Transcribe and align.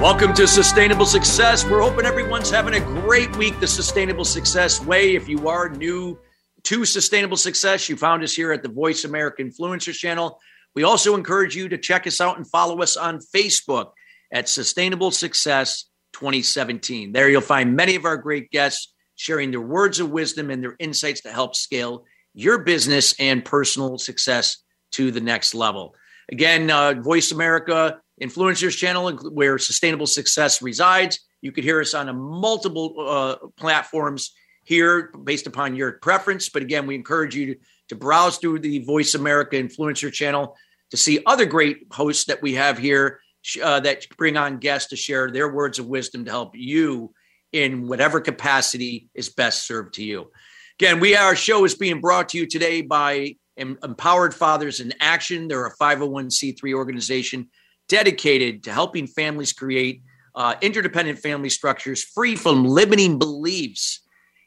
Welcome 0.00 0.32
to 0.34 0.46
Sustainable 0.46 1.06
Success. 1.06 1.64
We're 1.64 1.82
hoping 1.82 2.06
everyone's 2.06 2.50
having 2.50 2.74
a 2.74 2.80
great 2.80 3.34
week 3.36 3.58
the 3.58 3.66
Sustainable 3.66 4.24
Success 4.24 4.80
way. 4.80 5.16
If 5.16 5.28
you 5.28 5.48
are 5.48 5.68
new 5.70 6.16
to 6.62 6.84
Sustainable 6.84 7.36
Success, 7.36 7.88
you 7.88 7.96
found 7.96 8.22
us 8.22 8.32
here 8.32 8.52
at 8.52 8.62
the 8.62 8.68
Voice 8.68 9.04
America 9.04 9.42
Influencers 9.42 9.98
channel. 9.98 10.38
We 10.76 10.84
also 10.84 11.16
encourage 11.16 11.56
you 11.56 11.68
to 11.70 11.76
check 11.76 12.06
us 12.06 12.20
out 12.20 12.36
and 12.36 12.46
follow 12.46 12.80
us 12.80 12.96
on 12.96 13.18
Facebook 13.34 13.90
at 14.32 14.48
Sustainable 14.48 15.10
Success 15.10 15.86
2017. 16.12 17.10
There 17.10 17.28
you'll 17.28 17.40
find 17.40 17.74
many 17.74 17.96
of 17.96 18.04
our 18.04 18.16
great 18.16 18.52
guests 18.52 18.94
sharing 19.16 19.50
their 19.50 19.60
words 19.60 19.98
of 19.98 20.12
wisdom 20.12 20.52
and 20.52 20.62
their 20.62 20.76
insights 20.78 21.22
to 21.22 21.32
help 21.32 21.56
scale 21.56 22.04
your 22.34 22.58
business 22.58 23.16
and 23.18 23.44
personal 23.44 23.98
success 23.98 24.58
to 24.92 25.10
the 25.10 25.20
next 25.20 25.56
level. 25.56 25.96
Again, 26.30 26.70
uh, 26.70 26.94
Voice 26.94 27.32
America 27.32 28.00
Influencers 28.20 28.76
channel 28.76 29.10
where 29.30 29.58
sustainable 29.58 30.06
success 30.06 30.60
resides. 30.62 31.20
You 31.40 31.52
could 31.52 31.64
hear 31.64 31.80
us 31.80 31.94
on 31.94 32.08
a 32.08 32.12
multiple 32.12 32.94
uh, 32.98 33.36
platforms 33.56 34.32
here 34.64 35.10
based 35.24 35.46
upon 35.46 35.76
your 35.76 35.92
preference. 35.92 36.48
But 36.48 36.62
again, 36.62 36.86
we 36.86 36.94
encourage 36.94 37.34
you 37.34 37.54
to, 37.54 37.60
to 37.90 37.94
browse 37.96 38.38
through 38.38 38.58
the 38.60 38.80
Voice 38.80 39.14
America 39.14 39.56
Influencer 39.56 40.12
channel 40.12 40.56
to 40.90 40.96
see 40.96 41.20
other 41.26 41.46
great 41.46 41.86
hosts 41.92 42.24
that 42.26 42.42
we 42.42 42.54
have 42.54 42.78
here 42.78 43.20
uh, 43.62 43.80
that 43.80 44.06
bring 44.16 44.36
on 44.36 44.58
guests 44.58 44.90
to 44.90 44.96
share 44.96 45.30
their 45.30 45.52
words 45.52 45.78
of 45.78 45.86
wisdom 45.86 46.24
to 46.24 46.30
help 46.30 46.52
you 46.54 47.12
in 47.52 47.88
whatever 47.88 48.20
capacity 48.20 49.08
is 49.14 49.30
best 49.30 49.66
served 49.66 49.94
to 49.94 50.04
you. 50.04 50.30
Again, 50.80 51.00
we 51.00 51.16
our 51.16 51.34
show 51.34 51.64
is 51.64 51.74
being 51.74 52.00
brought 52.00 52.28
to 52.30 52.38
you 52.38 52.46
today 52.46 52.82
by 52.82 53.36
Empowered 53.56 54.34
Fathers 54.34 54.80
in 54.80 54.92
Action. 55.00 55.48
They're 55.48 55.66
a 55.66 55.76
501c3 55.76 56.74
organization 56.74 57.48
dedicated 57.88 58.64
to 58.64 58.72
helping 58.72 59.06
families 59.06 59.52
create 59.52 60.02
uh, 60.34 60.54
interdependent 60.60 61.18
family 61.18 61.48
structures 61.48 62.04
free 62.04 62.36
from 62.36 62.64
limiting 62.64 63.18
beliefs 63.18 64.00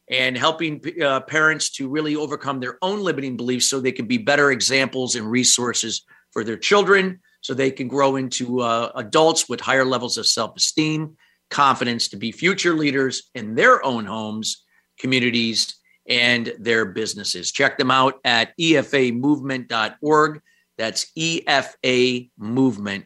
and 0.10 0.38
helping 0.38 0.82
uh, 1.02 1.22
parents 1.22 1.70
to 1.72 1.88
really 1.88 2.16
overcome 2.16 2.60
their 2.60 2.78
own 2.82 3.02
limiting 3.02 3.38
beliefs 3.38 3.70
so 3.70 3.80
they 3.80 3.92
can 3.92 4.06
be 4.06 4.18
better 4.18 4.52
examples 4.52 5.16
and 5.16 5.30
resources 5.30 6.06
for 6.32 6.44
their 6.44 6.58
children 6.58 7.20
so 7.42 7.54
they 7.54 7.72
can 7.72 7.88
grow 7.88 8.16
into 8.16 8.62
uh, 8.62 8.92
adults 8.96 9.50
with 9.50 9.60
higher 9.60 9.86
levels 9.86 10.18
of 10.18 10.28
self-esteem 10.28 11.16
confidence 11.50 12.08
to 12.08 12.18
be 12.18 12.32
future 12.32 12.74
leaders 12.74 13.30
in 13.36 13.56
their 13.56 13.84
own 13.86 14.06
homes 14.06 14.64
communities 14.98 15.76
and 16.08 16.54
their 16.60 16.86
businesses. 16.86 17.52
Check 17.52 17.78
them 17.78 17.92
out 17.92 18.20
at 18.24 18.58
efamovement.org 18.58 20.42
that's 20.78 21.12
efa 21.18 22.30
movement 22.38 23.06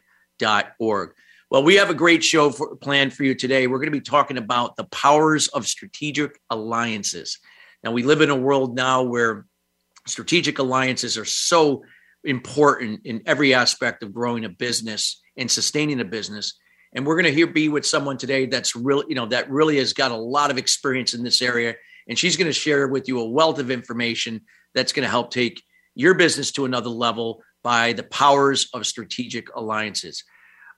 org. 0.78 1.10
Well, 1.50 1.62
we 1.62 1.76
have 1.76 1.90
a 1.90 1.94
great 1.94 2.24
show 2.24 2.50
for, 2.50 2.74
planned 2.76 3.14
for 3.14 3.22
you 3.22 3.34
today. 3.34 3.66
We're 3.66 3.78
going 3.78 3.92
to 3.92 3.98
be 3.98 4.00
talking 4.00 4.36
about 4.36 4.76
the 4.76 4.84
powers 4.84 5.48
of 5.48 5.66
strategic 5.66 6.40
alliances. 6.50 7.38
Now, 7.84 7.92
we 7.92 8.02
live 8.02 8.20
in 8.20 8.30
a 8.30 8.36
world 8.36 8.74
now 8.74 9.04
where 9.04 9.46
strategic 10.06 10.58
alliances 10.58 11.16
are 11.16 11.24
so 11.24 11.84
important 12.24 13.02
in 13.04 13.22
every 13.26 13.54
aspect 13.54 14.02
of 14.02 14.12
growing 14.12 14.44
a 14.44 14.48
business 14.48 15.22
and 15.36 15.48
sustaining 15.48 16.00
a 16.00 16.04
business. 16.04 16.58
And 16.92 17.06
we're 17.06 17.14
going 17.14 17.26
to 17.26 17.32
here 17.32 17.46
be 17.46 17.68
with 17.68 17.86
someone 17.86 18.16
today 18.16 18.46
that's 18.46 18.74
really, 18.74 19.06
you 19.08 19.14
know, 19.14 19.26
that 19.26 19.50
really 19.50 19.76
has 19.78 19.92
got 19.92 20.10
a 20.10 20.16
lot 20.16 20.50
of 20.50 20.58
experience 20.58 21.14
in 21.14 21.22
this 21.22 21.42
area. 21.42 21.76
And 22.08 22.18
she's 22.18 22.36
going 22.36 22.48
to 22.48 22.52
share 22.52 22.88
with 22.88 23.06
you 23.06 23.20
a 23.20 23.28
wealth 23.28 23.58
of 23.58 23.70
information 23.70 24.42
that's 24.74 24.92
going 24.92 25.04
to 25.04 25.10
help 25.10 25.30
take 25.30 25.62
your 25.94 26.14
business 26.14 26.52
to 26.52 26.64
another 26.64 26.90
level 26.90 27.42
by 27.66 27.92
the 27.92 28.04
powers 28.04 28.68
of 28.74 28.86
strategic 28.86 29.52
alliances. 29.56 30.22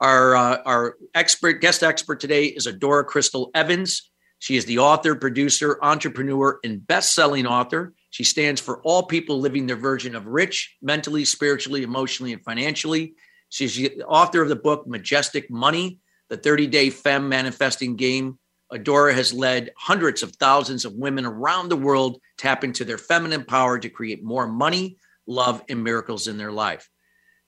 Our, 0.01 0.35
uh, 0.35 0.63
our 0.65 0.97
expert 1.15 1.61
guest 1.61 1.83
expert 1.83 2.19
today 2.19 2.47
is 2.47 2.67
Adora 2.67 3.05
Crystal 3.05 3.51
Evans. 3.55 4.11
She 4.39 4.57
is 4.57 4.65
the 4.65 4.79
author, 4.79 5.15
producer, 5.15 5.79
entrepreneur, 5.83 6.59
and 6.65 6.87
best-selling 6.87 7.47
author. 7.47 7.93
She 8.09 8.25
stands 8.25 8.59
for 8.59 8.81
all 8.85 9.03
people 9.03 9.39
living 9.39 9.67
their 9.67 9.77
version 9.77 10.17
of 10.17 10.25
rich, 10.29 10.77
mentally, 10.81 11.27
spiritually, 11.27 11.83
emotionally, 11.83 12.33
and 12.33 12.43
financially. 12.43 13.13
She's 13.51 13.77
the 13.77 14.03
author 14.05 14.41
of 14.41 14.49
the 14.49 14.57
book 14.57 14.87
Majestic 14.87 15.51
Money, 15.51 15.99
the 16.31 16.39
30-day 16.39 16.89
fem 16.89 17.29
manifesting 17.29 17.97
game. 17.97 18.39
Adora 18.73 19.13
has 19.13 19.35
led 19.35 19.73
hundreds 19.77 20.23
of 20.23 20.35
thousands 20.37 20.87
of 20.87 20.95
women 20.95 21.27
around 21.27 21.69
the 21.69 21.77
world 21.77 22.19
tap 22.39 22.65
into 22.65 22.87
their 22.87 22.97
feminine 22.97 23.45
power 23.45 23.79
to 23.79 23.91
create 23.91 24.25
more 24.25 24.47
money, 24.47 24.97
love, 25.29 25.63
and 25.69 25.85
miracles 25.85 26.27
in 26.27 26.39
their 26.39 26.51
life. 26.51 26.89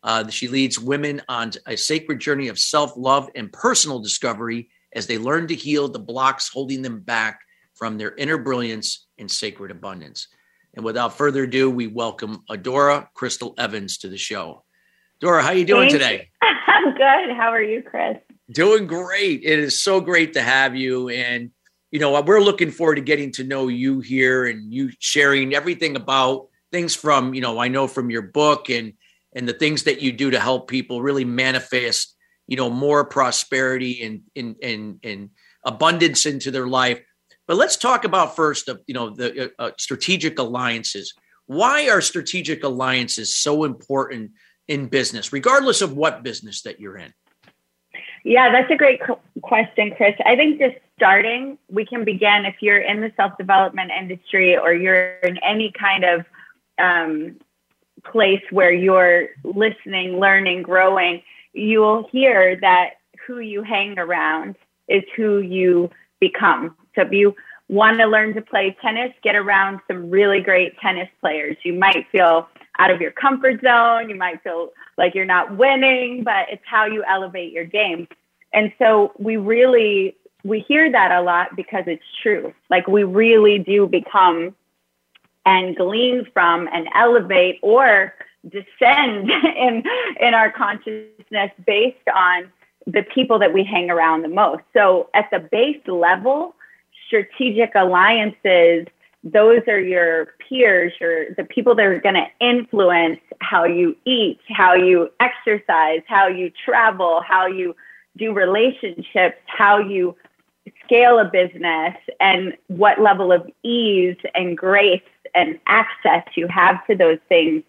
Uh, 0.02 0.28
she 0.28 0.48
leads 0.48 0.78
women 0.78 1.20
on 1.28 1.50
a 1.66 1.76
sacred 1.76 2.20
journey 2.20 2.48
of 2.48 2.58
self 2.58 2.92
love 2.96 3.28
and 3.34 3.52
personal 3.52 3.98
discovery 3.98 4.70
as 4.94 5.06
they 5.06 5.18
learn 5.18 5.48
to 5.48 5.54
heal 5.54 5.88
the 5.88 5.98
blocks 5.98 6.48
holding 6.48 6.82
them 6.82 7.00
back 7.00 7.40
from 7.74 7.98
their 7.98 8.14
inner 8.14 8.38
brilliance 8.38 9.06
and 9.19 9.30
sacred 9.30 9.70
abundance. 9.70 10.28
And 10.74 10.84
without 10.84 11.16
further 11.16 11.44
ado, 11.44 11.70
we 11.70 11.86
welcome 11.86 12.44
Adora 12.48 13.08
Crystal 13.14 13.54
Evans 13.58 13.98
to 13.98 14.08
the 14.08 14.16
show. 14.16 14.64
Dora, 15.20 15.42
how 15.42 15.48
are 15.48 15.54
you 15.54 15.64
doing 15.64 15.90
Thanks. 15.90 16.04
today? 16.04 16.30
I'm 16.42 16.92
good. 16.92 17.36
How 17.36 17.50
are 17.50 17.62
you, 17.62 17.82
Chris? 17.82 18.16
Doing 18.52 18.86
great. 18.86 19.42
It 19.44 19.58
is 19.58 19.82
so 19.82 20.00
great 20.00 20.34
to 20.34 20.42
have 20.42 20.76
you. 20.76 21.08
And, 21.08 21.50
you 21.90 21.98
know, 21.98 22.20
we're 22.22 22.40
looking 22.40 22.70
forward 22.70 22.96
to 22.96 23.00
getting 23.00 23.32
to 23.32 23.44
know 23.44 23.69
you 23.69 24.00
here 24.00 24.46
and 24.46 24.72
you 24.72 24.90
sharing 24.98 25.54
everything 25.54 25.96
about 25.96 26.48
things 26.72 26.94
from 26.94 27.34
you 27.34 27.41
know 27.41 27.58
i 27.58 27.69
know 27.69 27.86
from 27.86 28.10
your 28.10 28.22
book 28.22 28.70
and 28.70 28.92
and 29.34 29.48
the 29.48 29.53
things 29.53 29.84
that 29.84 30.00
you 30.00 30.12
do 30.12 30.31
to 30.31 30.41
help 30.41 30.69
people 30.69 31.03
really 31.03 31.25
manifest 31.25 32.16
you 32.50 32.56
know 32.56 32.69
more 32.69 33.04
prosperity 33.04 34.03
and 34.03 34.22
and 34.36 34.56
and, 34.62 35.00
and 35.03 35.31
abundance 35.64 36.26
into 36.26 36.50
their 36.50 36.66
life. 36.66 37.00
But 37.47 37.56
let's 37.56 37.76
talk 37.76 38.04
about 38.04 38.36
first 38.36 38.69
of 38.69 38.82
you 38.86 38.94
know 38.94 39.10
the 39.10 39.47
uh, 39.47 39.48
uh, 39.58 39.70
strategic 39.78 40.38
alliances. 40.38 41.14
Why 41.47 41.88
are 41.88 42.00
strategic 42.00 42.62
alliances 42.62 43.34
so 43.34 43.64
important 43.64 44.32
in 44.69 44.87
business 44.87 45.32
regardless 45.32 45.81
of 45.81 45.94
what 45.94 46.22
business 46.22 46.62
that 46.62 46.81
you're 46.81 46.98
in? 46.98 47.14
Yeah 48.25 48.52
that's 48.52 48.70
a 48.70 48.76
great 48.76 49.00
question 49.42 49.92
chris. 49.97 50.14
I 50.25 50.37
think 50.37 50.58
just 50.58 50.76
starting 50.97 51.56
we 51.69 51.87
can 51.87 52.04
begin 52.04 52.44
if 52.44 52.56
you're 52.60 52.81
in 52.81 53.00
the 53.00 53.12
self-development 53.16 53.91
industry 53.98 54.56
or 54.56 54.75
you're 54.75 55.19
in 55.20 55.38
any 55.38 55.72
kind 55.72 56.04
of 56.04 56.25
um, 56.80 57.36
place 58.04 58.42
where 58.50 58.72
you're 58.72 59.28
listening, 59.44 60.18
learning, 60.18 60.62
growing, 60.62 61.22
you'll 61.52 62.08
hear 62.10 62.58
that 62.60 62.91
who 63.26 63.41
you 63.41 63.62
hang 63.62 63.98
around 63.98 64.56
is 64.88 65.02
who 65.16 65.38
you 65.38 65.90
become. 66.20 66.76
So 66.94 67.02
if 67.02 67.12
you 67.12 67.34
want 67.69 67.98
to 67.98 68.06
learn 68.06 68.34
to 68.34 68.42
play 68.42 68.76
tennis, 68.82 69.12
get 69.22 69.36
around 69.36 69.80
some 69.86 70.10
really 70.10 70.40
great 70.40 70.78
tennis 70.80 71.08
players. 71.20 71.56
You 71.62 71.74
might 71.74 72.06
feel 72.10 72.48
out 72.78 72.90
of 72.90 73.00
your 73.00 73.12
comfort 73.12 73.60
zone. 73.62 74.10
You 74.10 74.16
might 74.16 74.42
feel 74.42 74.70
like 74.98 75.14
you're 75.14 75.24
not 75.24 75.56
winning, 75.56 76.24
but 76.24 76.46
it's 76.50 76.62
how 76.64 76.86
you 76.86 77.04
elevate 77.04 77.52
your 77.52 77.64
game. 77.64 78.08
And 78.52 78.72
so 78.78 79.12
we 79.19 79.36
really, 79.36 80.16
we 80.43 80.60
hear 80.60 80.90
that 80.90 81.12
a 81.12 81.22
lot 81.22 81.55
because 81.55 81.84
it's 81.87 82.02
true. 82.22 82.52
Like 82.69 82.88
we 82.88 83.05
really 83.05 83.58
do 83.58 83.87
become 83.87 84.56
and 85.46 85.76
glean 85.76 86.26
from 86.32 86.69
and 86.72 86.88
elevate 86.94 87.58
or 87.62 88.14
descend 88.48 89.31
in 89.56 89.82
in 90.20 90.34
our 90.34 90.50
consciousness 90.52 91.50
based 91.66 92.08
on 92.14 92.50
the 92.87 93.02
people 93.14 93.38
that 93.38 93.52
we 93.52 93.62
hang 93.64 93.90
around 93.90 94.22
the 94.22 94.28
most. 94.28 94.62
So 94.75 95.10
at 95.14 95.28
the 95.31 95.38
base 95.38 95.81
level, 95.87 96.54
strategic 97.06 97.72
alliances, 97.75 98.87
those 99.22 99.60
are 99.69 99.81
your 99.81 100.34
peers, 100.48 100.92
your 101.00 101.34
the 101.34 101.44
people 101.44 101.75
that 101.75 101.84
are 101.84 102.00
going 102.00 102.14
to 102.14 102.26
influence 102.40 103.20
how 103.40 103.64
you 103.64 103.96
eat, 104.06 104.40
how 104.48 104.75
you 104.75 105.10
exercise, 105.20 106.00
how 106.06 106.26
you 106.26 106.50
travel, 106.64 107.22
how 107.26 107.46
you 107.46 107.76
do 108.16 108.32
relationships, 108.32 109.36
how 109.46 109.78
you 109.78 110.16
scale 110.84 111.19
a 111.19 111.25
business 111.25 111.94
and 112.19 112.56
what 112.69 113.00
level 113.00 113.32
of 113.32 113.48
ease 113.62 114.16
and 114.34 114.56
grace 114.56 115.02
and 115.35 115.59
access 115.67 116.25
you 116.35 116.49
have 116.49 116.85
to 116.87 116.94
those 116.94 117.19
things, 117.29 117.62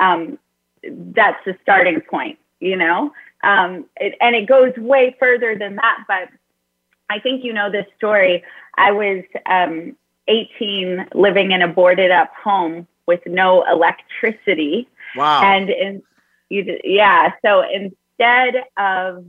um, 0.00 0.38
that's 0.82 1.42
the 1.44 1.56
starting 1.62 2.00
point, 2.00 2.38
you 2.60 2.76
know? 2.76 3.12
Um, 3.42 3.86
it, 3.96 4.14
and 4.20 4.34
it 4.34 4.46
goes 4.46 4.72
way 4.76 5.16
further 5.18 5.56
than 5.58 5.76
that, 5.76 6.04
but 6.08 6.28
I 7.08 7.20
think 7.20 7.44
you 7.44 7.52
know 7.52 7.70
this 7.70 7.86
story. 7.96 8.42
I 8.76 8.92
was 8.92 9.24
um, 9.46 9.96
18 10.28 11.08
living 11.14 11.52
in 11.52 11.62
a 11.62 11.68
boarded 11.68 12.10
up 12.10 12.32
home 12.42 12.86
with 13.06 13.20
no 13.26 13.64
electricity. 13.70 14.88
Wow. 15.14 15.42
And 15.42 15.70
in, 15.70 16.02
you, 16.48 16.78
yeah, 16.82 17.32
so 17.44 17.62
instead 17.62 18.64
of 18.76 19.26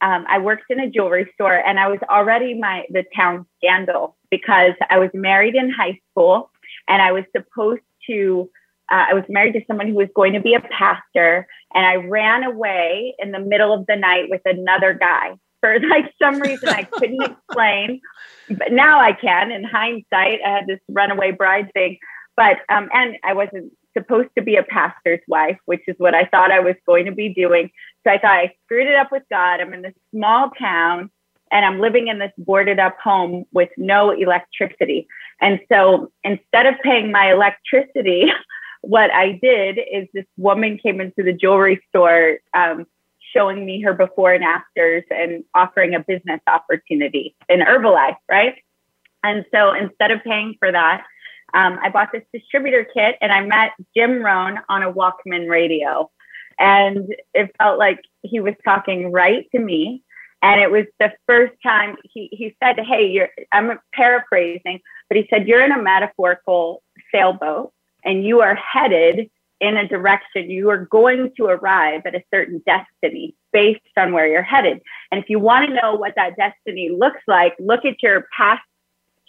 um, 0.00 0.24
I 0.28 0.38
worked 0.38 0.70
in 0.70 0.80
a 0.80 0.88
jewelry 0.88 1.30
store 1.34 1.54
and 1.54 1.78
I 1.78 1.88
was 1.88 1.98
already 2.08 2.54
my 2.54 2.84
the 2.90 3.04
town 3.16 3.46
scandal 3.58 4.16
because 4.30 4.72
I 4.88 4.98
was 4.98 5.10
married 5.12 5.56
in 5.56 5.70
high 5.70 5.98
school 6.10 6.50
and 6.88 7.02
I 7.02 7.12
was 7.12 7.24
supposed 7.34 7.82
to 8.08 8.50
uh, 8.90 9.06
I 9.10 9.14
was 9.14 9.24
married 9.28 9.52
to 9.52 9.60
someone 9.66 9.88
who 9.88 9.94
was 9.94 10.08
going 10.14 10.32
to 10.32 10.40
be 10.40 10.54
a 10.54 10.60
pastor. 10.60 11.46
And 11.74 11.84
I 11.84 11.96
ran 11.96 12.42
away 12.42 13.14
in 13.18 13.32
the 13.32 13.38
middle 13.38 13.72
of 13.72 13.86
the 13.86 13.96
night 13.96 14.30
with 14.30 14.40
another 14.44 14.94
guy. 14.94 15.36
For 15.60 15.78
like 15.90 16.12
some 16.22 16.40
reason 16.40 16.68
I 16.68 16.84
couldn't 16.84 17.22
explain. 17.48 18.00
But 18.48 18.72
now 18.72 19.00
I 19.00 19.12
can. 19.12 19.50
In 19.50 19.64
hindsight 19.64 20.40
I 20.44 20.48
had 20.48 20.66
this 20.66 20.80
runaway 20.88 21.32
bride 21.32 21.70
thing. 21.74 21.98
But 22.36 22.58
um 22.68 22.88
and 22.92 23.16
I 23.24 23.34
wasn't 23.34 23.72
supposed 23.96 24.28
to 24.36 24.42
be 24.42 24.56
a 24.56 24.62
pastor's 24.62 25.20
wife 25.26 25.58
which 25.64 25.82
is 25.88 25.96
what 25.98 26.14
I 26.14 26.24
thought 26.26 26.52
I 26.52 26.60
was 26.60 26.76
going 26.86 27.06
to 27.06 27.12
be 27.12 27.34
doing. 27.34 27.70
So 28.04 28.12
I 28.12 28.18
thought 28.18 28.36
I 28.36 28.54
screwed 28.64 28.86
it 28.86 28.94
up 28.94 29.10
with 29.10 29.24
God. 29.30 29.60
I'm 29.60 29.74
in 29.74 29.82
this 29.82 29.94
small 30.12 30.50
town 30.50 31.10
and 31.50 31.64
I'm 31.64 31.80
living 31.80 32.08
in 32.08 32.18
this 32.18 32.32
boarded 32.38 32.78
up 32.78 32.96
home 33.02 33.44
with 33.52 33.70
no 33.76 34.10
electricity. 34.10 35.08
And 35.40 35.60
so 35.70 36.10
instead 36.24 36.66
of 36.66 36.74
paying 36.82 37.12
my 37.12 37.32
electricity, 37.32 38.26
what 38.82 39.12
I 39.12 39.38
did 39.42 39.78
is 39.78 40.08
this 40.12 40.26
woman 40.36 40.78
came 40.78 41.00
into 41.00 41.22
the 41.22 41.32
jewelry 41.32 41.80
store 41.88 42.38
um, 42.54 42.86
showing 43.34 43.64
me 43.64 43.80
her 43.82 43.92
before 43.92 44.32
and 44.32 44.44
afters 44.44 45.04
and 45.10 45.44
offering 45.54 45.94
a 45.94 46.00
business 46.00 46.40
opportunity 46.46 47.34
in 47.48 47.60
Herbalife, 47.60 48.16
right? 48.28 48.56
And 49.22 49.44
so 49.52 49.72
instead 49.74 50.10
of 50.10 50.22
paying 50.24 50.54
for 50.58 50.70
that, 50.70 51.04
um, 51.54 51.78
I 51.82 51.90
bought 51.90 52.12
this 52.12 52.22
distributor 52.32 52.84
kit 52.84 53.16
and 53.20 53.32
I 53.32 53.40
met 53.44 53.72
Jim 53.96 54.22
Rohn 54.22 54.58
on 54.68 54.82
a 54.82 54.92
Walkman 54.92 55.48
radio. 55.48 56.10
And 56.58 57.14
it 57.34 57.54
felt 57.58 57.78
like 57.78 58.00
he 58.22 58.40
was 58.40 58.54
talking 58.64 59.12
right 59.12 59.46
to 59.52 59.58
me. 59.58 60.02
And 60.42 60.60
it 60.60 60.70
was 60.70 60.84
the 61.00 61.12
first 61.26 61.54
time 61.62 61.96
he, 62.04 62.28
he 62.32 62.56
said, 62.62 62.78
Hey, 62.80 63.08
you're, 63.08 63.30
I'm 63.50 63.78
paraphrasing, 63.92 64.80
but 65.08 65.16
he 65.16 65.26
said, 65.30 65.48
You're 65.48 65.64
in 65.64 65.72
a 65.72 65.82
metaphorical 65.82 66.82
sailboat 67.12 67.72
and 68.04 68.24
you 68.24 68.40
are 68.40 68.54
headed 68.54 69.30
in 69.60 69.76
a 69.76 69.88
direction. 69.88 70.50
You 70.50 70.70
are 70.70 70.86
going 70.86 71.32
to 71.36 71.46
arrive 71.46 72.02
at 72.06 72.14
a 72.14 72.22
certain 72.32 72.62
destiny 72.64 73.34
based 73.52 73.80
on 73.96 74.12
where 74.12 74.28
you're 74.28 74.42
headed. 74.42 74.80
And 75.10 75.22
if 75.22 75.28
you 75.28 75.38
want 75.38 75.68
to 75.68 75.74
know 75.74 75.94
what 75.94 76.14
that 76.16 76.36
destiny 76.36 76.90
looks 76.90 77.20
like, 77.26 77.54
look 77.58 77.84
at 77.84 78.02
your 78.02 78.26
past 78.36 78.62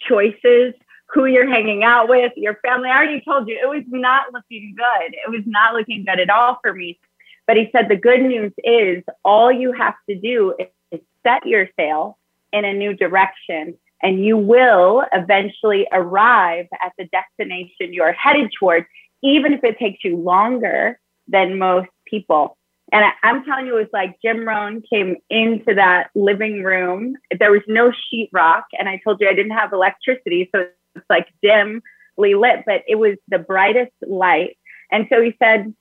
choices, 0.08 0.74
who 1.12 1.26
you're 1.26 1.48
hanging 1.48 1.82
out 1.82 2.08
with, 2.08 2.32
your 2.36 2.54
family. 2.64 2.88
I 2.88 2.96
already 2.96 3.20
told 3.22 3.48
you 3.48 3.58
it 3.60 3.68
was 3.68 3.82
not 3.88 4.32
looking 4.32 4.74
good. 4.76 5.14
It 5.14 5.30
was 5.30 5.42
not 5.44 5.74
looking 5.74 6.04
good 6.04 6.20
at 6.20 6.30
all 6.30 6.58
for 6.62 6.72
me. 6.72 7.00
But 7.46 7.56
he 7.56 7.68
said 7.72 7.88
the 7.88 7.96
good 7.96 8.22
news 8.22 8.52
is 8.62 9.02
all 9.24 9.50
you 9.50 9.72
have 9.72 9.94
to 10.08 10.14
do 10.14 10.54
is 10.92 11.00
set 11.24 11.44
your 11.44 11.68
sail 11.76 12.16
in 12.52 12.64
a 12.64 12.72
new 12.72 12.94
direction 12.94 13.76
and 14.02 14.24
you 14.24 14.36
will 14.36 15.04
eventually 15.12 15.86
arrive 15.92 16.66
at 16.82 16.92
the 16.98 17.06
destination 17.06 17.92
you're 17.92 18.12
headed 18.12 18.50
towards, 18.58 18.86
even 19.22 19.52
if 19.52 19.62
it 19.64 19.78
takes 19.78 20.04
you 20.04 20.16
longer 20.16 20.98
than 21.28 21.58
most 21.58 21.88
people. 22.06 22.56
And 22.92 23.04
I, 23.04 23.30
am 23.30 23.44
telling 23.44 23.66
you, 23.66 23.76
it 23.76 23.82
was 23.82 23.90
like 23.92 24.20
Jim 24.22 24.46
Rohn 24.46 24.82
came 24.90 25.16
into 25.28 25.74
that 25.74 26.10
living 26.14 26.62
room. 26.64 27.14
There 27.38 27.52
was 27.52 27.62
no 27.68 27.92
sheetrock, 27.92 28.62
and 28.78 28.88
I 28.88 29.00
told 29.04 29.20
you 29.20 29.28
I 29.28 29.34
didn't 29.34 29.52
have 29.56 29.72
electricity, 29.72 30.50
so 30.52 30.66
it's 30.96 31.04
like 31.08 31.28
dimly 31.40 32.34
lit, 32.34 32.64
but 32.66 32.82
it 32.88 32.96
was 32.96 33.16
the 33.28 33.38
brightest 33.38 33.92
light. 34.06 34.56
And 34.90 35.06
so 35.08 35.22
he 35.22 35.36
said, 35.38 35.72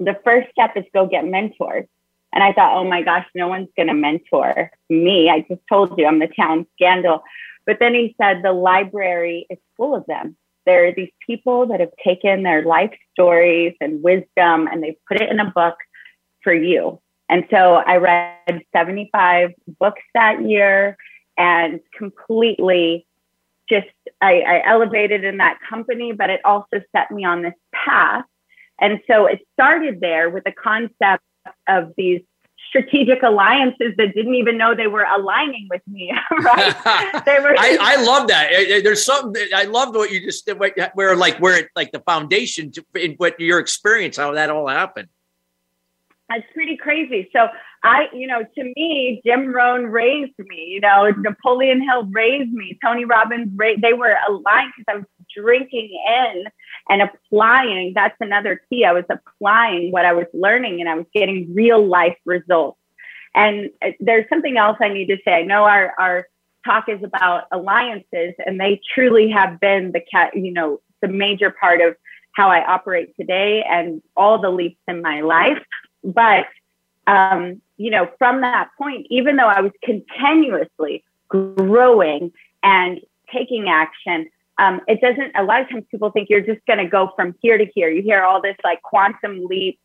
the 0.00 0.18
first 0.24 0.50
step 0.50 0.76
is 0.76 0.84
go 0.92 1.06
get 1.06 1.24
mentors. 1.24 1.86
And 2.32 2.42
I 2.42 2.52
thought, 2.52 2.76
oh 2.76 2.88
my 2.88 3.02
gosh, 3.02 3.26
no 3.34 3.48
one's 3.48 3.68
going 3.76 3.88
to 3.88 3.94
mentor 3.94 4.70
me. 4.88 5.28
I 5.28 5.40
just 5.48 5.60
told 5.68 5.98
you 5.98 6.06
I'm 6.06 6.18
the 6.18 6.28
town 6.28 6.66
scandal. 6.74 7.22
But 7.66 7.78
then 7.78 7.94
he 7.94 8.14
said 8.20 8.42
the 8.42 8.52
library 8.52 9.46
is 9.50 9.58
full 9.76 9.94
of 9.94 10.06
them. 10.06 10.36
There 10.64 10.86
are 10.86 10.92
these 10.92 11.10
people 11.26 11.66
that 11.66 11.80
have 11.80 11.92
taken 12.04 12.42
their 12.42 12.64
life 12.64 12.94
stories 13.12 13.74
and 13.80 14.02
wisdom 14.02 14.68
and 14.68 14.82
they've 14.82 15.04
put 15.08 15.20
it 15.20 15.30
in 15.30 15.40
a 15.40 15.50
book 15.50 15.76
for 16.42 16.54
you. 16.54 17.00
And 17.28 17.46
so 17.50 17.74
I 17.74 17.96
read 17.96 18.62
75 18.74 19.50
books 19.80 20.02
that 20.14 20.42
year 20.48 20.96
and 21.38 21.80
completely 21.96 23.06
just 23.68 23.86
I, 24.20 24.40
I 24.40 24.62
elevated 24.66 25.24
in 25.24 25.38
that 25.38 25.58
company, 25.68 26.12
but 26.12 26.30
it 26.30 26.40
also 26.44 26.82
set 26.94 27.10
me 27.10 27.24
on 27.24 27.42
this 27.42 27.54
path. 27.74 28.24
And 28.80 29.00
so 29.06 29.26
it 29.26 29.40
started 29.54 30.00
there 30.00 30.28
with 30.28 30.44
the 30.44 30.52
concept 30.52 31.22
of 31.68 31.92
these 31.96 32.22
strategic 32.68 33.22
alliances 33.22 33.92
that 33.98 34.14
didn't 34.14 34.34
even 34.34 34.56
know 34.56 34.74
they 34.74 34.86
were 34.86 35.04
aligning 35.04 35.68
with 35.70 35.82
me. 35.86 36.10
right? 36.30 37.22
they 37.26 37.38
were. 37.38 37.54
I, 37.58 37.78
I, 37.80 38.02
love 38.02 38.28
that. 38.28 38.50
There's 38.82 39.04
something 39.04 39.42
I 39.54 39.64
love 39.64 39.94
what 39.94 40.10
you 40.10 40.24
just 40.24 40.48
where 40.94 41.14
like 41.14 41.38
where 41.38 41.58
it 41.58 41.68
like 41.76 41.92
the 41.92 42.00
foundation 42.00 42.72
to 42.72 42.84
in 42.94 43.12
what 43.18 43.38
your 43.38 43.58
experience 43.58 44.16
how 44.16 44.32
that 44.32 44.50
all 44.50 44.68
happened. 44.68 45.08
That's 46.28 46.44
pretty 46.54 46.78
crazy. 46.78 47.28
So 47.34 47.48
I, 47.82 48.06
you 48.14 48.26
know, 48.26 48.42
to 48.42 48.64
me, 48.76 49.20
Jim 49.24 49.52
Rohn 49.52 49.86
raised 49.86 50.38
me. 50.38 50.64
You 50.68 50.80
know, 50.80 51.10
Napoleon 51.18 51.82
Hill 51.82 52.04
raised 52.06 52.52
me. 52.52 52.78
Tony 52.82 53.04
Robbins, 53.04 53.50
raised, 53.54 53.82
they 53.82 53.92
were 53.92 54.16
aligned 54.28 54.72
because 54.76 54.84
I 54.88 54.96
was 54.96 55.04
drinking 55.36 55.90
in 56.08 56.44
and 56.88 57.02
applying. 57.02 57.92
That's 57.94 58.16
another 58.20 58.60
key. 58.68 58.84
I 58.84 58.92
was 58.92 59.04
applying 59.08 59.92
what 59.92 60.04
I 60.04 60.12
was 60.12 60.26
learning 60.32 60.80
and 60.80 60.88
I 60.88 60.94
was 60.94 61.06
getting 61.14 61.54
real 61.54 61.84
life 61.84 62.16
results. 62.24 62.78
And 63.34 63.70
uh, 63.80 63.92
there's 64.00 64.28
something 64.28 64.56
else 64.56 64.76
I 64.80 64.88
need 64.88 65.06
to 65.06 65.16
say. 65.24 65.32
I 65.32 65.42
know 65.42 65.64
our, 65.64 65.94
our 65.98 66.28
talk 66.64 66.88
is 66.88 67.02
about 67.02 67.44
alliances 67.50 68.34
and 68.44 68.60
they 68.60 68.80
truly 68.94 69.30
have 69.30 69.60
been 69.60 69.92
the 69.92 70.00
cat, 70.00 70.36
you 70.36 70.52
know, 70.52 70.80
the 71.00 71.08
major 71.08 71.50
part 71.50 71.80
of 71.80 71.96
how 72.32 72.50
I 72.50 72.64
operate 72.64 73.14
today 73.16 73.62
and 73.68 74.02
all 74.16 74.40
the 74.40 74.50
leaps 74.50 74.80
in 74.88 75.02
my 75.02 75.20
life. 75.20 75.62
But, 76.04 76.46
um, 77.06 77.60
you 77.76 77.90
know, 77.90 78.08
from 78.18 78.40
that 78.42 78.70
point, 78.78 79.06
even 79.10 79.36
though 79.36 79.48
I 79.48 79.60
was 79.60 79.72
continuously 79.82 81.04
growing 81.28 82.32
and 82.62 83.00
taking 83.32 83.68
action, 83.68 84.28
um, 84.58 84.80
it 84.86 85.00
doesn't, 85.00 85.32
a 85.34 85.42
lot 85.42 85.62
of 85.62 85.70
times 85.70 85.84
people 85.90 86.10
think 86.10 86.28
you're 86.28 86.40
just 86.40 86.64
going 86.66 86.78
to 86.78 86.86
go 86.86 87.12
from 87.16 87.34
here 87.40 87.58
to 87.58 87.66
here. 87.74 87.88
You 87.88 88.02
hear 88.02 88.22
all 88.22 88.42
this 88.42 88.56
like 88.62 88.82
quantum 88.82 89.46
leap, 89.46 89.78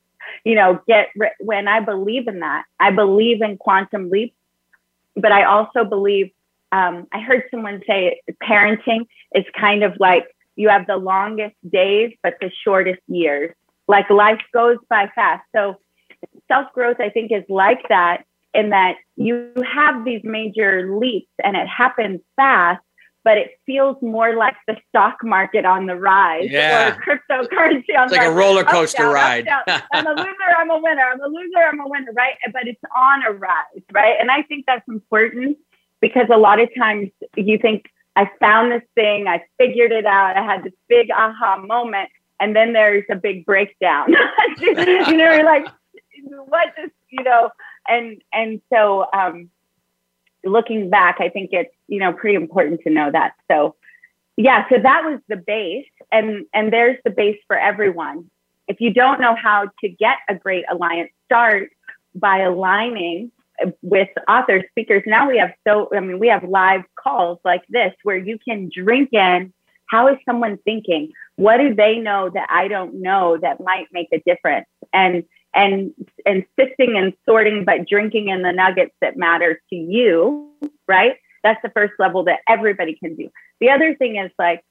you 0.43 0.55
know, 0.55 0.81
get, 0.87 1.09
when 1.39 1.67
I 1.67 1.79
believe 1.79 2.27
in 2.27 2.41
that, 2.41 2.65
I 2.79 2.91
believe 2.91 3.41
in 3.41 3.57
quantum 3.57 4.09
leap, 4.09 4.35
but 5.15 5.31
I 5.31 5.43
also 5.43 5.85
believe, 5.85 6.31
um, 6.71 7.07
I 7.13 7.21
heard 7.21 7.43
someone 7.49 7.81
say 7.87 8.21
parenting 8.43 9.07
is 9.33 9.45
kind 9.57 9.83
of 9.83 9.93
like 9.99 10.27
you 10.57 10.69
have 10.69 10.85
the 10.85 10.97
longest 10.97 11.55
days, 11.67 12.13
but 12.21 12.35
the 12.41 12.51
shortest 12.63 12.99
years. 13.07 13.55
Like 13.87 14.09
life 14.09 14.41
goes 14.53 14.77
by 14.89 15.09
fast. 15.15 15.43
So 15.55 15.77
self 16.49 16.73
growth, 16.73 16.97
I 16.99 17.09
think, 17.09 17.31
is 17.31 17.43
like 17.47 17.87
that 17.87 18.25
in 18.53 18.71
that 18.71 18.95
you 19.15 19.53
have 19.73 20.03
these 20.03 20.21
major 20.23 20.97
leaps 20.99 21.31
and 21.41 21.55
it 21.55 21.67
happens 21.67 22.19
fast 22.35 22.81
but 23.27 23.37
it 23.37 23.59
feels 23.65 23.97
more 24.01 24.37
like 24.37 24.55
the 24.67 24.77
stock 24.87 25.17
market 25.21 25.65
on 25.65 25.85
the 25.85 25.97
rise 25.97 26.47
yeah. 26.49 26.95
or 26.95 27.01
cryptocurrency 27.01 27.93
on 27.97 28.05
it's 28.05 28.13
like 28.13 28.21
the 28.21 28.29
a 28.29 28.31
roller 28.31 28.63
coaster 28.63 29.03
down, 29.03 29.13
ride. 29.13 29.49
I'm 29.91 30.07
a 30.07 30.11
loser, 30.11 30.49
I'm 30.57 30.69
a 30.69 30.79
winner. 30.79 31.01
I'm 31.11 31.19
a 31.19 31.27
loser, 31.27 31.57
I'm 31.69 31.81
a 31.81 31.89
winner, 31.89 32.13
right? 32.13 32.35
But 32.53 32.69
it's 32.69 32.79
on 32.95 33.23
a 33.25 33.33
rise, 33.33 33.83
right? 33.91 34.15
And 34.17 34.31
I 34.31 34.43
think 34.43 34.63
that's 34.65 34.87
important 34.87 35.57
because 35.99 36.27
a 36.33 36.37
lot 36.37 36.61
of 36.61 36.69
times 36.73 37.09
you 37.35 37.57
think, 37.57 37.87
I 38.15 38.31
found 38.39 38.71
this 38.71 38.87
thing, 38.95 39.27
I 39.27 39.43
figured 39.57 39.91
it 39.91 40.05
out, 40.05 40.37
I 40.37 40.45
had 40.45 40.63
this 40.63 40.73
big 40.87 41.09
aha 41.11 41.57
moment, 41.57 42.09
and 42.39 42.55
then 42.55 42.71
there's 42.71 43.03
a 43.11 43.17
big 43.17 43.45
breakdown. 43.45 44.05
you 44.61 44.73
know, 44.73 45.33
you're 45.33 45.43
like, 45.43 45.67
what 46.45 46.69
is, 46.81 46.91
you 47.09 47.25
know, 47.25 47.49
and 47.89 48.21
and 48.31 48.61
so 48.71 49.05
um 49.11 49.49
looking 50.47 50.89
back, 50.89 51.17
I 51.19 51.29
think 51.29 51.49
it's, 51.53 51.73
you 51.87 51.99
know, 51.99 52.13
pretty 52.13 52.35
important 52.35 52.81
to 52.81 52.89
know 52.89 53.11
that. 53.11 53.33
So 53.49 53.75
yeah, 54.35 54.65
so 54.69 54.77
that 54.79 55.03
was 55.03 55.19
the 55.27 55.35
base 55.37 55.87
and, 56.11 56.45
and 56.53 56.71
there's 56.71 56.97
the 57.03 57.09
base 57.09 57.39
for 57.47 57.57
everyone. 57.57 58.29
If 58.67 58.81
you 58.81 58.93
don't 58.93 59.19
know 59.19 59.35
how 59.35 59.69
to 59.81 59.89
get 59.89 60.17
a 60.29 60.35
great 60.35 60.65
alliance, 60.69 61.11
start 61.25 61.69
by 62.13 62.39
aligning 62.39 63.31
with 63.81 64.09
authors, 64.27 64.63
speakers. 64.69 65.03
Now 65.05 65.27
we 65.27 65.37
have 65.39 65.53
so, 65.67 65.89
I 65.95 65.99
mean, 65.99 66.19
we 66.19 66.27
have 66.27 66.43
live 66.43 66.83
calls 66.95 67.39
like 67.43 67.63
this 67.69 67.93
where 68.03 68.17
you 68.17 68.37
can 68.37 68.69
drink 68.73 69.09
in. 69.13 69.53
How 69.87 70.09
is 70.09 70.17
someone 70.25 70.57
thinking? 70.65 71.13
What 71.37 71.57
do 71.57 71.73
they 71.73 71.97
know 71.97 72.29
that 72.29 72.47
I 72.51 72.67
don't 72.67 73.01
know 73.01 73.37
that 73.37 73.61
might 73.61 73.87
make 73.91 74.09
a 74.11 74.19
difference? 74.19 74.67
And 74.93 75.23
and 75.53 75.93
and 76.25 76.45
sifting 76.59 76.97
and 76.97 77.13
sorting 77.25 77.65
but 77.65 77.87
drinking 77.87 78.29
in 78.29 78.41
the 78.41 78.51
nuggets 78.51 78.93
that 79.01 79.17
matter 79.17 79.61
to 79.69 79.75
you 79.75 80.51
right 80.87 81.17
That's 81.43 81.61
the 81.61 81.69
first 81.69 81.93
level 81.99 82.25
that 82.25 82.39
everybody 82.47 82.95
can 82.95 83.15
do. 83.15 83.29
The 83.59 83.69
other 83.69 83.95
thing 83.95 84.17
is 84.17 84.31
like, 84.37 84.63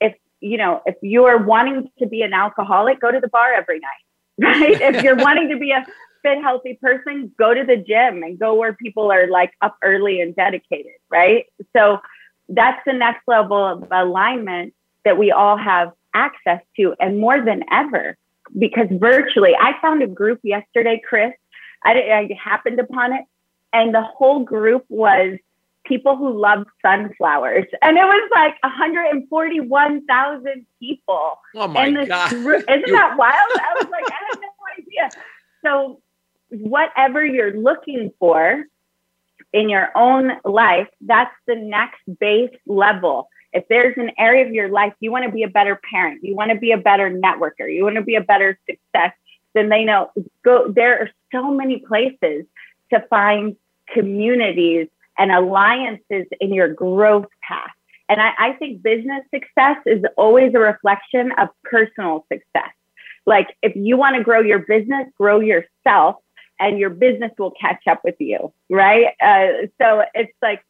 if 0.00 0.14
you 0.40 0.56
know, 0.56 0.82
if 0.86 0.96
you're 1.02 1.42
wanting 1.42 1.90
to 1.98 2.06
be 2.06 2.22
an 2.22 2.32
alcoholic, 2.32 3.00
go 3.00 3.10
to 3.10 3.20
the 3.20 3.28
bar 3.28 3.52
every 3.52 3.80
night, 3.80 4.04
right? 4.40 4.80
if 4.80 5.02
you're 5.02 5.16
wanting 5.16 5.50
to 5.50 5.58
be 5.58 5.72
a 5.72 5.84
fit, 6.22 6.40
healthy 6.42 6.78
person, 6.80 7.32
go 7.38 7.54
to 7.54 7.64
the 7.64 7.76
gym 7.76 8.22
and 8.22 8.38
go 8.38 8.54
where 8.54 8.74
people 8.74 9.10
are 9.10 9.28
like 9.28 9.52
up 9.62 9.76
early 9.82 10.20
and 10.20 10.36
dedicated, 10.36 10.92
right? 11.10 11.46
So 11.74 12.00
that's 12.48 12.80
the 12.86 12.92
next 12.92 13.22
level 13.26 13.58
of 13.64 13.88
alignment 13.90 14.74
that 15.04 15.18
we 15.18 15.32
all 15.32 15.56
have 15.56 15.92
access 16.14 16.60
to, 16.76 16.94
and 17.00 17.18
more 17.18 17.44
than 17.44 17.64
ever, 17.70 18.16
because 18.58 18.88
virtually, 18.90 19.54
I 19.58 19.74
found 19.80 20.02
a 20.02 20.06
group 20.06 20.40
yesterday, 20.42 21.00
Chris. 21.06 21.32
I, 21.84 21.92
I 21.92 22.28
happened 22.42 22.80
upon 22.80 23.12
it, 23.12 23.24
and 23.72 23.94
the 23.94 24.02
whole 24.02 24.44
group 24.44 24.84
was 24.88 25.38
people 25.86 26.16
who 26.16 26.40
love 26.40 26.64
sunflowers. 26.82 27.66
And 27.82 27.96
it 27.96 28.04
was 28.04 28.30
like 28.34 28.54
141,000 28.62 30.66
people. 30.80 31.38
Oh 31.54 31.68
my 31.68 32.04
God. 32.04 32.30
Group. 32.30 32.64
Isn't 32.68 32.92
that 32.92 33.16
wild? 33.16 33.34
I 33.34 33.76
was 33.80 33.88
like, 33.90 34.04
I 34.10 34.18
had 34.30 34.40
no 34.40 34.48
idea. 34.78 35.08
So, 35.64 36.00
whatever 36.48 37.24
you're 37.24 37.56
looking 37.56 38.12
for 38.18 38.64
in 39.52 39.68
your 39.68 39.90
own 39.96 40.32
life, 40.44 40.88
that's 41.00 41.34
the 41.46 41.54
next 41.56 42.02
base 42.20 42.54
level. 42.66 43.28
If 43.56 43.64
there's 43.68 43.96
an 43.96 44.10
area 44.18 44.44
of 44.46 44.52
your 44.52 44.68
life 44.68 44.92
you 45.00 45.10
want 45.10 45.24
to 45.24 45.32
be 45.32 45.42
a 45.42 45.48
better 45.48 45.80
parent, 45.90 46.22
you 46.22 46.34
want 46.36 46.50
to 46.50 46.58
be 46.66 46.72
a 46.72 46.76
better 46.90 47.10
networker, 47.10 47.66
you 47.74 47.84
want 47.84 47.96
to 47.96 48.02
be 48.02 48.16
a 48.16 48.20
better 48.20 48.50
success, 48.68 49.12
then 49.54 49.70
they 49.70 49.82
know 49.88 50.10
go 50.44 50.70
there 50.80 50.94
are 51.00 51.10
so 51.32 51.50
many 51.50 51.78
places 51.78 52.44
to 52.92 53.00
find 53.08 53.56
communities 53.96 54.88
and 55.18 55.32
alliances 55.32 56.26
in 56.42 56.52
your 56.52 56.68
growth 56.84 57.30
path. 57.48 57.70
And 58.10 58.20
I, 58.20 58.30
I 58.38 58.52
think 58.58 58.82
business 58.82 59.22
success 59.34 59.78
is 59.86 60.04
always 60.16 60.54
a 60.54 60.58
reflection 60.58 61.32
of 61.38 61.48
personal 61.64 62.26
success. 62.30 62.74
Like 63.24 63.48
if 63.62 63.74
you 63.74 63.96
want 63.96 64.16
to 64.16 64.22
grow 64.22 64.40
your 64.40 64.60
business, 64.60 65.06
grow 65.16 65.40
yourself 65.40 66.16
and 66.60 66.78
your 66.78 66.90
business 66.90 67.32
will 67.38 67.54
catch 67.60 67.82
up 67.92 68.00
with 68.04 68.16
you. 68.18 68.52
Right. 68.68 69.06
Uh, 69.20 69.68
so 69.80 70.04
it's 70.14 70.36
like, 70.42 70.60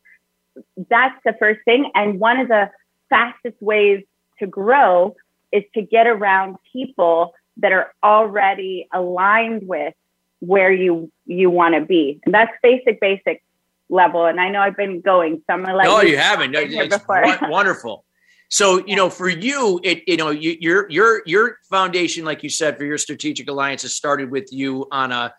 that's 0.89 1.19
the 1.25 1.35
first 1.39 1.61
thing. 1.65 1.91
And 1.95 2.21
one 2.21 2.39
of 2.39 2.49
the 2.49 2.71
fastest 3.09 3.57
ways 3.61 4.05
to 4.39 4.47
grow 4.47 5.17
is 5.53 5.65
to 5.75 5.83
get 5.83 6.07
around 6.07 6.57
people 6.73 7.35
that 7.59 7.73
are 7.73 7.93
already 8.03 8.89
aligned 8.93 9.67
with 9.67 9.95
where 10.41 10.73
you 10.73 11.11
you 11.25 11.51
want 11.51 11.75
to 11.75 11.81
be. 11.81 12.21
And 12.25 12.35
that's 12.35 12.53
basic, 12.63 13.01
basic 13.01 13.43
level. 13.89 14.27
And 14.27 14.41
I 14.41 14.51
know 14.51 14.61
I've 14.61 14.77
been 14.77 15.01
going, 15.01 15.43
so 15.47 15.55
I'm 15.55 15.65
gonna 15.65 15.77
let 15.77 15.85
no, 15.85 16.01
you, 16.01 16.11
you 16.11 16.19
haven't. 16.19 16.51
No, 16.53 16.61
it's 16.63 17.43
wonderful. 17.43 18.05
So 18.49 18.85
you 18.87 18.97
know, 18.97 19.11
for 19.11 19.29
you, 19.29 19.81
it 19.83 20.03
you 20.07 20.17
know, 20.17 20.31
you, 20.31 20.57
your 20.61 20.89
your 20.91 21.23
your 21.27 21.59
foundation, 21.69 22.25
like 22.25 22.43
you 22.43 22.51
said, 22.51 22.77
for 22.77 22.85
your 22.85 22.99
strategic 22.99 23.49
alliances 23.49 23.95
started 23.95 24.31
with 24.31 24.53
you 24.53 24.87
on 24.93 25.11
a, 25.11 25.35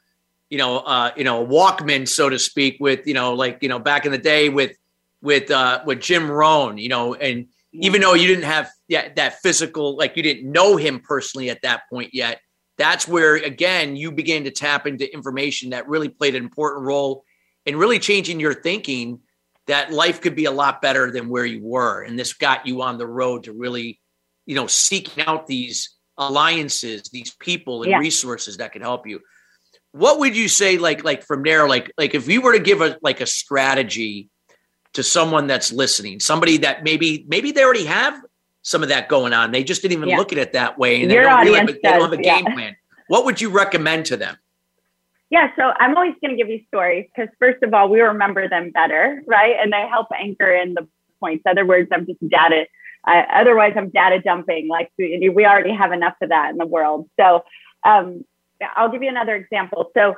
you 0.49 0.57
know, 0.57 0.79
uh, 0.79 1.11
you 1.15 1.23
know, 1.23 1.45
a 1.45 1.47
Walkman, 1.47 2.07
so 2.07 2.29
to 2.29 2.37
speak, 2.39 2.77
with 2.79 3.07
you 3.07 3.13
know, 3.13 3.33
like 3.33 3.59
you 3.61 3.69
know, 3.69 3.79
back 3.79 4.05
in 4.05 4.11
the 4.11 4.17
day 4.17 4.49
with 4.49 4.75
with 5.21 5.51
uh 5.51 5.81
with 5.85 6.01
Jim 6.01 6.29
Rohn, 6.29 6.77
you 6.77 6.89
know, 6.89 7.13
and 7.13 7.47
even 7.73 8.01
though 8.01 8.13
you 8.13 8.27
didn't 8.27 8.45
have 8.45 8.69
yeah, 8.87 9.09
that 9.15 9.39
physical, 9.41 9.97
like 9.97 10.15
you 10.15 10.23
didn't 10.23 10.51
know 10.51 10.77
him 10.77 10.99
personally 10.99 11.49
at 11.49 11.61
that 11.61 11.81
point 11.89 12.13
yet, 12.13 12.39
that's 12.77 13.07
where 13.07 13.35
again 13.35 13.95
you 13.95 14.11
began 14.11 14.43
to 14.45 14.51
tap 14.51 14.87
into 14.87 15.11
information 15.11 15.71
that 15.71 15.87
really 15.87 16.09
played 16.09 16.35
an 16.35 16.43
important 16.43 16.85
role 16.85 17.23
in 17.65 17.75
really 17.75 17.99
changing 17.99 18.39
your 18.39 18.53
thinking 18.53 19.19
that 19.67 19.91
life 19.91 20.21
could 20.21 20.35
be 20.35 20.45
a 20.45 20.51
lot 20.51 20.81
better 20.81 21.11
than 21.11 21.27
where 21.27 21.45
you 21.45 21.61
were. 21.61 22.01
And 22.01 22.17
this 22.17 22.33
got 22.33 22.65
you 22.65 22.81
on 22.81 22.97
the 22.97 23.07
road 23.07 23.43
to 23.43 23.53
really 23.53 23.99
you 24.45 24.55
know 24.55 24.67
seeking 24.67 25.25
out 25.25 25.47
these 25.47 25.95
alliances 26.17 27.03
these 27.11 27.35
people 27.35 27.83
and 27.83 27.91
yeah. 27.91 27.99
resources 27.99 28.57
that 28.57 28.71
could 28.71 28.81
help 28.81 29.07
you. 29.07 29.21
What 29.91 30.19
would 30.19 30.35
you 30.35 30.47
say 30.47 30.77
like 30.77 31.03
like 31.03 31.23
from 31.23 31.43
there 31.43 31.67
like 31.67 31.91
like 31.97 32.15
if 32.15 32.27
we 32.27 32.37
were 32.37 32.53
to 32.53 32.59
give 32.59 32.81
a 32.81 32.97
like 33.01 33.21
a 33.21 33.25
strategy 33.25 34.29
to 34.93 35.03
someone 35.03 35.47
that's 35.47 35.71
listening 35.71 36.19
somebody 36.19 36.57
that 36.57 36.83
maybe 36.83 37.25
maybe 37.27 37.51
they 37.51 37.63
already 37.63 37.85
have 37.85 38.21
some 38.67 38.83
of 38.83 38.89
that 38.89 39.07
going 39.07 39.31
on. 39.31 39.51
They 39.51 39.63
just 39.63 39.81
didn't 39.81 39.97
even 39.97 40.09
yeah. 40.09 40.17
look 40.17 40.33
at 40.33 40.37
it 40.37 40.51
that 40.53 40.77
way, 40.77 41.01
and 41.01 41.09
Your 41.09 41.23
they 41.23 41.29
don't, 41.29 41.45
realize, 41.45 41.65
does, 41.67 41.75
they 41.81 41.89
don't 41.89 42.01
have 42.01 42.11
a 42.11 42.17
game 42.17 42.45
yeah. 42.47 42.53
plan. 42.53 42.75
What 43.07 43.23
would 43.23 43.39
you 43.39 43.49
recommend 43.49 44.05
to 44.07 44.17
them? 44.17 44.37
Yeah, 45.29 45.51
so 45.55 45.73
I'm 45.79 45.95
always 45.95 46.15
going 46.21 46.31
to 46.31 46.37
give 46.37 46.49
you 46.49 46.61
stories 46.67 47.05
because 47.13 47.33
first 47.39 47.63
of 47.63 47.73
all, 47.73 47.89
we 47.89 48.01
remember 48.01 48.47
them 48.49 48.71
better, 48.71 49.21
right? 49.25 49.55
And 49.59 49.71
they 49.71 49.87
help 49.87 50.07
anchor 50.17 50.53
in 50.53 50.73
the 50.73 50.87
points. 51.19 51.43
Other 51.45 51.65
words, 51.65 51.89
I'm 51.91 52.05
just 52.05 52.19
data. 52.27 52.65
Uh, 53.05 53.23
otherwise, 53.31 53.73
I'm 53.77 53.89
data 53.89 54.21
dumping. 54.21 54.67
Like 54.67 54.91
we, 54.97 55.29
we 55.29 55.45
already 55.45 55.73
have 55.73 55.91
enough 55.91 56.15
of 56.21 56.29
that 56.29 56.51
in 56.51 56.57
the 56.57 56.65
world. 56.65 57.09
So 57.19 57.43
um, 57.85 58.25
I'll 58.75 58.89
give 58.89 59.03
you 59.03 59.09
another 59.09 59.35
example. 59.35 59.91
So 59.93 60.15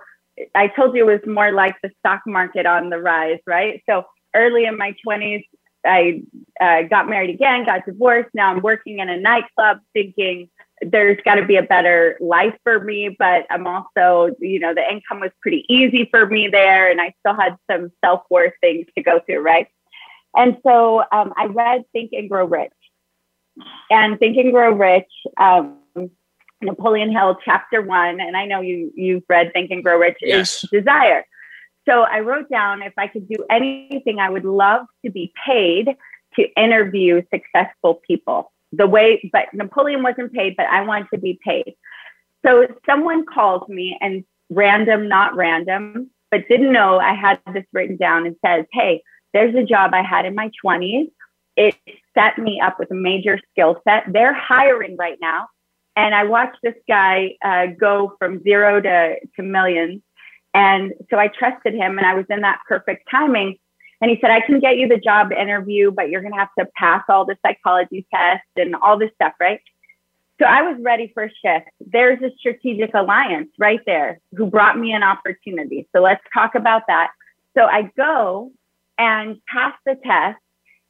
I 0.55 0.67
told 0.67 0.95
you 0.95 1.09
it 1.09 1.21
was 1.21 1.27
more 1.27 1.51
like 1.51 1.75
the 1.83 1.91
stock 1.99 2.21
market 2.25 2.65
on 2.65 2.89
the 2.89 2.99
rise, 2.99 3.39
right? 3.45 3.83
So 3.87 4.05
early 4.35 4.65
in 4.65 4.77
my 4.77 4.95
20s, 5.05 5.45
I 5.85 6.23
uh, 6.59 6.83
got 6.83 7.07
married 7.07 7.29
again, 7.29 7.65
got 7.65 7.85
divorced. 7.85 8.29
Now 8.33 8.51
I'm 8.51 8.61
working 8.61 8.99
in 8.99 9.09
a 9.09 9.17
nightclub 9.17 9.79
thinking 9.93 10.49
there's 10.81 11.17
got 11.25 11.35
to 11.35 11.45
be 11.45 11.57
a 11.57 11.63
better 11.63 12.17
life 12.19 12.55
for 12.63 12.79
me. 12.79 13.15
But 13.17 13.45
I'm 13.49 13.67
also, 13.67 14.35
you 14.39 14.59
know, 14.59 14.73
the 14.73 14.89
income 14.89 15.19
was 15.19 15.31
pretty 15.41 15.65
easy 15.69 16.07
for 16.09 16.25
me 16.25 16.47
there. 16.47 16.89
And 16.89 17.01
I 17.01 17.13
still 17.19 17.35
had 17.35 17.57
some 17.69 17.91
self 18.03 18.23
worth 18.29 18.53
things 18.61 18.87
to 18.95 19.03
go 19.03 19.19
through, 19.25 19.39
right? 19.39 19.67
And 20.35 20.57
so 20.63 21.03
um, 21.11 21.33
I 21.35 21.45
read 21.45 21.83
Think 21.91 22.11
and 22.13 22.29
Grow 22.29 22.45
Rich. 22.45 22.71
And 23.89 24.19
Think 24.19 24.37
and 24.37 24.53
Grow 24.53 24.71
Rich, 24.71 25.11
um, 25.37 25.79
Napoleon 26.61 27.11
Hill, 27.11 27.37
chapter 27.43 27.81
one. 27.81 28.21
And 28.21 28.37
I 28.37 28.45
know 28.45 28.61
you, 28.61 28.91
you've 28.95 29.23
read 29.27 29.51
Think 29.53 29.71
and 29.71 29.83
Grow 29.83 29.97
Rich 29.97 30.17
yes. 30.21 30.63
is 30.63 30.69
desire. 30.69 31.25
So 31.89 32.01
I 32.03 32.19
wrote 32.19 32.49
down 32.49 32.83
if 32.83 32.93
I 32.97 33.07
could 33.07 33.27
do 33.27 33.37
anything, 33.49 34.19
I 34.19 34.29
would 34.29 34.45
love 34.45 34.85
to 35.03 35.11
be 35.11 35.33
paid 35.45 35.87
to 36.35 36.61
interview 36.61 37.23
successful 37.33 38.01
people. 38.05 38.51
The 38.71 38.85
way, 38.85 39.27
but 39.33 39.45
Napoleon 39.53 40.03
wasn't 40.03 40.31
paid, 40.31 40.55
but 40.55 40.67
I 40.67 40.83
wanted 40.83 41.07
to 41.13 41.19
be 41.19 41.39
paid. 41.43 41.75
So 42.45 42.67
someone 42.85 43.25
calls 43.25 43.67
me 43.67 43.97
and 43.99 44.23
random, 44.51 45.07
not 45.07 45.35
random, 45.35 46.11
but 46.29 46.47
didn't 46.47 46.71
know 46.71 46.99
I 46.99 47.15
had 47.15 47.39
this 47.53 47.65
written 47.73 47.97
down 47.97 48.27
and 48.27 48.35
says, 48.45 48.65
Hey, 48.71 49.01
there's 49.33 49.55
a 49.55 49.63
job 49.63 49.91
I 49.93 50.03
had 50.03 50.25
in 50.25 50.35
my 50.35 50.51
20s. 50.63 51.09
It 51.55 51.75
set 52.13 52.37
me 52.37 52.61
up 52.61 52.77
with 52.77 52.91
a 52.91 52.95
major 52.95 53.39
skill 53.51 53.81
set. 53.87 54.03
They're 54.07 54.33
hiring 54.33 54.95
right 54.95 55.17
now. 55.19 55.47
And 55.95 56.13
I 56.13 56.25
watched 56.25 56.59
this 56.61 56.75
guy 56.87 57.35
uh, 57.43 57.67
go 57.77 58.15
from 58.19 58.43
zero 58.43 58.79
to, 58.79 59.15
to 59.35 59.41
millions 59.41 60.01
and 60.53 60.93
so 61.09 61.17
I 61.17 61.27
trusted 61.27 61.73
him 61.73 61.97
and 61.97 62.05
I 62.05 62.15
was 62.15 62.25
in 62.29 62.41
that 62.41 62.61
perfect 62.67 63.07
timing. 63.09 63.57
And 64.01 64.09
he 64.09 64.17
said, 64.21 64.31
I 64.31 64.39
can 64.39 64.59
get 64.59 64.77
you 64.77 64.87
the 64.87 64.97
job 64.97 65.31
interview, 65.31 65.91
but 65.91 66.09
you're 66.09 66.21
going 66.21 66.33
to 66.33 66.39
have 66.39 66.53
to 66.57 66.65
pass 66.75 67.03
all 67.09 67.25
the 67.25 67.37
psychology 67.45 68.07
tests 68.13 68.47
and 68.55 68.75
all 68.75 68.97
this 68.97 69.11
stuff, 69.15 69.33
right? 69.39 69.59
So 70.39 70.45
I 70.45 70.61
was 70.61 70.77
ready 70.81 71.11
for 71.13 71.23
a 71.23 71.29
shift. 71.29 71.67
There's 71.85 72.21
a 72.21 72.31
strategic 72.37 72.93
alliance 72.93 73.49
right 73.59 73.81
there 73.85 74.21
who 74.35 74.45
brought 74.45 74.79
me 74.79 74.93
an 74.93 75.03
opportunity. 75.03 75.87
So 75.93 76.01
let's 76.01 76.23
talk 76.33 76.55
about 76.55 76.83
that. 76.87 77.11
So 77.57 77.65
I 77.65 77.91
go 77.97 78.51
and 78.97 79.37
pass 79.53 79.73
the 79.85 79.95
test 79.95 80.39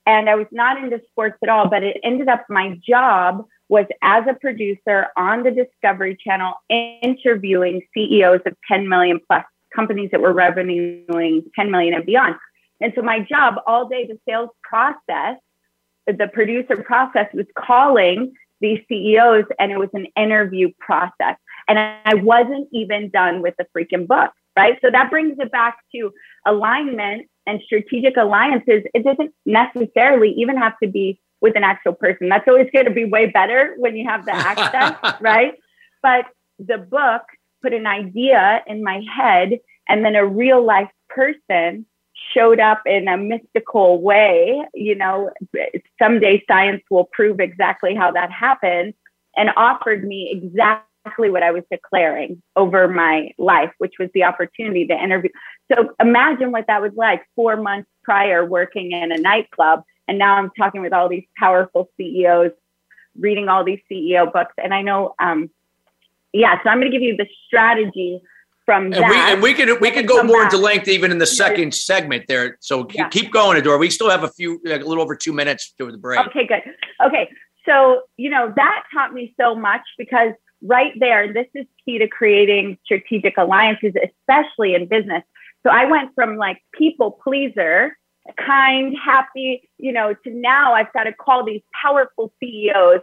and 0.06 0.30
I 0.30 0.36
was 0.36 0.48
not 0.52 0.82
into 0.82 1.02
sports 1.10 1.38
at 1.42 1.50
all, 1.50 1.68
but 1.68 1.84
it 1.84 1.98
ended 2.04 2.28
up 2.28 2.46
my 2.48 2.80
job 2.88 3.46
was 3.70 3.86
as 4.02 4.24
a 4.28 4.34
producer 4.34 5.08
on 5.16 5.44
the 5.44 5.52
Discovery 5.52 6.18
Channel 6.22 6.54
interviewing 6.70 7.82
CEOs 7.94 8.42
of 8.46 8.54
10 8.68 8.90
million 8.90 9.20
plus 9.28 9.46
companies 9.74 10.10
that 10.12 10.22
were 10.22 10.34
revenuing 10.34 11.44
10 11.56 11.72
million 11.72 11.94
and 11.94 12.06
beyond. 12.06 12.36
And 12.82 12.92
so 12.96 13.02
my 13.02 13.20
job 13.20 13.56
all 13.68 13.88
day, 13.88 14.08
the 14.08 14.20
sales 14.28 14.50
process, 14.64 15.38
the 16.08 16.28
producer 16.34 16.78
process 16.78 17.28
was 17.34 17.46
calling 17.58 18.34
these 18.62 18.80
CEOs 18.90 19.46
and 19.60 19.72
it 19.72 19.78
was 19.78 19.90
an 19.94 20.08
interview 20.18 20.70
process. 20.80 21.36
And 21.68 21.78
I 21.78 22.16
wasn't 22.16 22.68
even 22.74 23.10
done 23.10 23.42
with 23.42 23.54
the 23.58 23.68
freaking 23.76 24.08
book, 24.08 24.32
right? 24.58 24.78
So 24.82 24.90
that 24.92 25.12
brings 25.12 25.38
it 25.40 25.52
back 25.52 25.78
to 25.94 26.12
alignment 26.46 27.28
and 27.46 27.62
strategic 27.64 28.18
alliances. 28.18 28.84
It 28.94 29.04
doesn't 29.04 29.34
necessarily 29.46 30.32
even 30.38 30.58
have 30.58 30.74
to 30.82 30.90
be 30.90 31.20
with 31.42 31.56
an 31.56 31.64
actual 31.64 31.94
person. 31.94 32.30
That's 32.30 32.48
always 32.48 32.70
going 32.74 32.86
to 32.86 32.92
be 32.92 33.06
way 33.06 33.28
better 33.28 33.76
when 33.78 33.96
you 33.96 34.08
have 34.08 34.26
the 34.26 34.34
access, 34.34 35.16
right? 35.22 35.54
But 36.02 36.26
the 36.58 36.78
book 36.78 37.24
put 37.62 37.74
an 37.74 37.88
idea 37.88 38.64
in 38.68 38.84
my 38.84 39.02
head 39.16 39.60
and 39.88 40.04
then 40.06 40.16
a 40.16 40.26
real 40.26 40.64
life 40.64 40.90
person 41.10 41.86
showed 42.34 42.60
up 42.60 42.82
in 42.86 43.08
a 43.08 43.18
mystical 43.18 44.02
way. 44.02 44.62
You 44.74 44.96
know, 44.96 45.32
someday 46.02 46.44
science 46.48 46.84
will 46.90 47.10
prove 47.12 47.40
exactly 47.40 47.96
how 47.96 48.12
that 48.12 48.32
happened 48.32 48.94
and 49.36 49.50
offered 49.56 50.04
me 50.04 50.30
exactly 50.32 51.30
what 51.30 51.44
I 51.44 51.52
was 51.52 51.64
declaring 51.72 52.42
over 52.56 52.88
my 52.88 53.32
life, 53.38 53.72
which 53.78 53.94
was 54.00 54.10
the 54.14 54.26
opportunity 54.26 54.86
to 54.88 54.94
interview. 54.94 55.32
So 55.72 55.92
imagine 56.00 56.52
what 56.52 56.68
that 56.68 56.82
was 56.82 56.92
like 56.96 57.24
four 57.36 57.58
months 57.58 57.90
prior 58.04 58.46
working 58.46 58.92
in 58.92 59.12
a 59.12 59.18
nightclub. 59.18 59.84
And 60.10 60.18
now 60.18 60.36
I'm 60.36 60.50
talking 60.58 60.82
with 60.82 60.92
all 60.92 61.08
these 61.08 61.26
powerful 61.38 61.90
CEOs, 61.96 62.52
reading 63.18 63.48
all 63.48 63.64
these 63.64 63.80
CEO 63.90 64.32
books. 64.32 64.54
And 64.58 64.74
I 64.74 64.82
know, 64.82 65.14
um, 65.20 65.50
yeah, 66.34 66.58
so 66.64 66.70
I'm 66.70 66.80
going 66.80 66.92
to 66.92 66.98
give 66.98 67.04
you 67.04 67.16
the 67.16 67.28
strategy 67.46 68.22
from 68.66 68.86
and 68.86 68.94
that. 68.94 69.10
We, 69.10 69.16
and 69.16 69.42
we 69.42 69.54
can 69.54 69.80
we 69.80 69.92
can 69.92 70.06
go 70.06 70.24
more 70.24 70.44
back. 70.44 70.54
into 70.54 70.64
length 70.64 70.88
even 70.88 71.12
in 71.12 71.20
the 71.20 71.26
second 71.28 71.74
segment 71.74 72.26
there. 72.28 72.58
So 72.60 72.88
yeah. 72.94 73.10
keep 73.10 73.32
going, 73.32 73.62
Adora. 73.62 73.80
We 73.80 73.90
still 73.90 74.10
have 74.10 74.24
a 74.24 74.30
few, 74.30 74.60
like 74.66 74.82
a 74.82 74.86
little 74.86 75.04
over 75.04 75.16
two 75.16 75.34
minutes 75.34 75.74
to 75.78 75.92
the 75.92 75.98
break. 75.98 76.20
Okay, 76.28 76.46
good. 76.48 76.62
Okay, 77.06 77.30
so 77.68 78.02
you 78.18 78.30
know 78.30 78.52
that 78.56 78.84
taught 78.94 79.14
me 79.14 79.34
so 79.40 79.56
much 79.56 79.82
because 79.98 80.34
right 80.62 80.94
there, 81.00 81.32
this 81.34 81.48
is 81.56 81.66
key 81.86 82.00
to 82.00 82.08
creating 82.08 82.78
strategic 82.84 83.38
alliances, 83.38 83.94
especially 83.96 84.76
in 84.76 84.88
business. 84.88 85.24
So 85.64 85.70
I 85.72 85.86
went 85.86 86.14
from 86.16 86.38
like 86.38 86.62
people 86.74 87.20
pleaser, 87.24 87.98
kind, 88.38 88.96
happy, 88.98 89.70
you 89.78 89.92
know, 89.92 90.14
to 90.14 90.30
now 90.30 90.74
I've 90.74 90.92
got 90.94 91.04
to 91.04 91.14
call 91.14 91.46
these 91.46 91.62
powerful 91.82 92.32
CEOs 92.40 93.02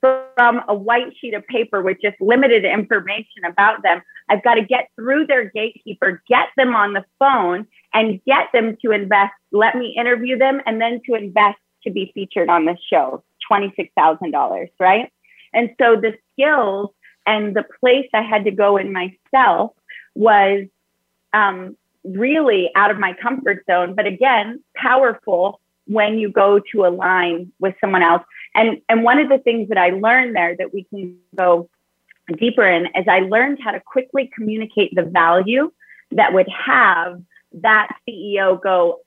from 0.00 0.60
a 0.68 0.74
white 0.74 1.16
sheet 1.20 1.34
of 1.34 1.46
paper 1.46 1.80
with 1.80 1.98
just 2.02 2.20
limited 2.20 2.64
information 2.64 3.44
about 3.46 3.82
them. 3.82 4.02
I've 4.28 4.42
got 4.42 4.54
to 4.54 4.64
get 4.64 4.88
through 4.96 5.26
their 5.26 5.50
gatekeeper, 5.50 6.22
get 6.28 6.48
them 6.56 6.74
on 6.74 6.92
the 6.92 7.04
phone, 7.18 7.66
and 7.94 8.20
get 8.24 8.48
them 8.52 8.76
to 8.82 8.90
invest. 8.90 9.32
Let 9.52 9.76
me 9.76 9.94
interview 9.96 10.38
them 10.38 10.60
and 10.66 10.80
then 10.80 11.00
to 11.06 11.14
invest 11.14 11.58
to 11.84 11.90
be 11.90 12.10
featured 12.14 12.48
on 12.48 12.64
the 12.64 12.76
show. 12.90 13.22
$26,000, 13.50 14.68
right? 14.80 15.12
And 15.52 15.70
so 15.80 15.96
the 15.96 16.14
skills 16.32 16.90
and 17.26 17.54
the 17.54 17.64
place 17.80 18.08
I 18.14 18.22
had 18.22 18.44
to 18.44 18.50
go 18.50 18.76
in 18.76 18.92
myself 18.92 19.72
was 20.14 20.66
um, 21.32 21.76
really 22.04 22.70
out 22.74 22.90
of 22.90 22.98
my 22.98 23.12
comfort 23.14 23.64
zone, 23.70 23.94
but 23.94 24.06
again, 24.06 24.62
powerful 24.76 25.60
when 25.86 26.18
you 26.18 26.30
go 26.30 26.60
to 26.72 26.86
align 26.86 27.52
with 27.58 27.74
someone 27.80 28.02
else. 28.02 28.22
And, 28.54 28.80
and 28.88 29.02
one 29.02 29.18
of 29.18 29.28
the 29.28 29.38
things 29.38 29.68
that 29.68 29.78
I 29.78 29.90
learned 29.90 30.36
there 30.36 30.56
that 30.56 30.72
we 30.72 30.84
can 30.84 31.16
go 31.36 31.68
deeper 32.36 32.64
in 32.64 32.86
is 32.86 33.06
I 33.08 33.20
learned 33.20 33.58
how 33.62 33.72
to 33.72 33.80
quickly 33.80 34.30
communicate 34.34 34.94
the 34.94 35.02
value 35.02 35.72
that 36.12 36.32
would 36.32 36.48
have 36.48 37.20
that 37.54 37.88
CEO 38.08 38.60
go 38.62 39.00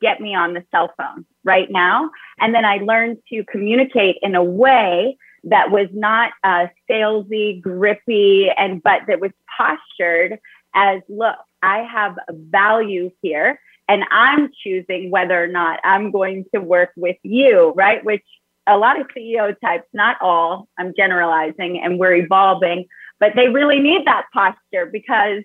get 0.00 0.20
me 0.20 0.34
on 0.34 0.54
the 0.54 0.64
cell 0.70 0.92
phone 0.96 1.24
right 1.44 1.70
now. 1.70 2.10
And 2.38 2.54
then 2.54 2.64
I 2.64 2.76
learned 2.76 3.18
to 3.30 3.44
communicate 3.44 4.18
in 4.22 4.34
a 4.34 4.44
way 4.44 5.16
that 5.44 5.70
was 5.70 5.88
not 5.92 6.32
uh, 6.44 6.66
salesy, 6.88 7.60
grippy, 7.60 8.50
and 8.50 8.82
but 8.82 9.02
that 9.06 9.20
was 9.20 9.32
postured 9.56 10.38
as 10.74 11.00
look, 11.08 11.36
I 11.62 11.78
have 11.78 12.16
a 12.28 12.32
value 12.32 13.10
here 13.22 13.60
and 13.88 14.04
I'm 14.10 14.50
choosing 14.62 15.10
whether 15.10 15.42
or 15.42 15.48
not 15.48 15.80
I'm 15.82 16.10
going 16.10 16.44
to 16.54 16.60
work 16.60 16.90
with 16.96 17.16
you, 17.22 17.72
right? 17.74 18.04
Which 18.04 18.24
a 18.66 18.78
lot 18.78 19.00
of 19.00 19.08
CEO 19.08 19.58
types, 19.60 19.86
not 19.92 20.16
all, 20.20 20.68
I'm 20.78 20.94
generalizing 20.96 21.80
and 21.82 21.98
we're 21.98 22.14
evolving, 22.14 22.86
but 23.18 23.32
they 23.34 23.48
really 23.48 23.80
need 23.80 24.06
that 24.06 24.26
posture 24.32 24.86
because, 24.86 25.42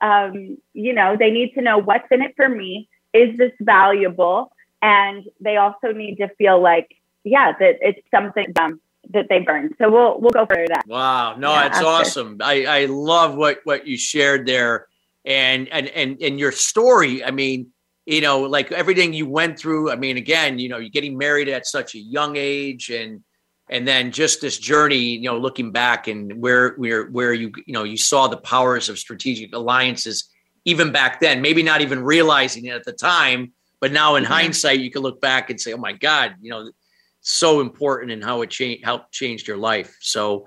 um, 0.00 0.56
you 0.72 0.92
know, 0.92 1.16
they 1.18 1.30
need 1.30 1.54
to 1.54 1.62
know 1.62 1.78
what's 1.78 2.06
in 2.10 2.22
it 2.22 2.34
for 2.36 2.48
me. 2.48 2.88
Is 3.12 3.36
this 3.36 3.52
valuable? 3.60 4.52
And 4.82 5.24
they 5.40 5.56
also 5.56 5.92
need 5.92 6.16
to 6.16 6.28
feel 6.38 6.60
like, 6.60 6.88
yeah, 7.24 7.52
that 7.58 7.78
it's 7.80 8.00
something 8.14 8.52
um, 8.58 8.80
that 9.12 9.26
they 9.28 9.40
burn. 9.40 9.74
So 9.78 9.90
we'll 9.90 10.20
we'll 10.20 10.30
go 10.30 10.46
for 10.46 10.64
that. 10.68 10.84
Wow, 10.86 11.36
no, 11.36 11.50
yeah, 11.50 11.66
it's 11.66 11.82
awesome. 11.82 12.38
I 12.40 12.64
I 12.64 12.84
love 12.86 13.34
what 13.34 13.60
what 13.64 13.86
you 13.86 13.98
shared 13.98 14.46
there, 14.46 14.86
and 15.30 15.68
and 15.68 15.86
and 15.88 16.20
and 16.20 16.40
your 16.40 16.50
story. 16.50 17.24
I 17.24 17.30
mean, 17.30 17.68
you 18.04 18.20
know, 18.20 18.40
like 18.40 18.72
everything 18.72 19.12
you 19.12 19.28
went 19.28 19.58
through. 19.58 19.90
I 19.90 19.96
mean, 19.96 20.16
again, 20.16 20.58
you 20.58 20.68
know, 20.68 20.78
you're 20.78 20.90
getting 20.90 21.16
married 21.16 21.48
at 21.48 21.66
such 21.66 21.94
a 21.94 21.98
young 21.98 22.36
age 22.36 22.90
and 22.90 23.22
and 23.70 23.86
then 23.86 24.10
just 24.10 24.40
this 24.40 24.58
journey, 24.58 24.96
you 24.98 25.30
know, 25.30 25.38
looking 25.38 25.70
back 25.70 26.08
and 26.08 26.42
where 26.42 26.70
where 26.70 27.06
where 27.06 27.32
you 27.32 27.52
you 27.64 27.72
know 27.72 27.84
you 27.84 27.96
saw 27.96 28.26
the 28.26 28.38
powers 28.38 28.88
of 28.88 28.98
strategic 28.98 29.54
alliances 29.54 30.28
even 30.64 30.92
back 30.92 31.20
then, 31.20 31.40
maybe 31.40 31.62
not 31.62 31.80
even 31.80 32.02
realizing 32.02 32.66
it 32.66 32.74
at 32.74 32.84
the 32.84 32.92
time, 32.92 33.52
but 33.80 33.92
now 33.92 34.16
in 34.16 34.24
mm-hmm. 34.24 34.32
hindsight, 34.32 34.80
you 34.80 34.90
can 34.90 35.02
look 35.02 35.20
back 35.20 35.48
and 35.48 35.60
say, 35.60 35.72
"Oh 35.72 35.78
my 35.78 35.92
God, 35.92 36.34
you 36.40 36.50
know, 36.50 36.72
so 37.20 37.60
important 37.60 38.10
and 38.10 38.24
how 38.24 38.42
it 38.42 38.50
changed 38.50 38.84
helped 38.84 39.12
changed 39.12 39.46
your 39.46 39.58
life." 39.58 39.96
So, 40.00 40.46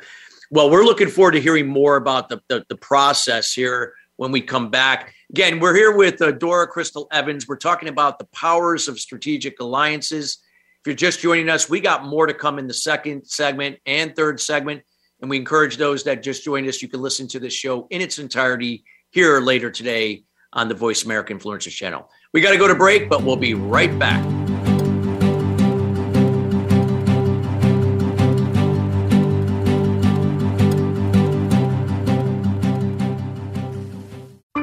well, 0.52 0.70
we're 0.70 0.84
looking 0.84 1.08
forward 1.08 1.32
to 1.32 1.42
hearing 1.42 1.68
more 1.68 1.96
about 1.96 2.28
the, 2.28 2.42
the, 2.50 2.66
the 2.68 2.76
process 2.76 3.54
here 3.54 3.94
when 4.24 4.32
we 4.32 4.40
come 4.40 4.70
back. 4.70 5.14
Again, 5.32 5.60
we're 5.60 5.76
here 5.76 5.94
with 5.94 6.22
uh, 6.22 6.32
Dora 6.32 6.66
Crystal 6.66 7.10
Evans. 7.12 7.46
We're 7.46 7.58
talking 7.58 7.90
about 7.90 8.20
the 8.20 8.26
powers 8.28 8.88
of 8.88 8.98
strategic 8.98 9.60
alliances. 9.60 10.38
If 10.80 10.88
you're 10.88 10.96
just 10.96 11.20
joining 11.20 11.50
us, 11.50 11.70
we 11.70 11.82
got 11.82 12.06
more 12.06 12.26
to 12.26 12.34
come 12.34 12.58
in 12.58 12.66
the 12.66 12.74
second 12.74 13.28
segment 13.28 13.80
and 13.86 14.16
third 14.16 14.40
segment. 14.40 14.84
And 15.20 15.30
we 15.30 15.36
encourage 15.36 15.76
those 15.76 16.06
that 16.06 16.24
just 16.24 16.46
joined 16.46 16.70
us, 16.70 16.82
you 16.82 16.88
can 16.88 17.02
listen 17.02 17.28
to 17.30 17.40
the 17.40 17.50
show 17.50 17.86
in 17.90 18.00
its 18.00 18.18
entirety 18.18 18.86
here 19.12 19.42
later 19.42 19.70
today 19.70 20.24
on 20.54 20.70
the 20.70 20.76
Voice 20.76 21.04
America 21.04 21.34
Influencers 21.34 21.72
channel. 21.72 22.10
We 22.34 22.40
got 22.40 22.52
to 22.52 22.58
go 22.58 22.70
to 22.70 22.76
break, 22.76 23.10
but 23.10 23.24
we'll 23.24 23.36
be 23.36 23.56
right 23.56 23.98
back. 24.00 24.43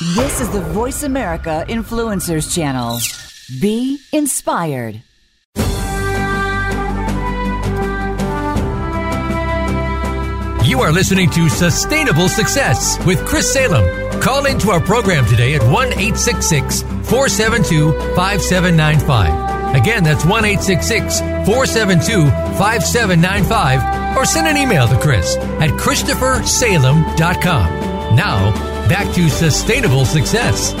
This 0.00 0.40
is 0.40 0.48
the 0.48 0.62
Voice 0.62 1.02
America 1.02 1.62
Influencers 1.68 2.54
Channel. 2.54 2.98
Be 3.60 4.00
inspired. 4.14 5.02
You 10.64 10.80
are 10.80 10.90
listening 10.90 11.28
to 11.32 11.50
Sustainable 11.50 12.30
Success 12.30 12.98
with 13.04 13.22
Chris 13.26 13.52
Salem. 13.52 13.84
Call 14.22 14.46
into 14.46 14.70
our 14.70 14.80
program 14.80 15.26
today 15.26 15.54
at 15.54 15.62
1 15.64 15.88
866 15.88 16.80
472 16.80 17.92
5795. 18.16 19.76
Again, 19.76 20.02
that's 20.02 20.24
1 20.24 20.44
866 20.46 21.20
472 21.20 22.24
5795. 22.56 24.16
Or 24.16 24.24
send 24.24 24.48
an 24.48 24.56
email 24.56 24.88
to 24.88 24.98
Chris 24.98 25.36
at 25.36 25.68
ChristopherSalem.com. 25.78 28.16
Now, 28.16 28.69
back 28.90 29.14
to 29.14 29.30
sustainable 29.30 30.04
success. 30.04 30.74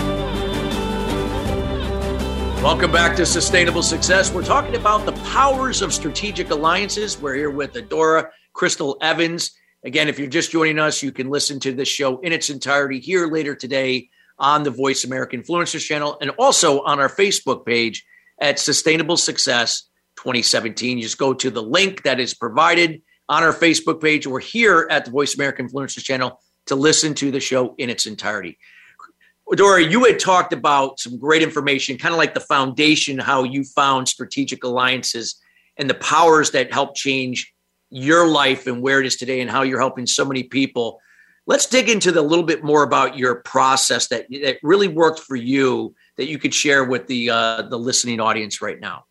Welcome 2.60 2.90
back 2.90 3.14
to 3.18 3.24
Sustainable 3.24 3.84
Success. 3.84 4.32
We're 4.32 4.44
talking 4.44 4.74
about 4.74 5.06
the 5.06 5.12
powers 5.30 5.80
of 5.80 5.94
strategic 5.94 6.50
alliances. 6.50 7.22
We're 7.22 7.36
here 7.36 7.50
with 7.50 7.74
Adora 7.74 8.30
Crystal 8.52 8.98
Evans. 9.00 9.52
Again, 9.84 10.08
if 10.08 10.18
you're 10.18 10.26
just 10.26 10.50
joining 10.50 10.80
us, 10.80 11.04
you 11.04 11.12
can 11.12 11.30
listen 11.30 11.60
to 11.60 11.72
this 11.72 11.86
show 11.86 12.18
in 12.18 12.32
its 12.32 12.50
entirety 12.50 12.98
here 12.98 13.28
later 13.28 13.54
today 13.54 14.08
on 14.40 14.64
the 14.64 14.72
Voice 14.72 15.04
America 15.04 15.36
Influencers 15.36 15.86
channel 15.86 16.18
and 16.20 16.30
also 16.30 16.82
on 16.82 16.98
our 16.98 17.08
Facebook 17.08 17.64
page 17.64 18.04
at 18.40 18.58
Sustainable 18.58 19.18
Success 19.18 19.88
2017. 20.16 20.98
You 20.98 21.04
just 21.04 21.16
go 21.16 21.32
to 21.32 21.48
the 21.48 21.62
link 21.62 22.02
that 22.02 22.18
is 22.18 22.34
provided 22.34 23.02
on 23.28 23.44
our 23.44 23.52
Facebook 23.52 24.02
page 24.02 24.26
or 24.26 24.40
here 24.40 24.88
at 24.90 25.04
the 25.04 25.12
Voice 25.12 25.36
America 25.36 25.62
Influencers 25.62 26.02
channel 26.02 26.40
to 26.70 26.76
listen 26.76 27.14
to 27.14 27.32
the 27.32 27.40
show 27.40 27.74
in 27.78 27.90
its 27.90 28.06
entirety. 28.06 28.56
Dory, 29.56 29.90
you 29.90 30.04
had 30.04 30.20
talked 30.20 30.52
about 30.52 31.00
some 31.00 31.18
great 31.18 31.42
information, 31.42 31.98
kind 31.98 32.14
of 32.14 32.18
like 32.18 32.34
the 32.34 32.40
foundation, 32.40 33.18
how 33.18 33.42
you 33.42 33.64
found 33.64 34.06
strategic 34.06 34.62
alliances 34.62 35.34
and 35.76 35.90
the 35.90 35.94
powers 35.94 36.52
that 36.52 36.72
help 36.72 36.94
change 36.94 37.52
your 37.90 38.28
life 38.28 38.68
and 38.68 38.80
where 38.80 39.00
it 39.00 39.06
is 39.06 39.16
today 39.16 39.40
and 39.40 39.50
how 39.50 39.62
you're 39.62 39.80
helping 39.80 40.06
so 40.06 40.24
many 40.24 40.44
people. 40.44 41.00
Let's 41.48 41.66
dig 41.66 41.88
into 41.88 42.12
the, 42.12 42.20
a 42.20 42.22
little 42.22 42.44
bit 42.44 42.62
more 42.62 42.84
about 42.84 43.18
your 43.18 43.42
process 43.42 44.06
that, 44.08 44.26
that 44.30 44.58
really 44.62 44.86
worked 44.86 45.18
for 45.18 45.34
you 45.34 45.96
that 46.16 46.28
you 46.28 46.38
could 46.38 46.54
share 46.54 46.84
with 46.84 47.08
the 47.08 47.30
uh, 47.30 47.62
the 47.62 47.78
listening 47.78 48.20
audience 48.20 48.62
right 48.62 48.78
now. 48.78 49.06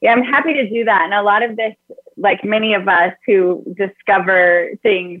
Yeah, 0.00 0.12
I'm 0.12 0.22
happy 0.22 0.54
to 0.54 0.66
do 0.66 0.84
that. 0.84 1.02
And 1.02 1.12
a 1.12 1.22
lot 1.22 1.42
of 1.42 1.56
this, 1.56 1.74
like 2.16 2.42
many 2.42 2.72
of 2.72 2.88
us 2.88 3.12
who 3.26 3.62
discover 3.76 4.70
things 4.82 5.20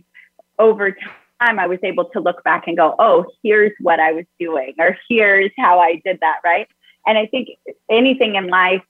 over 0.58 0.96
time, 1.40 1.58
I 1.58 1.66
was 1.66 1.78
able 1.82 2.06
to 2.06 2.20
look 2.20 2.42
back 2.44 2.66
and 2.66 2.76
go, 2.76 2.94
oh, 2.98 3.26
here's 3.42 3.72
what 3.80 4.00
I 4.00 4.12
was 4.12 4.24
doing, 4.38 4.74
or 4.78 4.96
here's 5.08 5.50
how 5.58 5.78
I 5.80 6.00
did 6.04 6.18
that, 6.20 6.38
right? 6.44 6.68
And 7.06 7.16
I 7.18 7.26
think 7.26 7.48
anything 7.90 8.34
in 8.34 8.48
life 8.48 8.82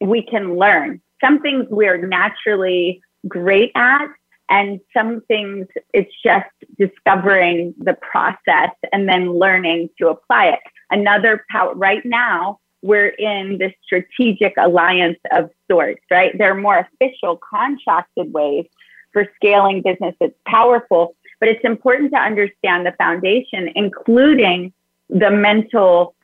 we 0.00 0.22
can 0.22 0.56
learn. 0.56 1.00
Some 1.22 1.40
things 1.40 1.66
we're 1.70 2.06
naturally 2.06 3.00
great 3.28 3.72
at, 3.74 4.08
and 4.50 4.80
some 4.94 5.22
things 5.22 5.66
it's 5.92 6.12
just 6.22 6.46
discovering 6.78 7.74
the 7.78 7.94
process 7.94 8.70
and 8.92 9.08
then 9.08 9.32
learning 9.38 9.88
to 9.98 10.08
apply 10.08 10.46
it. 10.48 10.60
Another 10.90 11.44
power 11.50 11.74
right 11.74 12.04
now, 12.04 12.58
we're 12.82 13.08
in 13.08 13.56
this 13.58 13.72
strategic 13.82 14.52
alliance 14.58 15.18
of 15.32 15.48
sorts, 15.70 16.02
right? 16.10 16.36
There 16.36 16.52
are 16.52 16.60
more 16.60 16.86
official 17.00 17.38
contracted 17.38 18.32
ways 18.34 18.66
for 19.12 19.26
scaling 19.36 19.80
business. 19.80 20.14
It's 20.20 20.36
powerful, 20.46 21.16
but 21.40 21.48
it's 21.48 21.64
important 21.64 22.12
to 22.12 22.18
understand 22.18 22.86
the 22.86 22.92
foundation, 22.92 23.70
including 23.74 24.72
the 25.08 25.30
mental 25.30 26.14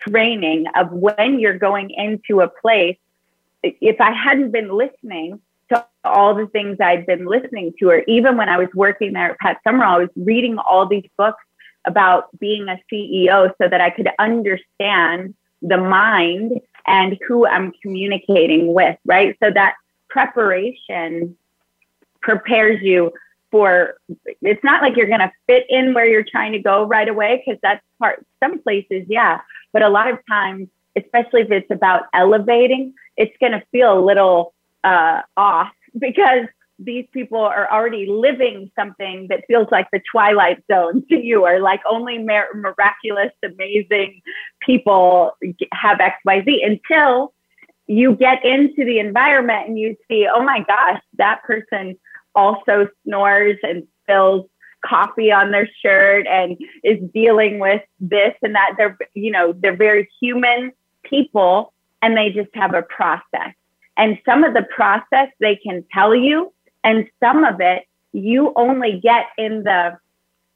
training 0.00 0.66
of 0.76 0.90
when 0.92 1.38
you're 1.38 1.58
going 1.58 1.90
into 1.90 2.40
a 2.40 2.48
place. 2.48 2.96
If 3.62 4.00
I 4.00 4.12
hadn't 4.12 4.50
been 4.50 4.70
listening 4.70 5.40
to 5.70 5.84
all 6.04 6.34
the 6.34 6.46
things 6.46 6.78
I'd 6.80 7.06
been 7.06 7.26
listening 7.26 7.74
to, 7.78 7.90
or 7.90 8.02
even 8.06 8.36
when 8.36 8.48
I 8.48 8.58
was 8.58 8.68
working 8.74 9.12
there 9.12 9.32
at 9.32 9.38
Pat 9.38 9.58
Summerall, 9.64 9.96
I 9.96 9.98
was 9.98 10.10
reading 10.16 10.58
all 10.58 10.86
these 10.86 11.08
books 11.16 11.42
about 11.86 12.28
being 12.38 12.68
a 12.68 12.78
CEO 12.92 13.52
so 13.60 13.68
that 13.68 13.80
I 13.80 13.90
could 13.90 14.08
understand 14.18 15.34
the 15.62 15.78
mind 15.78 16.60
and 16.86 17.18
who 17.26 17.46
I'm 17.46 17.72
communicating 17.82 18.72
with, 18.72 18.96
right? 19.04 19.36
So 19.42 19.50
that 19.50 19.74
preparation 20.08 21.36
prepares 22.20 22.82
you 22.82 23.12
for 23.50 23.94
it's 24.42 24.62
not 24.62 24.82
like 24.82 24.96
you're 24.96 25.08
going 25.08 25.20
to 25.20 25.32
fit 25.46 25.64
in 25.68 25.94
where 25.94 26.06
you're 26.06 26.24
trying 26.30 26.52
to 26.52 26.58
go 26.58 26.84
right 26.84 27.08
away 27.08 27.42
because 27.44 27.58
that's 27.62 27.84
part 27.98 28.24
some 28.42 28.62
places 28.62 29.06
yeah. 29.08 29.40
But 29.72 29.82
a 29.82 29.88
lot 29.88 30.10
of 30.10 30.18
times 30.28 30.68
especially 30.96 31.42
if 31.42 31.50
it's 31.50 31.70
about 31.70 32.04
elevating 32.14 32.94
it's 33.16 33.36
going 33.40 33.52
to 33.52 33.62
feel 33.70 33.98
a 33.98 34.02
little 34.04 34.54
uh, 34.84 35.22
off 35.36 35.72
because 35.98 36.46
these 36.82 37.06
people 37.12 37.38
are 37.38 37.70
already 37.70 38.06
living 38.06 38.70
something 38.74 39.26
that 39.28 39.44
feels 39.46 39.68
like 39.70 39.86
the 39.92 40.00
twilight 40.10 40.64
zone 40.72 41.04
to 41.10 41.16
you 41.16 41.44
or 41.44 41.60
like 41.60 41.80
only 41.88 42.18
miraculous 42.18 43.32
amazing 43.44 44.20
people 44.60 45.32
have 45.72 45.98
xyz 45.98 46.66
until 46.66 47.32
you 47.86 48.14
get 48.14 48.44
into 48.44 48.84
the 48.84 48.98
environment 48.98 49.68
and 49.68 49.78
you 49.78 49.96
see 50.08 50.26
oh 50.32 50.42
my 50.42 50.60
gosh 50.60 51.02
that 51.18 51.42
person 51.42 51.98
also 52.34 52.88
snores 53.04 53.58
and 53.62 53.86
spills 54.02 54.46
coffee 54.84 55.30
on 55.30 55.50
their 55.50 55.68
shirt 55.82 56.26
and 56.26 56.56
is 56.82 56.98
dealing 57.12 57.58
with 57.58 57.82
this 58.00 58.34
and 58.42 58.54
that. 58.54 58.74
They're 58.76 58.98
you 59.14 59.30
know 59.30 59.52
they're 59.52 59.76
very 59.76 60.08
human 60.20 60.72
people 61.02 61.72
and 62.02 62.16
they 62.16 62.30
just 62.30 62.50
have 62.54 62.74
a 62.74 62.82
process. 62.82 63.54
And 63.96 64.18
some 64.24 64.44
of 64.44 64.54
the 64.54 64.62
process 64.62 65.28
they 65.40 65.56
can 65.56 65.84
tell 65.92 66.14
you 66.14 66.52
and 66.84 67.08
some 67.20 67.44
of 67.44 67.60
it 67.60 67.86
you 68.12 68.52
only 68.56 69.00
get 69.00 69.26
in 69.38 69.62
the 69.62 69.98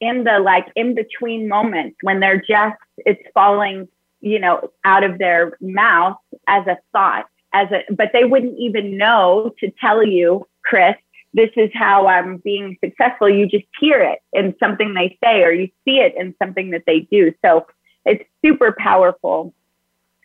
in 0.01 0.25
the 0.25 0.39
like 0.39 0.67
in 0.75 0.95
between 0.95 1.49
moments 1.49 1.97
when 2.03 2.21
they're 2.21 2.41
just 2.41 2.77
it's 2.99 3.23
falling 3.33 3.89
you 4.21 4.39
know 4.39 4.71
out 4.85 5.05
of 5.05 5.19
their 5.19 5.57
mouth 5.61 6.17
as 6.47 6.67
a 6.67 6.77
thought 6.93 7.27
as 7.53 7.69
a 7.71 7.83
but 7.93 8.11
they 8.13 8.25
wouldn't 8.25 8.59
even 8.59 8.97
know 8.97 9.53
to 9.59 9.71
tell 9.81 10.05
you 10.05 10.47
chris 10.65 10.97
this 11.35 11.51
is 11.57 11.71
how 11.75 12.07
i'm 12.07 12.39
being 12.39 12.77
successful 12.83 13.29
you 13.29 13.47
just 13.47 13.67
hear 13.79 14.01
it 14.01 14.21
in 14.33 14.55
something 14.59 14.95
they 14.95 15.19
say 15.23 15.43
or 15.43 15.53
you 15.53 15.69
see 15.85 15.99
it 15.99 16.15
in 16.17 16.35
something 16.43 16.71
that 16.71 16.83
they 16.87 17.01
do 17.01 17.33
so 17.45 17.67
it's 18.07 18.25
super 18.45 18.75
powerful 18.79 19.55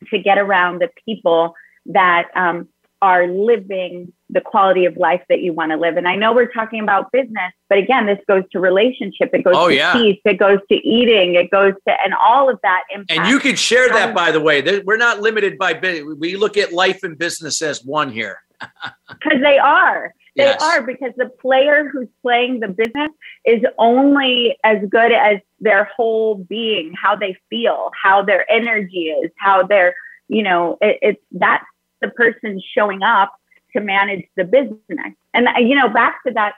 to 0.10 0.20
get 0.20 0.38
around 0.38 0.80
the 0.80 0.90
people 1.06 1.54
that 1.86 2.30
um, 2.36 2.68
are 3.02 3.28
living 3.28 4.12
the 4.30 4.42
quality 4.42 4.86
of 4.86 4.98
life 4.98 5.22
that 5.30 5.42
you 5.42 5.54
want 5.54 5.72
to 5.72 5.78
live. 5.78 5.98
And 5.98 6.08
I 6.08 6.16
know 6.16 6.34
we're 6.34 6.52
talking 6.52 6.82
about 6.82 7.12
business, 7.12 7.54
but 7.70 7.78
again, 7.78 8.06
this 8.06 8.20
goes 8.28 8.44
to 8.52 8.60
relationship. 8.60 9.30
It 9.34 9.44
goes 9.44 9.56
oh, 9.56 9.70
to 9.70 9.76
yeah. 9.76 9.94
peace. 9.94 10.20
It 10.26 10.38
goes 10.38 10.60
to 10.70 10.76
eating. 10.76 11.36
It 11.36 11.50
goes 11.50 11.74
to, 11.88 11.94
and 12.04 12.14
all 12.14 12.50
of 12.50 12.60
that. 12.62 12.84
And 12.92 13.28
you 13.28 13.40
can 13.40 13.56
share 13.56 13.90
that, 13.90 14.14
by 14.14 14.32
the 14.32 14.40
way. 14.40 14.82
We're 14.82 14.98
not 14.98 15.22
limited 15.22 15.58
by 15.58 15.74
business. 15.74 16.16
We 16.20 16.36
look 16.36 16.58
at 16.58 16.74
life 16.74 17.04
and 17.04 17.18
business 17.18 17.62
as 17.62 17.84
one 17.84 18.12
here. 18.12 18.42
Because 19.10 19.42
they 19.42 19.58
are. 19.58 20.14
They 20.40 20.46
yes. 20.46 20.64
are 20.64 20.82
because 20.82 21.12
the 21.18 21.28
player 21.28 21.90
who's 21.90 22.08
playing 22.22 22.62
the 22.62 22.70
business 22.70 23.12
is 23.46 23.62
only 23.78 24.58
as 24.64 24.78
good 24.90 25.12
as 25.12 25.40
their 25.60 25.84
whole 25.84 26.36
being, 26.36 26.94
how 26.94 27.18
they 27.18 27.36
feel, 27.50 27.92
how 28.02 28.24
their 28.24 28.50
energy 28.50 29.10
is, 29.10 29.32
how 29.36 29.64
they're, 29.64 29.96
you 30.30 30.42
know, 30.42 30.78
it, 30.80 30.98
it's 31.02 31.22
that's 31.34 31.66
the 32.02 32.08
person 32.08 32.62
showing 32.74 33.04
up 33.04 33.34
to 33.74 33.82
manage 33.82 34.26
the 34.38 34.46
business. 34.46 35.14
And, 35.34 35.50
you 35.60 35.76
know, 35.76 35.90
back 35.90 36.24
to 36.26 36.32
that, 36.36 36.54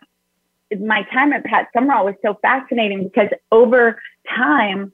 my 0.79 1.01
time 1.11 1.33
at 1.33 1.43
Pat 1.43 1.69
Summerall 1.73 2.05
was 2.05 2.15
so 2.23 2.35
fascinating 2.39 3.05
because 3.05 3.29
over 3.51 3.99
time, 4.29 4.93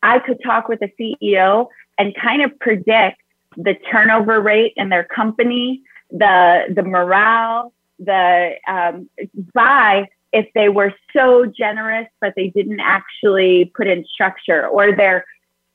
I 0.00 0.20
could 0.20 0.40
talk 0.44 0.68
with 0.68 0.80
a 0.82 0.92
CEO 0.96 1.66
and 1.98 2.14
kind 2.14 2.42
of 2.42 2.56
predict 2.60 3.20
the 3.56 3.74
turnover 3.90 4.40
rate 4.40 4.74
in 4.76 4.90
their 4.90 5.02
company, 5.02 5.82
the, 6.12 6.72
the 6.72 6.84
morale, 6.84 7.72
the, 7.98 8.54
um, 8.66 9.08
by 9.54 10.08
if 10.32 10.46
they 10.54 10.68
were 10.68 10.92
so 11.14 11.46
generous, 11.46 12.06
but 12.20 12.34
they 12.36 12.48
didn't 12.48 12.80
actually 12.80 13.72
put 13.74 13.86
in 13.86 14.04
structure 14.04 14.66
or 14.68 14.94
they're 14.94 15.24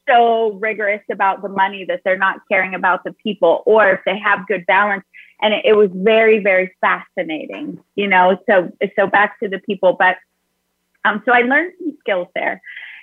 so 0.08 0.52
rigorous 0.54 1.02
about 1.12 1.42
the 1.42 1.50
money 1.50 1.86
that 1.86 2.02
they're 2.04 2.18
not 2.18 2.42
caring 2.50 2.76
about 2.76 3.04
the 3.04 3.14
people 3.14 3.64
or 3.66 3.92
if 3.92 4.00
they 4.06 4.18
have 4.20 4.48
good 4.48 4.66
balance. 4.66 5.04
And 5.42 5.54
it, 5.54 5.66
it, 5.66 5.74
was 5.74 5.90
very 5.94 6.40
very 6.40 6.74
fascinating 6.80 7.80
you 7.96 8.08
know 8.08 8.38
so 8.48 8.72
so 8.96 9.08
back 9.08 9.40
to 9.42 9.50
the 9.50 9.60
people. 9.60 9.94
But 9.98 10.18
um 11.06 11.22
so 11.26 11.32
i 11.34 11.42
learned 11.42 11.74
some 11.80 11.98
skills 12.00 12.28
there. 12.36 12.62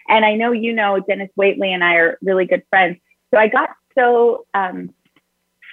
And 0.09 0.25
i 0.25 0.35
know 0.35 0.53
you 0.53 0.73
know 0.73 1.01
dennis 1.01 1.31
waitley 1.39 1.69
and 1.69 1.83
i 1.83 1.95
are 1.95 2.19
really 2.23 2.47
good 2.47 2.63
friends. 2.71 2.99
So 3.33 3.39
i 3.39 3.49
got 3.49 3.71
so 3.95 4.47
um 4.55 4.95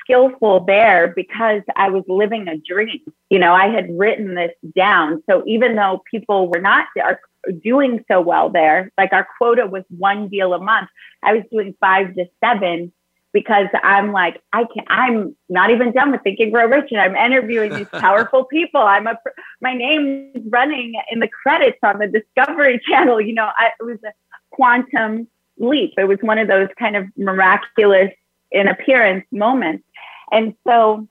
skillful 0.07 0.61
there 0.61 1.13
because 1.15 1.61
I 1.75 1.89
was 1.89 2.03
living 2.07 2.47
a 2.47 2.57
dream. 2.57 3.01
You 3.29 3.39
know, 3.39 3.53
I 3.53 3.67
had 3.67 3.87
written 3.97 4.35
this 4.35 4.53
down. 4.75 5.21
So 5.29 5.43
even 5.45 5.75
though 5.75 6.01
people 6.09 6.47
were 6.47 6.61
not 6.61 6.87
are 7.03 7.19
doing 7.51 8.03
so 8.09 8.21
well 8.21 8.49
there. 8.49 8.91
Like 8.97 9.13
our 9.13 9.27
quota 9.37 9.65
was 9.65 9.83
one 9.89 10.29
deal 10.29 10.53
a 10.53 10.59
month. 10.59 10.89
I 11.23 11.33
was 11.33 11.43
doing 11.51 11.75
five 11.79 12.15
to 12.15 12.25
seven 12.43 12.91
because 13.33 13.67
I'm 13.83 14.11
like, 14.11 14.41
I 14.53 14.65
can't. 14.73 14.87
I'm 14.89 15.35
not 15.49 15.69
even 15.71 15.91
done 15.91 16.11
with 16.11 16.21
Think 16.23 16.39
and 16.39 16.51
Grow 16.51 16.65
Rich 16.65 16.91
and 16.91 16.99
I'm 16.99 17.15
interviewing 17.15 17.73
these 17.73 17.87
powerful 17.91 18.45
people. 18.45 18.81
I'm 18.81 19.07
a, 19.07 19.17
my 19.61 19.73
name's 19.73 20.43
running 20.49 20.93
in 21.11 21.19
the 21.19 21.27
credits 21.27 21.77
on 21.83 21.99
the 21.99 22.07
Discovery 22.07 22.81
Channel. 22.87 23.21
You 23.21 23.33
know, 23.33 23.49
I, 23.57 23.71
it 23.79 23.83
was 23.83 23.99
a 24.05 24.13
quantum 24.51 25.27
leap. 25.57 25.93
It 25.97 26.05
was 26.05 26.19
one 26.21 26.39
of 26.39 26.47
those 26.47 26.69
kind 26.79 26.95
of 26.95 27.05
miraculous 27.17 28.11
in 28.51 28.67
appearance 28.67 29.25
moments. 29.31 29.83
And 30.31 30.55
so, 30.65 31.07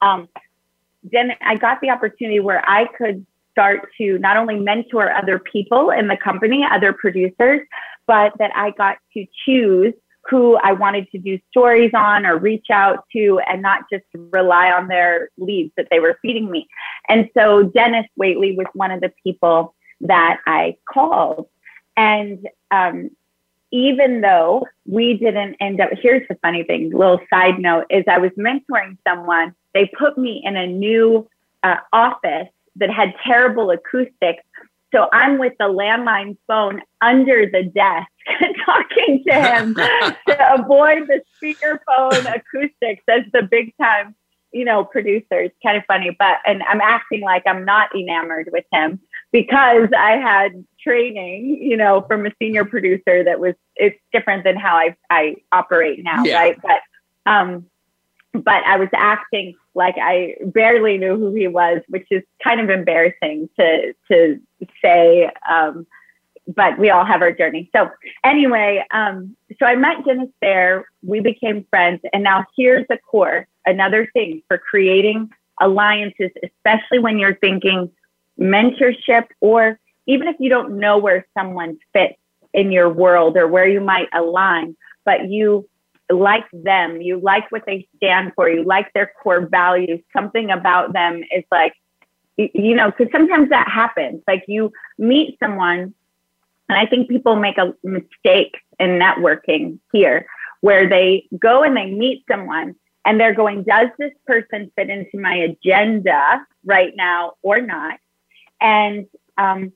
um, 0.00 0.28
then 1.02 1.32
I 1.40 1.56
got 1.56 1.80
the 1.80 1.90
opportunity 1.90 2.40
where 2.40 2.68
I 2.68 2.86
could 2.86 3.24
start 3.52 3.88
to 3.98 4.18
not 4.18 4.36
only 4.36 4.58
mentor 4.58 5.10
other 5.12 5.38
people 5.38 5.90
in 5.90 6.08
the 6.08 6.16
company, 6.16 6.64
other 6.68 6.92
producers, 6.92 7.60
but 8.06 8.32
that 8.38 8.50
I 8.54 8.70
got 8.70 8.98
to 9.14 9.26
choose 9.44 9.94
who 10.28 10.56
I 10.56 10.72
wanted 10.72 11.08
to 11.12 11.18
do 11.18 11.38
stories 11.50 11.92
on 11.94 12.26
or 12.26 12.36
reach 12.36 12.66
out 12.72 13.04
to 13.12 13.40
and 13.46 13.62
not 13.62 13.84
just 13.90 14.04
rely 14.14 14.70
on 14.72 14.88
their 14.88 15.30
leads 15.38 15.72
that 15.76 15.86
they 15.90 16.00
were 16.00 16.18
feeding 16.20 16.50
me. 16.50 16.66
And 17.08 17.30
so 17.36 17.62
Dennis 17.62 18.06
Waitley 18.20 18.56
was 18.56 18.66
one 18.74 18.90
of 18.90 19.00
the 19.00 19.12
people 19.22 19.74
that 20.00 20.40
I 20.46 20.76
called. 20.92 21.46
And 21.96 22.46
um, 22.70 23.10
even 23.72 24.20
though 24.20 24.66
we 24.86 25.14
didn't 25.14 25.56
end 25.60 25.80
up, 25.80 25.90
here's 26.00 26.26
the 26.28 26.36
funny 26.36 26.62
thing, 26.62 26.90
little 26.90 27.20
side 27.30 27.58
note 27.58 27.86
is 27.90 28.04
I 28.08 28.18
was 28.18 28.30
mentoring 28.38 28.96
someone. 29.06 29.54
They 29.74 29.90
put 29.98 30.16
me 30.16 30.42
in 30.44 30.56
a 30.56 30.66
new 30.66 31.28
uh, 31.62 31.76
office 31.92 32.48
that 32.76 32.90
had 32.90 33.14
terrible 33.24 33.70
acoustics. 33.70 34.44
So 34.94 35.08
I'm 35.12 35.38
with 35.38 35.54
the 35.58 35.64
landline 35.64 36.36
phone 36.46 36.80
under 37.00 37.50
the 37.50 37.64
desk 37.64 38.08
talking 38.64 39.24
to 39.26 39.34
him 39.34 39.74
to 40.28 40.54
avoid 40.54 41.08
the 41.08 41.22
speakerphone 41.34 42.20
acoustics 42.20 43.02
as 43.08 43.22
the 43.32 43.42
big 43.42 43.74
time, 43.78 44.14
you 44.52 44.64
know, 44.64 44.84
producer. 44.84 45.40
It's 45.40 45.56
kind 45.62 45.76
of 45.76 45.84
funny, 45.86 46.14
but, 46.16 46.36
and 46.46 46.62
I'm 46.68 46.80
acting 46.80 47.22
like 47.22 47.42
I'm 47.46 47.64
not 47.64 47.94
enamored 47.94 48.50
with 48.52 48.64
him 48.72 49.00
because 49.32 49.88
I 49.96 50.12
had 50.12 50.64
training, 50.86 51.58
you 51.60 51.76
know, 51.76 52.04
from 52.08 52.26
a 52.26 52.30
senior 52.38 52.64
producer 52.64 53.24
that 53.24 53.40
was, 53.40 53.54
it's 53.74 53.98
different 54.12 54.44
than 54.44 54.56
how 54.56 54.76
I, 54.76 54.96
I 55.10 55.36
operate 55.50 56.04
now. 56.04 56.22
Yeah. 56.24 56.38
Right. 56.38 56.58
But, 56.62 56.80
um, 57.30 57.66
but 58.32 58.62
I 58.64 58.76
was 58.76 58.88
acting 58.94 59.54
like 59.74 59.94
I 60.00 60.36
barely 60.44 60.98
knew 60.98 61.16
who 61.16 61.34
he 61.34 61.48
was, 61.48 61.82
which 61.88 62.06
is 62.10 62.22
kind 62.42 62.60
of 62.60 62.70
embarrassing 62.70 63.48
to 63.58 63.94
to 64.10 64.40
say. 64.82 65.30
Um, 65.48 65.86
but 66.46 66.78
we 66.78 66.90
all 66.90 67.04
have 67.04 67.22
our 67.22 67.32
journey. 67.32 67.68
So 67.74 67.90
anyway, 68.24 68.84
um, 68.92 69.36
so 69.58 69.66
I 69.66 69.74
met 69.74 70.04
Dennis 70.04 70.28
there. 70.40 70.86
We 71.02 71.20
became 71.20 71.66
friends, 71.70 72.00
and 72.12 72.22
now 72.22 72.44
here's 72.56 72.86
the 72.88 72.98
core. 72.98 73.46
Another 73.64 74.08
thing 74.12 74.42
for 74.48 74.58
creating 74.58 75.30
alliances, 75.60 76.30
especially 76.42 76.98
when 76.98 77.18
you're 77.18 77.36
thinking 77.36 77.90
mentorship, 78.38 79.26
or 79.40 79.78
even 80.06 80.28
if 80.28 80.36
you 80.38 80.48
don't 80.48 80.78
know 80.78 80.98
where 80.98 81.26
someone 81.36 81.78
fits 81.92 82.18
in 82.52 82.72
your 82.72 82.88
world 82.88 83.36
or 83.36 83.46
where 83.46 83.68
you 83.68 83.80
might 83.80 84.08
align, 84.12 84.76
but 85.04 85.28
you 85.28 85.68
like 86.10 86.46
them, 86.52 87.00
you 87.00 87.18
like 87.18 87.50
what 87.50 87.64
they 87.66 87.88
stand 87.96 88.32
for, 88.34 88.48
you 88.48 88.62
like 88.62 88.92
their 88.92 89.12
core 89.22 89.46
values, 89.46 90.00
something 90.12 90.50
about 90.50 90.92
them 90.92 91.22
is 91.34 91.44
like, 91.50 91.74
you 92.36 92.74
know, 92.74 92.90
because 92.90 93.10
sometimes 93.12 93.48
that 93.48 93.68
happens. 93.68 94.22
Like 94.28 94.44
you 94.46 94.72
meet 94.98 95.38
someone, 95.42 95.94
and 96.68 96.78
I 96.78 96.86
think 96.86 97.08
people 97.08 97.36
make 97.36 97.58
a 97.58 97.74
mistake 97.82 98.56
in 98.78 98.98
networking 98.98 99.78
here 99.92 100.26
where 100.60 100.88
they 100.88 101.28
go 101.38 101.62
and 101.62 101.76
they 101.76 101.86
meet 101.86 102.24
someone 102.30 102.74
and 103.04 103.20
they're 103.20 103.34
going, 103.34 103.62
does 103.62 103.88
this 103.98 104.12
person 104.26 104.70
fit 104.74 104.90
into 104.90 105.18
my 105.18 105.34
agenda 105.34 106.44
right 106.64 106.92
now 106.96 107.34
or 107.42 107.60
not? 107.60 107.98
And, 108.60 109.06
um, 109.38 109.72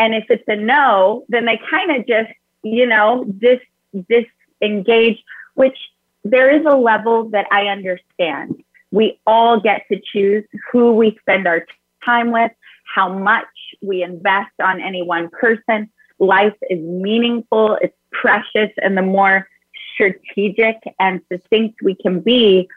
and 0.00 0.14
if 0.14 0.24
it's 0.30 0.48
a 0.48 0.56
no, 0.56 1.26
then 1.28 1.44
they 1.44 1.60
kind 1.70 1.90
of 1.90 2.06
just, 2.06 2.30
you 2.62 2.86
know, 2.86 3.24
dis, 3.38 3.60
disengage 4.08 5.22
which 5.54 5.76
there 6.24 6.50
is 6.50 6.64
a 6.64 6.74
level 6.74 7.28
that 7.30 7.46
I 7.50 7.66
understand. 7.66 8.64
We 8.90 9.20
all 9.26 9.60
get 9.60 9.82
to 9.92 10.00
choose 10.00 10.44
who 10.72 10.92
we 10.92 11.18
spend 11.20 11.46
our 11.46 11.66
time 12.02 12.32
with, 12.32 12.50
how 12.84 13.12
much 13.12 13.46
we 13.82 14.02
invest 14.02 14.52
on 14.62 14.80
any 14.80 15.02
one 15.02 15.28
person. 15.28 15.90
Life 16.18 16.56
is 16.70 16.80
meaningful, 16.80 17.78
it's 17.82 17.96
precious, 18.10 18.70
and 18.82 18.96
the 18.96 19.02
more 19.02 19.46
strategic 19.92 20.76
and 20.98 21.20
succinct 21.30 21.82
we 21.82 21.94
can 21.94 22.20
be, 22.20 22.68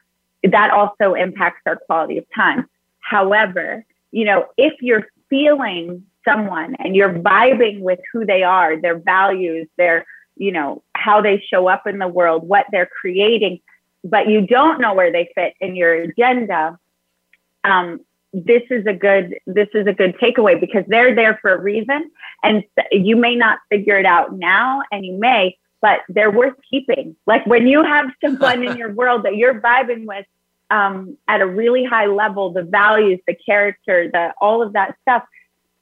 that 0.44 0.72
also 0.72 1.14
impacts 1.14 1.62
our 1.66 1.78
quality 1.78 2.18
of 2.18 2.26
time. 2.36 2.68
However, 3.00 3.86
you 4.12 4.26
know, 4.26 4.48
if 4.58 4.74
you're 4.82 5.08
feeling 5.30 6.06
someone 6.26 6.76
and 6.80 6.96
you're 6.96 7.14
vibing 7.14 7.82
with 7.82 8.00
who 8.12 8.26
they 8.26 8.44
are, 8.44 8.80
their 8.80 8.98
values, 8.98 9.68
their 9.78 10.06
you 10.36 10.52
know, 10.52 10.82
how 10.96 11.22
they 11.22 11.44
show 11.48 11.68
up 11.68 11.86
in 11.86 12.00
the 12.00 12.08
world, 12.08 12.48
what 12.48 12.66
they're 12.72 12.90
creating, 13.00 13.60
but 14.04 14.28
you 14.28 14.46
don't 14.46 14.82
know 14.82 14.94
where 14.94 15.12
they 15.12 15.30
fit 15.36 15.54
in 15.62 15.76
your 15.76 15.94
agenda, 15.94 16.80
um, 17.64 18.02
this 18.34 18.64
is 18.72 18.86
a 18.88 18.94
good 18.94 19.38
this 19.46 19.68
is 19.76 19.86
a 19.86 19.94
good 19.94 20.16
takeaway 20.18 20.60
because 20.60 20.84
they're 20.88 21.14
there 21.14 21.38
for 21.42 21.54
a 21.54 21.62
reason, 21.62 22.10
and 22.42 22.64
you 22.92 23.16
may 23.16 23.36
not 23.36 23.60
figure 23.70 23.98
it 23.98 24.08
out 24.08 24.34
now, 24.34 24.82
and 24.92 25.06
you 25.06 25.14
may, 25.14 25.56
but 25.82 26.00
they're 26.10 26.32
worth 26.32 26.56
keeping. 26.68 27.16
Like 27.28 27.46
when 27.46 27.68
you 27.68 27.84
have 27.84 28.08
someone 28.24 28.64
in 28.64 28.76
your 28.76 28.92
world 28.92 29.24
that 29.24 29.36
you're 29.36 29.62
vibing 29.62 30.06
with 30.06 30.26
um, 30.72 31.16
at 31.28 31.42
a 31.42 31.46
really 31.46 31.84
high 31.84 32.08
level, 32.08 32.52
the 32.52 32.64
values, 32.64 33.20
the 33.28 33.36
character, 33.36 34.10
the 34.12 34.34
all 34.42 34.64
of 34.64 34.74
that 34.74 34.98
stuff, 35.04 35.24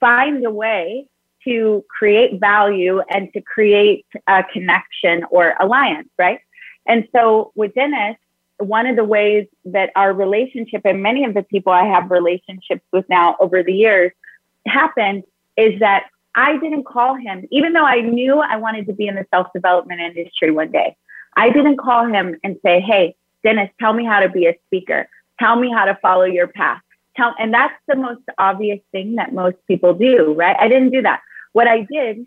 find 0.02 0.44
a 0.44 0.50
way 0.50 1.06
to 1.44 1.84
create 1.88 2.40
value 2.40 3.00
and 3.08 3.32
to 3.32 3.40
create 3.40 4.04
a 4.26 4.44
connection 4.52 5.24
or 5.30 5.54
alliance, 5.60 6.08
right? 6.18 6.40
And 6.86 7.06
so 7.14 7.52
with 7.54 7.74
Dennis, 7.74 8.16
one 8.58 8.86
of 8.86 8.96
the 8.96 9.04
ways 9.04 9.46
that 9.66 9.90
our 9.96 10.12
relationship 10.12 10.82
and 10.84 11.02
many 11.02 11.24
of 11.24 11.34
the 11.34 11.42
people 11.44 11.72
I 11.72 11.84
have 11.84 12.10
relationships 12.10 12.82
with 12.92 13.08
now 13.08 13.36
over 13.38 13.62
the 13.62 13.72
years 13.72 14.12
happened 14.66 15.22
is 15.56 15.78
that 15.80 16.06
I 16.34 16.58
didn't 16.58 16.84
call 16.84 17.14
him, 17.14 17.46
even 17.50 17.72
though 17.72 17.84
I 17.84 18.00
knew 18.00 18.40
I 18.40 18.56
wanted 18.56 18.86
to 18.86 18.92
be 18.92 19.06
in 19.06 19.14
the 19.14 19.26
self 19.30 19.52
development 19.52 20.00
industry 20.00 20.50
one 20.50 20.72
day. 20.72 20.96
I 21.36 21.50
didn't 21.50 21.76
call 21.76 22.06
him 22.06 22.36
and 22.42 22.56
say, 22.64 22.80
Hey, 22.80 23.16
Dennis, 23.44 23.70
tell 23.80 23.92
me 23.92 24.04
how 24.04 24.20
to 24.20 24.28
be 24.28 24.46
a 24.46 24.54
speaker. 24.66 25.08
Tell 25.38 25.56
me 25.56 25.70
how 25.70 25.84
to 25.84 25.98
follow 26.00 26.24
your 26.24 26.46
path. 26.46 26.82
Tell, 27.16 27.34
and 27.38 27.52
that's 27.52 27.74
the 27.86 27.96
most 27.96 28.22
obvious 28.38 28.80
thing 28.90 29.16
that 29.16 29.34
most 29.34 29.56
people 29.68 29.94
do, 29.94 30.34
right? 30.34 30.56
I 30.58 30.68
didn't 30.68 30.90
do 30.90 31.02
that. 31.02 31.20
What 31.52 31.68
I 31.68 31.86
did 31.90 32.26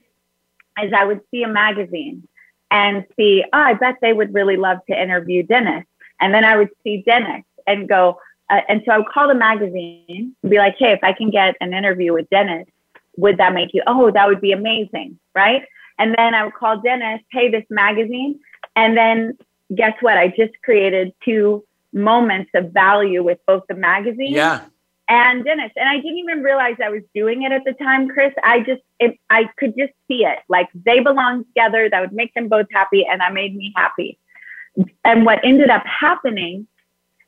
is 0.82 0.94
I 0.94 1.06
would 1.06 1.22
see 1.32 1.44
a 1.44 1.48
magazine 1.48 2.28
and 2.72 3.06
see, 3.16 3.44
oh, 3.52 3.58
I 3.58 3.74
bet 3.74 3.96
they 4.02 4.14
would 4.14 4.34
really 4.34 4.58
love 4.58 4.80
to 4.90 5.02
interview 5.02 5.44
Dennis. 5.44 5.86
And 6.20 6.34
then 6.34 6.44
I 6.44 6.58
would 6.58 6.70
see 6.84 7.04
Dennis 7.06 7.44
and 7.66 7.88
go, 7.90 8.20
uh, 8.50 8.62
and 8.68 8.84
so 8.86 8.92
I 8.92 8.98
would 9.00 9.08
call 9.08 9.28
the 9.28 9.36
magazine 9.36 10.36
and 10.42 10.52
be 10.52 10.58
like, 10.58 10.76
hey, 10.78 10.92
if 10.92 11.04
I 11.04 11.14
can 11.14 11.30
get 11.30 11.56
an 11.62 11.74
interview 11.74 12.14
with 12.14 12.30
Dennis, 12.30 12.68
would 13.18 13.38
that 13.38 13.54
make 13.54 13.74
you, 13.74 13.82
oh, 13.88 14.12
that 14.12 14.28
would 14.28 14.42
be 14.42 14.52
amazing, 14.52 15.20
right? 15.34 15.64
And 15.98 16.14
then 16.18 16.34
I 16.34 16.44
would 16.44 16.54
call 16.54 16.82
Dennis, 16.82 17.22
hey, 17.32 17.50
this 17.50 17.66
magazine. 17.70 18.40
And 18.76 18.98
then 18.98 19.38
guess 19.74 19.94
what? 20.02 20.18
I 20.18 20.28
just 20.28 20.54
created 20.64 21.14
two 21.24 21.64
moments 21.94 22.52
of 22.54 22.72
value 22.72 23.24
with 23.24 23.40
both 23.48 23.64
the 23.70 23.74
magazine 23.74 24.34
yeah 24.34 24.66
and 25.08 25.46
Dennis. 25.46 25.72
And 25.76 25.88
I 25.88 25.98
didn't 25.98 26.18
even 26.18 26.42
realize 26.42 26.76
I 26.84 26.90
was 26.90 27.04
doing 27.14 27.44
it 27.44 27.52
at 27.52 27.64
the 27.66 27.74
time, 27.74 28.08
Chris. 28.10 28.34
I 28.44 28.60
just, 28.60 28.82
it, 29.00 29.18
I 29.30 29.50
could 29.58 29.76
just 29.78 29.94
see 30.08 30.26
it. 30.26 30.40
Like 30.50 30.68
they 30.74 31.00
belong 31.00 31.46
together. 31.46 31.90
That 31.90 32.02
would 32.02 32.14
make 32.14 32.34
them 32.34 32.48
both 32.48 32.68
happy. 32.72 33.06
And 33.06 33.22
that 33.22 33.34
made 33.34 33.56
me 33.56 33.74
happy. 33.76 34.18
And 35.04 35.26
what 35.26 35.44
ended 35.44 35.70
up 35.70 35.86
happening 35.86 36.68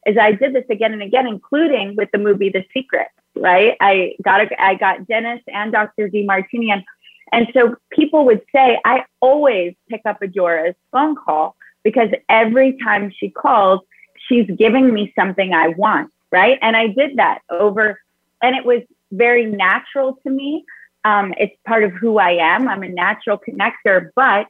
is 0.06 0.18
I 0.18 0.32
did 0.32 0.54
this 0.54 0.66
again 0.70 0.94
and 0.94 1.02
again, 1.02 1.28
including 1.28 1.96
with 1.96 2.10
the 2.12 2.18
movie 2.18 2.50
The 2.50 2.66
Secret, 2.74 3.08
right? 3.36 3.76
I 3.80 4.16
got, 4.22 4.42
a, 4.42 4.62
I 4.62 4.76
got 4.76 5.08
Dennis 5.08 5.42
and 5.48 5.72
Dr. 5.72 6.10
Demartini. 6.10 6.72
And 6.72 6.84
and 7.32 7.48
so 7.54 7.76
people 7.92 8.26
would 8.26 8.42
say, 8.54 8.80
I 8.86 9.04
always 9.20 9.76
pick 9.90 10.02
up 10.06 10.22
Adora's 10.22 10.76
phone 10.92 11.16
call 11.16 11.58
because 11.84 12.10
every 12.30 12.78
time 12.78 13.12
she 13.16 13.30
calls, 13.30 13.82
she's 14.28 14.50
giving 14.58 14.94
me 14.94 15.14
something 15.18 15.54
I 15.54 15.70
want 15.70 16.12
right? 16.32 16.58
And 16.62 16.76
I 16.76 16.88
did 16.88 17.18
that 17.18 17.40
over, 17.50 18.00
and 18.42 18.56
it 18.56 18.66
was 18.66 18.82
very 19.12 19.46
natural 19.46 20.20
to 20.24 20.30
me. 20.30 20.66
Um, 21.06 21.34
it's 21.38 21.56
part 21.66 21.84
of 21.84 21.92
who 21.94 22.18
I 22.18 22.32
am. 22.32 22.68
I'm 22.68 22.84
a 22.84 22.90
natural 22.90 23.38
connector, 23.40 24.10
but 24.16 24.48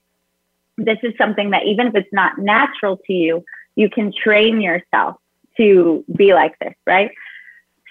this 0.77 0.97
is 1.03 1.13
something 1.17 1.51
that 1.51 1.65
even 1.65 1.87
if 1.87 1.95
it's 1.95 2.13
not 2.13 2.37
natural 2.37 2.97
to 3.07 3.13
you, 3.13 3.43
you 3.75 3.89
can 3.89 4.11
train 4.11 4.61
yourself 4.61 5.17
to 5.57 6.03
be 6.15 6.33
like 6.33 6.57
this, 6.59 6.73
right? 6.85 7.11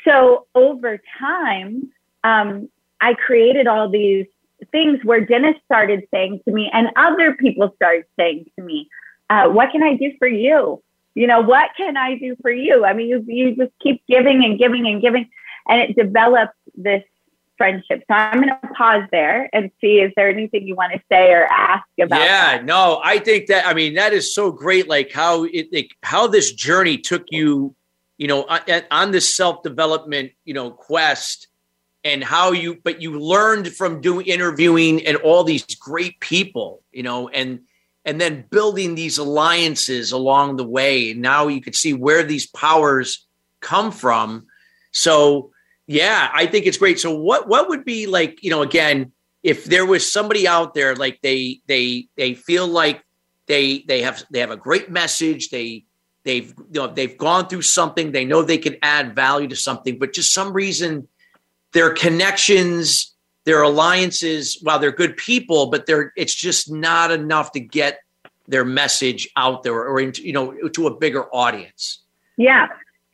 So 0.07 0.47
over 0.55 1.01
time, 1.19 1.91
um, 2.25 2.69
I 3.01 3.15
created 3.15 3.67
all 3.67 3.89
these 3.89 4.27
things 4.73 5.01
where 5.05 5.21
Dennis 5.21 5.57
started 5.65 6.07
saying 6.13 6.41
to 6.45 6.53
me, 6.53 6.71
and 6.73 6.89
other 6.97 7.35
people 7.35 7.73
started 7.77 8.05
saying 8.19 8.51
to 8.57 8.65
me, 8.65 8.89
uh, 9.29 9.49
"What 9.49 9.71
can 9.73 9.83
I 9.83 9.95
do 9.95 10.13
for 10.19 10.29
you? 10.29 10.83
You 11.17 11.27
know, 11.27 11.41
what 11.41 11.71
can 11.79 11.97
I 11.97 12.19
do 12.19 12.37
for 12.43 12.51
you? 12.51 12.85
I 12.85 12.93
mean, 12.93 13.09
you, 13.09 13.25
you 13.27 13.57
just 13.57 13.73
keep 13.83 14.03
giving 14.07 14.45
and 14.45 14.59
giving 14.59 14.87
and 14.87 15.01
giving, 15.01 15.29
and 15.67 15.81
it 15.81 15.97
develops 15.97 16.53
this 16.75 17.03
friendship. 17.57 18.05
So 18.07 18.15
I'm 18.15 18.43
going 18.43 18.51
to 18.51 18.69
pause 18.75 19.05
there 19.11 19.49
and 19.55 19.71
see 19.81 20.01
is 20.01 20.13
there 20.15 20.29
anything 20.29 20.67
you 20.67 20.75
want 20.75 20.93
to 20.93 21.01
say 21.11 21.33
or 21.33 21.47
ask 21.47 21.87
about? 21.99 22.21
Yeah, 22.21 22.59
that? 22.59 22.67
no, 22.67 23.01
I 23.03 23.19
think 23.19 23.47
that 23.47 23.67
I 23.67 23.73
mean 23.73 23.95
that 23.95 24.13
is 24.13 24.35
so 24.35 24.53
great. 24.53 24.89
Like 24.89 25.11
how 25.11 25.45
it, 25.45 25.69
like, 25.73 25.91
how 26.03 26.27
this 26.27 26.53
journey 26.53 26.99
took 26.99 27.25
you, 27.31 27.75
you 28.19 28.29
know, 28.29 28.45
on, 28.45 28.61
on 28.91 29.11
this 29.11 29.35
self 29.35 29.63
development, 29.63 30.33
you 30.45 30.53
know, 30.53 30.71
quest, 30.71 31.49
and 32.05 32.23
how 32.23 32.53
you 32.53 32.79
but 32.85 33.01
you 33.01 33.19
learned 33.19 33.73
from 33.73 34.03
doing 34.03 34.27
interviewing 34.27 35.07
and 35.07 35.17
all 35.17 35.45
these 35.45 35.65
great 35.77 36.21
people, 36.21 36.83
you 36.93 37.03
know, 37.03 37.31
and 37.31 37.61
and 38.07 38.21
then 38.21 38.45
building 38.51 38.95
these 38.95 39.19
alliances 39.19 40.13
along 40.13 40.57
the 40.57 40.67
way. 40.67 41.13
Now 41.13 41.49
you 41.49 41.61
can 41.61 41.73
see 41.73 41.93
where 41.93 42.23
these 42.23 42.47
powers 42.47 43.27
come 43.61 43.91
from. 43.91 44.47
So 44.93 45.51
yeah, 45.89 46.31
I 46.33 46.47
think 46.47 46.67
it's 46.67 46.79
great. 46.79 47.01
So 47.01 47.15
what 47.15 47.49
what 47.49 47.69
would 47.69 47.85
be 47.85 48.07
like, 48.07 48.43
you 48.43 48.51
know, 48.51 48.63
again, 48.63 49.13
if 49.43 49.65
there 49.65 49.85
was 49.85 50.11
somebody 50.11 50.47
out 50.49 50.73
there 50.73 50.95
like 50.95 51.21
they 51.21 51.61
they 51.67 52.09
they 52.17 52.35
feel 52.35 52.67
like 52.67 53.03
they 53.47 53.85
they 53.87 54.03
have 54.03 54.25
they 54.31 54.39
have 54.39 54.53
a 54.53 54.57
great 54.57 54.89
message, 54.89 55.51
they 55.51 55.85
they've 56.25 56.55
you 56.71 56.81
know 56.81 56.87
they've 56.87 57.19
gone 57.19 57.49
through 57.49 57.63
something, 57.63 58.13
they 58.13 58.25
know 58.25 58.43
they 58.43 58.59
can 58.59 58.77
add 58.83 59.17
value 59.17 59.49
to 59.49 59.57
something, 59.57 59.99
but 59.99 60.13
just 60.13 60.33
some 60.33 60.53
reason 60.53 61.09
their 61.73 61.91
connections 61.91 63.16
their 63.47 63.63
alliances, 63.63 64.59
while 64.63 64.79
they're 64.79 64.93
good 64.93 65.17
people, 65.17 65.67
but 65.71 65.87
they're 65.87 66.13
it's 66.17 66.35
just 66.35 66.71
not 66.71 67.11
enough 67.11 67.53
to 67.53 67.61
get 67.61 68.01
their 68.49 68.65
message 68.65 69.29
out 69.37 69.63
there 69.63 69.75
or 69.75 69.99
into, 70.01 70.23
you 70.23 70.33
know 70.33 70.53
to 70.69 70.87
a 70.87 70.95
bigger 70.95 71.25
audience. 71.35 72.03
Yeah. 72.37 72.67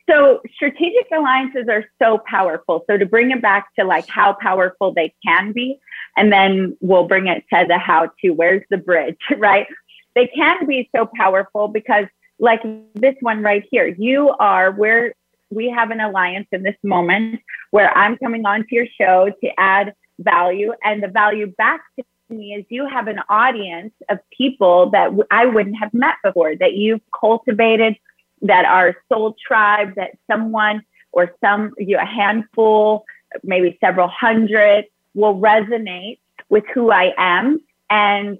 So 0.09 0.41
strategic 0.53 1.07
alliances 1.15 1.67
are 1.69 1.85
so 2.01 2.19
powerful. 2.27 2.83
So 2.89 2.97
to 2.97 3.05
bring 3.05 3.31
it 3.31 3.41
back 3.41 3.73
to 3.79 3.85
like 3.85 4.05
how 4.07 4.33
powerful 4.33 4.93
they 4.93 5.13
can 5.25 5.53
be, 5.53 5.79
and 6.17 6.31
then 6.31 6.75
we'll 6.81 7.07
bring 7.07 7.27
it 7.27 7.45
to 7.53 7.65
the 7.67 7.77
how 7.77 8.09
to. 8.21 8.31
Where's 8.31 8.63
the 8.69 8.77
bridge, 8.77 9.19
right? 9.37 9.67
They 10.15 10.27
can 10.27 10.65
be 10.65 10.89
so 10.95 11.09
powerful 11.15 11.67
because 11.67 12.05
like 12.39 12.61
this 12.95 13.15
one 13.21 13.43
right 13.43 13.63
here, 13.69 13.87
you 13.87 14.29
are 14.39 14.71
where 14.71 15.13
we 15.51 15.69
have 15.69 15.91
an 15.91 15.99
alliance 15.99 16.47
in 16.51 16.63
this 16.63 16.75
moment 16.83 17.39
where 17.69 17.95
I'm 17.95 18.17
coming 18.17 18.45
on 18.47 18.61
to 18.61 18.75
your 18.75 18.87
show 18.99 19.31
to 19.41 19.49
add 19.59 19.93
value. 20.19 20.73
And 20.83 21.01
the 21.01 21.07
value 21.07 21.47
back 21.47 21.81
to 21.97 22.05
me 22.29 22.53
is 22.53 22.65
you 22.69 22.87
have 22.87 23.07
an 23.07 23.19
audience 23.29 23.93
of 24.09 24.19
people 24.35 24.89
that 24.91 25.11
I 25.31 25.45
wouldn't 25.45 25.77
have 25.77 25.93
met 25.93 26.15
before 26.23 26.55
that 26.55 26.73
you've 26.73 27.01
cultivated 27.17 27.95
that 28.41 28.65
are 28.65 28.95
soul 29.11 29.35
tribe 29.47 29.95
that 29.95 30.11
someone 30.29 30.83
or 31.11 31.33
some 31.41 31.73
you 31.77 31.95
know, 31.95 32.03
a 32.03 32.05
handful 32.05 33.05
maybe 33.43 33.77
several 33.81 34.07
hundred 34.07 34.85
will 35.13 35.35
resonate 35.35 36.19
with 36.49 36.63
who 36.73 36.91
I 36.91 37.13
am 37.17 37.59
and 37.89 38.37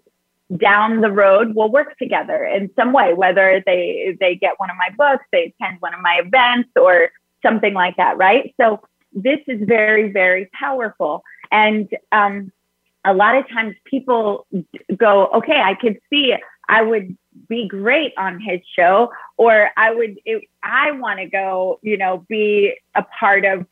down 0.57 1.01
the 1.01 1.11
road 1.11 1.55
we'll 1.55 1.71
work 1.71 1.97
together 1.97 2.43
in 2.43 2.69
some 2.75 2.93
way 2.93 3.13
whether 3.13 3.63
they 3.65 4.15
they 4.19 4.35
get 4.35 4.59
one 4.59 4.69
of 4.69 4.75
my 4.77 4.89
books 4.95 5.25
they 5.31 5.53
attend 5.59 5.77
one 5.79 5.93
of 5.93 6.01
my 6.01 6.21
events 6.23 6.69
or 6.75 7.09
something 7.41 7.73
like 7.73 7.95
that 7.97 8.17
right? 8.17 8.53
So 8.59 8.81
this 9.13 9.39
is 9.47 9.61
very 9.65 10.11
very 10.11 10.49
powerful 10.53 11.23
and 11.53 11.87
um, 12.11 12.51
a 13.05 13.13
lot 13.13 13.35
of 13.35 13.47
times 13.47 13.75
people 13.85 14.45
go 14.97 15.27
okay 15.27 15.61
i 15.61 15.73
could 15.75 15.97
see 16.09 16.33
i 16.67 16.81
would 16.81 17.15
be 17.47 17.67
great 17.67 18.13
on 18.17 18.39
his 18.39 18.59
show 18.77 19.11
or 19.37 19.69
i 19.77 19.93
would 19.93 20.19
it, 20.25 20.43
i 20.63 20.91
want 20.91 21.19
to 21.19 21.25
go 21.25 21.79
you 21.81 21.97
know 21.97 22.25
be 22.27 22.73
a 22.95 23.03
part 23.03 23.45
of 23.45 23.65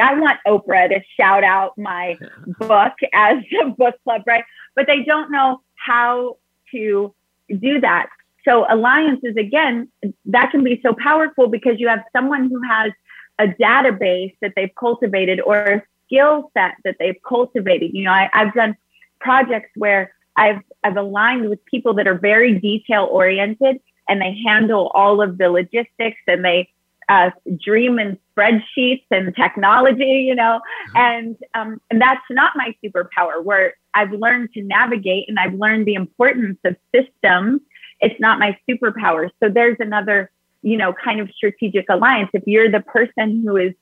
I 0.00 0.14
want 0.20 0.38
Oprah 0.46 0.88
to 0.88 1.00
shout 1.16 1.42
out 1.42 1.76
my 1.76 2.16
book 2.60 2.92
as 3.12 3.38
a 3.60 3.70
book 3.70 3.96
club, 4.04 4.22
right? 4.24 4.44
But 4.76 4.86
they 4.86 5.02
don't 5.02 5.32
know 5.32 5.62
how 5.74 6.36
to 6.70 7.12
do 7.48 7.80
that. 7.80 8.08
So 8.44 8.66
alliances, 8.68 9.36
again, 9.36 9.88
that 10.26 10.50
can 10.52 10.62
be 10.62 10.80
so 10.80 10.94
powerful 10.94 11.48
because 11.48 11.80
you 11.80 11.88
have 11.88 12.04
someone 12.12 12.48
who 12.48 12.62
has 12.62 12.92
a 13.38 13.48
database 13.48 14.36
that 14.40 14.52
they've 14.54 14.74
cultivated 14.78 15.40
or 15.40 15.86
skill 16.06 16.50
set 16.56 16.72
that 16.84 16.96
they've 16.98 17.16
cultivated. 17.26 17.92
You 17.94 18.04
know, 18.04 18.12
I, 18.12 18.28
I've 18.32 18.54
done 18.54 18.76
projects 19.20 19.70
where 19.76 20.12
I've, 20.36 20.60
I've 20.82 20.96
aligned 20.96 21.48
with 21.48 21.64
people 21.64 21.94
that 21.94 22.06
are 22.06 22.18
very 22.18 22.58
detail 22.58 23.08
oriented 23.10 23.80
and 24.08 24.20
they 24.20 24.36
handle 24.46 24.90
all 24.94 25.22
of 25.22 25.38
the 25.38 25.48
logistics 25.48 26.18
and 26.26 26.44
they 26.44 26.70
uh, 27.08 27.30
dream 27.62 27.98
in 27.98 28.18
spreadsheets 28.36 29.04
and 29.10 29.34
technology, 29.36 30.24
you 30.26 30.34
know, 30.34 30.60
mm-hmm. 30.88 30.96
and 30.96 31.36
um, 31.54 31.80
and 31.90 32.00
that's 32.00 32.24
not 32.30 32.52
my 32.56 32.74
superpower. 32.84 33.42
Where 33.42 33.74
I've 33.94 34.12
learned 34.12 34.52
to 34.54 34.62
navigate 34.62 35.28
and 35.28 35.38
I've 35.38 35.54
learned 35.54 35.86
the 35.86 35.94
importance 35.94 36.58
of 36.64 36.76
systems. 36.94 37.60
It's 38.00 38.18
not 38.20 38.38
my 38.38 38.56
superpower. 38.68 39.30
So 39.42 39.48
there's 39.48 39.76
another, 39.80 40.30
you 40.62 40.76
know, 40.76 40.92
kind 40.92 41.20
of 41.20 41.30
strategic 41.30 41.86
alliance. 41.88 42.30
If 42.32 42.44
you're 42.46 42.70
the 42.70 42.80
person 42.80 43.42
who 43.46 43.56
is 43.56 43.74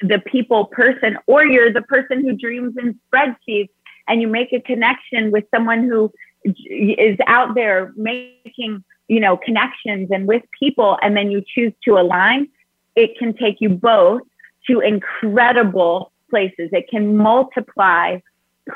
the 0.00 0.20
people 0.20 0.66
person, 0.66 1.18
or 1.26 1.44
you're 1.44 1.72
the 1.72 1.82
person 1.82 2.22
who 2.22 2.36
dreams 2.36 2.76
in 2.76 2.98
spreadsheets, 3.10 3.70
and 4.06 4.20
you 4.20 4.28
make 4.28 4.52
a 4.52 4.60
connection 4.60 5.30
with 5.30 5.44
someone 5.54 5.84
who 5.84 6.12
is 6.44 7.18
out 7.26 7.54
there 7.54 7.92
making 7.96 8.82
you 9.08 9.20
know 9.20 9.36
connections 9.36 10.08
and 10.10 10.26
with 10.28 10.42
people 10.58 10.96
and 11.02 11.16
then 11.16 11.30
you 11.30 11.42
choose 11.54 11.72
to 11.84 11.98
align 11.98 12.48
it 12.98 13.16
can 13.16 13.32
take 13.32 13.60
you 13.60 13.68
both 13.68 14.22
to 14.66 14.80
incredible 14.80 16.12
places. 16.30 16.70
It 16.72 16.88
can 16.88 17.16
multiply 17.16 18.18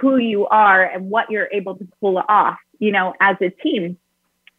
who 0.00 0.16
you 0.16 0.46
are 0.46 0.84
and 0.84 1.10
what 1.10 1.30
you're 1.30 1.48
able 1.52 1.76
to 1.76 1.86
pull 2.00 2.22
off, 2.28 2.58
you 2.78 2.92
know, 2.92 3.14
as 3.20 3.36
a 3.40 3.50
team. 3.50 3.98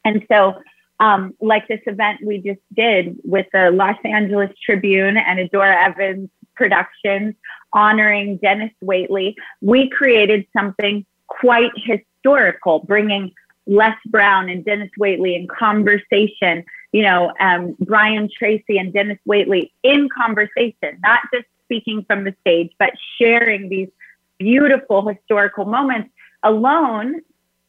And 0.05 0.25
so, 0.29 0.55
um, 0.99 1.33
like 1.41 1.67
this 1.67 1.79
event 1.87 2.19
we 2.23 2.37
just 2.39 2.59
did 2.73 3.17
with 3.23 3.47
the 3.51 3.71
Los 3.71 3.97
Angeles 4.03 4.51
Tribune 4.63 5.17
and 5.17 5.39
Adora 5.39 5.87
Evans 5.87 6.29
Productions 6.55 7.35
honoring 7.73 8.37
Dennis 8.37 8.71
Waitley, 8.83 9.35
we 9.61 9.89
created 9.89 10.45
something 10.55 11.05
quite 11.27 11.71
historical, 11.75 12.79
bringing 12.79 13.31
Les 13.65 13.95
Brown 14.07 14.49
and 14.49 14.63
Dennis 14.63 14.91
Waitley 14.99 15.35
in 15.35 15.47
conversation 15.47 16.63
you 16.93 17.01
know, 17.01 17.33
um, 17.39 17.75
Brian 17.79 18.29
Tracy 18.31 18.77
and 18.77 18.93
Dennis 18.93 19.17
Waitley 19.27 19.71
in 19.81 20.07
conversation, 20.15 20.99
not 21.03 21.21
just 21.33 21.45
speaking 21.65 22.05
from 22.07 22.23
the 22.23 22.33
stage, 22.41 22.71
but 22.79 22.91
sharing 23.19 23.67
these 23.67 23.89
beautiful 24.37 25.05
historical 25.07 25.65
moments 25.65 26.11
alone. 26.43 27.21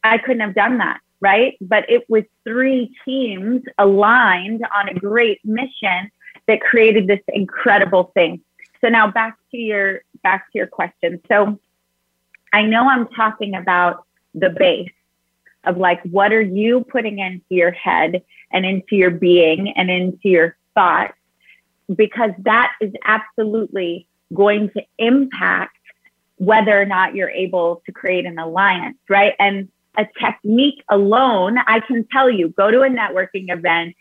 I 0.04 0.18
couldn't 0.18 0.40
have 0.40 0.54
done 0.54 0.78
that, 0.78 1.00
right? 1.20 1.56
But 1.60 1.88
it 1.88 2.04
was 2.08 2.24
three 2.44 2.94
teams 3.04 3.62
aligned 3.78 4.62
on 4.76 4.90
a 4.90 4.94
great 4.94 5.40
mission 5.42 6.10
that 6.46 6.60
created 6.60 7.06
this 7.06 7.20
incredible 7.28 8.12
thing. 8.12 8.42
So 8.84 8.90
now 8.90 9.10
back 9.10 9.38
to 9.52 9.56
your 9.56 10.02
back 10.22 10.52
to 10.52 10.58
your 10.58 10.66
question. 10.66 11.20
So 11.26 11.58
I 12.52 12.62
know 12.64 12.86
I'm 12.86 13.08
talking 13.08 13.54
about 13.54 14.04
the 14.34 14.50
base 14.50 14.92
of 15.64 15.78
like 15.78 16.02
what 16.02 16.34
are 16.34 16.42
you 16.42 16.84
putting 16.84 17.18
into 17.18 17.46
your 17.48 17.70
head 17.70 18.22
and 18.50 18.66
into 18.66 18.96
your 18.96 19.10
being 19.10 19.70
and 19.70 19.90
into 19.90 20.28
your 20.28 20.56
thoughts 20.74 21.14
because 21.96 22.32
that 22.40 22.72
is 22.82 22.92
absolutely 23.06 24.06
going 24.34 24.68
to 24.70 24.82
impact 24.98 25.78
whether 26.36 26.78
or 26.78 26.84
not 26.84 27.14
you're 27.14 27.30
able 27.30 27.82
to 27.86 27.92
create 27.92 28.26
an 28.26 28.38
alliance, 28.38 28.98
right? 29.08 29.32
And 29.38 29.68
a 29.96 30.06
technique 30.20 30.82
alone, 30.90 31.56
I 31.66 31.80
can 31.80 32.06
tell 32.12 32.28
you, 32.28 32.48
go 32.50 32.70
to 32.70 32.82
a 32.82 32.90
networking 32.90 33.50
event, 33.50 33.96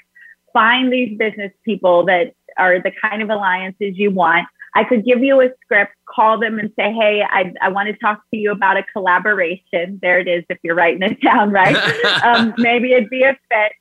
find 0.51 0.91
these 0.91 1.17
business 1.17 1.53
people 1.63 2.05
that 2.07 2.33
are 2.57 2.81
the 2.81 2.91
kind 2.91 3.21
of 3.21 3.29
alliances 3.29 3.97
you 3.97 4.11
want. 4.11 4.45
I 4.75 4.83
could 4.83 5.05
give 5.05 5.23
you 5.23 5.41
a 5.41 5.49
script, 5.63 5.93
call 6.05 6.39
them 6.39 6.57
and 6.59 6.71
say, 6.75 6.91
Hey, 6.91 7.23
I, 7.27 7.53
I 7.61 7.69
want 7.69 7.87
to 7.87 7.93
talk 7.93 8.21
to 8.31 8.37
you 8.37 8.51
about 8.51 8.77
a 8.77 8.83
collaboration. 8.83 9.99
There 10.01 10.19
it 10.19 10.27
is. 10.27 10.43
If 10.49 10.57
you're 10.63 10.75
writing 10.75 11.03
it 11.03 11.21
down, 11.21 11.51
right? 11.51 11.75
um, 12.23 12.53
maybe 12.57 12.93
it'd 12.93 13.09
be 13.09 13.23
a 13.23 13.37
fit 13.49 13.73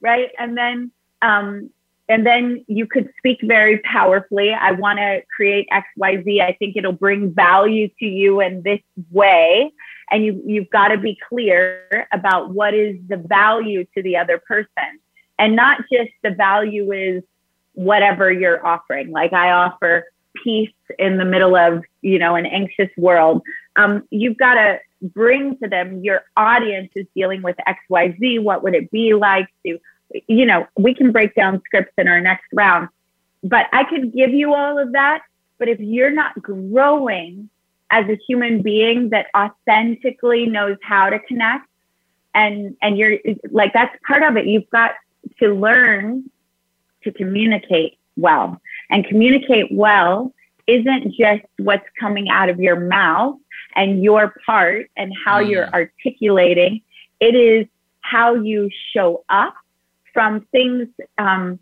right? 0.00 0.30
And 0.38 0.56
then, 0.56 0.90
um, 1.22 1.70
and 2.08 2.26
then 2.26 2.64
you 2.66 2.86
could 2.86 3.08
speak 3.18 3.38
very 3.42 3.78
powerfully. 3.78 4.52
I 4.52 4.72
want 4.72 4.98
to 4.98 5.22
create 5.34 5.68
X, 5.70 5.86
Y, 5.96 6.22
Z. 6.24 6.40
I 6.40 6.54
think 6.54 6.76
it'll 6.76 6.92
bring 6.92 7.32
value 7.32 7.88
to 8.00 8.04
you 8.04 8.40
in 8.40 8.62
this 8.62 8.80
way. 9.10 9.70
And 10.10 10.24
you, 10.24 10.42
you've 10.44 10.70
got 10.70 10.88
to 10.88 10.98
be 10.98 11.16
clear 11.28 12.08
about 12.12 12.50
what 12.50 12.74
is 12.74 12.96
the 13.08 13.16
value 13.16 13.84
to 13.94 14.02
the 14.02 14.16
other 14.16 14.38
person 14.38 14.98
and 15.38 15.54
not 15.54 15.82
just 15.92 16.10
the 16.24 16.30
value 16.30 16.90
is 16.90 17.22
whatever 17.74 18.32
you're 18.32 18.66
offering. 18.66 19.12
Like 19.12 19.32
I 19.32 19.52
offer 19.52 20.06
peace 20.42 20.72
in 20.98 21.18
the 21.18 21.24
middle 21.24 21.56
of, 21.56 21.82
you 22.02 22.18
know, 22.18 22.34
an 22.34 22.46
anxious 22.46 22.90
world. 22.96 23.42
Um, 23.76 24.04
you've 24.10 24.36
got 24.36 24.54
to 24.54 24.78
bring 25.02 25.56
to 25.58 25.68
them 25.68 26.02
your 26.04 26.22
audience 26.36 26.90
is 26.94 27.06
dealing 27.14 27.42
with 27.42 27.56
XYZ. 27.66 28.42
What 28.42 28.62
would 28.62 28.74
it 28.74 28.90
be 28.90 29.14
like 29.14 29.48
to, 29.64 29.78
you 30.26 30.46
know, 30.46 30.66
we 30.76 30.94
can 30.94 31.12
break 31.12 31.34
down 31.34 31.62
scripts 31.64 31.92
in 31.96 32.08
our 32.08 32.20
next 32.20 32.46
round, 32.52 32.88
but 33.42 33.66
I 33.72 33.84
could 33.84 34.12
give 34.12 34.30
you 34.30 34.54
all 34.54 34.78
of 34.78 34.92
that. 34.92 35.22
But 35.58 35.68
if 35.68 35.78
you're 35.80 36.10
not 36.10 36.40
growing 36.40 37.48
as 37.90 38.06
a 38.08 38.18
human 38.26 38.62
being 38.62 39.10
that 39.10 39.26
authentically 39.36 40.46
knows 40.46 40.76
how 40.82 41.10
to 41.10 41.18
connect 41.18 41.66
and, 42.34 42.76
and 42.80 42.96
you're 42.96 43.18
like, 43.50 43.72
that's 43.72 43.94
part 44.06 44.22
of 44.22 44.36
it. 44.36 44.46
You've 44.46 44.70
got 44.70 44.92
to 45.40 45.52
learn 45.54 46.30
to 47.02 47.12
communicate 47.12 47.98
well 48.16 48.60
and 48.90 49.06
communicate 49.06 49.66
well 49.70 50.32
isn't 50.66 51.14
just 51.14 51.42
what's 51.58 51.86
coming 51.98 52.28
out 52.28 52.48
of 52.48 52.60
your 52.60 52.78
mouth 52.78 53.36
and 53.74 54.02
your 54.02 54.34
part 54.44 54.90
and 54.96 55.12
how 55.24 55.40
mm. 55.40 55.50
you're 55.50 55.68
articulating. 55.68 56.82
It 57.18 57.34
is 57.34 57.66
how 58.00 58.34
you 58.34 58.70
show 58.92 59.24
up 59.28 59.54
from 60.12 60.46
things, 60.52 60.88
um, 61.18 61.58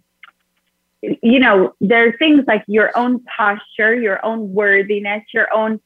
you 1.02 1.38
know, 1.38 1.74
there 1.80 2.08
are 2.08 2.16
things 2.18 2.44
like 2.46 2.64
your 2.66 2.96
own 2.96 3.24
posture, 3.36 3.94
your 3.94 4.24
own 4.24 4.52
worthiness, 4.52 5.22
your 5.32 5.52
own 5.54 5.80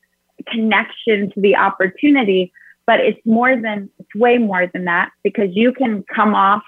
connection 0.47 1.30
to 1.32 1.40
the 1.40 1.57
opportunity. 1.57 2.53
But 2.86 3.01
it's 3.01 3.20
more 3.24 3.57
than, 3.57 3.90
it's 3.99 4.14
way 4.14 4.38
more 4.38 4.66
than 4.66 4.86
that 4.86 5.11
because 5.22 5.51
you 5.53 5.72
can 5.72 6.03
come 6.03 6.34
off 6.34 6.62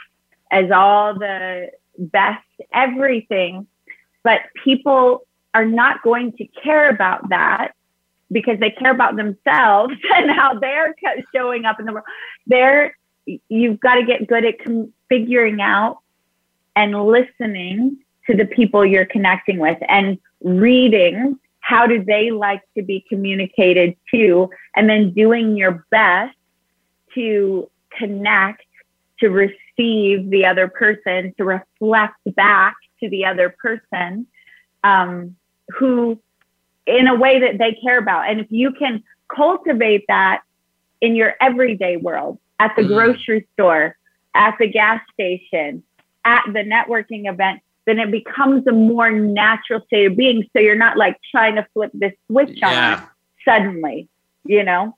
as 0.50 0.70
all 0.70 1.14
the 1.18 1.70
best 1.98 2.44
everything, 2.72 3.66
but 4.24 4.40
people 4.64 5.26
are 5.54 5.64
not 5.64 6.02
going 6.02 6.32
to 6.32 6.46
care 6.62 6.90
about 6.90 7.28
that 7.28 7.74
because 8.32 8.58
they 8.58 8.70
care 8.70 8.90
about 8.90 9.14
themselves 9.14 9.94
and 10.14 10.30
how 10.30 10.58
they're 10.58 10.94
showing 11.32 11.64
up 11.64 11.78
in 11.78 11.86
the 11.86 11.92
world. 11.92 12.06
They're, 12.46 12.96
you've 13.48 13.78
got 13.78 13.94
to 13.94 14.04
get 14.04 14.26
good 14.26 14.44
at 14.44 14.56
figuring 15.08 15.60
out 15.60 15.98
and 16.74 17.06
listening 17.06 17.98
to 18.26 18.36
the 18.36 18.46
people 18.46 18.84
you're 18.84 19.04
connecting 19.04 19.58
with 19.58 19.78
and 19.88 20.18
reading 20.42 21.38
how 21.60 21.86
do 21.86 22.04
they 22.04 22.30
like 22.30 22.60
to 22.76 22.82
be 22.82 23.04
communicated 23.08 23.96
to 24.12 24.50
and 24.76 24.88
then 24.88 25.12
doing 25.12 25.56
your 25.56 25.86
best 25.90 26.36
to 27.14 27.70
connect 27.96 28.62
to 29.20 29.30
receive 29.30 30.28
the 30.30 30.44
other 30.44 30.68
person 30.68 31.32
to 31.38 31.44
reflect 31.44 32.16
back 32.34 32.74
to 33.04 33.10
the 33.10 33.24
other 33.24 33.54
person 33.62 34.26
um, 34.82 35.36
who 35.78 36.18
in 36.86 37.06
a 37.08 37.14
way 37.14 37.40
that 37.40 37.58
they 37.58 37.72
care 37.82 37.98
about 37.98 38.28
and 38.28 38.40
if 38.40 38.46
you 38.50 38.72
can 38.72 39.02
cultivate 39.34 40.04
that 40.08 40.42
in 41.00 41.16
your 41.16 41.34
everyday 41.40 41.96
world 41.96 42.38
at 42.58 42.74
the 42.76 42.82
mm. 42.82 42.88
grocery 42.88 43.46
store 43.54 43.96
at 44.34 44.54
the 44.58 44.66
gas 44.66 45.00
station 45.14 45.82
at 46.24 46.42
the 46.52 46.60
networking 46.60 47.30
event 47.30 47.60
then 47.86 47.98
it 47.98 48.10
becomes 48.10 48.66
a 48.66 48.72
more 48.72 49.10
natural 49.10 49.80
state 49.86 50.06
of 50.06 50.16
being. 50.16 50.48
So 50.52 50.60
you're 50.60 50.74
not 50.74 50.96
like 50.96 51.18
trying 51.30 51.56
to 51.56 51.66
flip 51.74 51.90
this 51.94 52.12
switch 52.26 52.50
yeah. 52.54 53.00
on 53.00 53.08
suddenly, 53.44 54.08
you 54.44 54.64
know? 54.64 54.96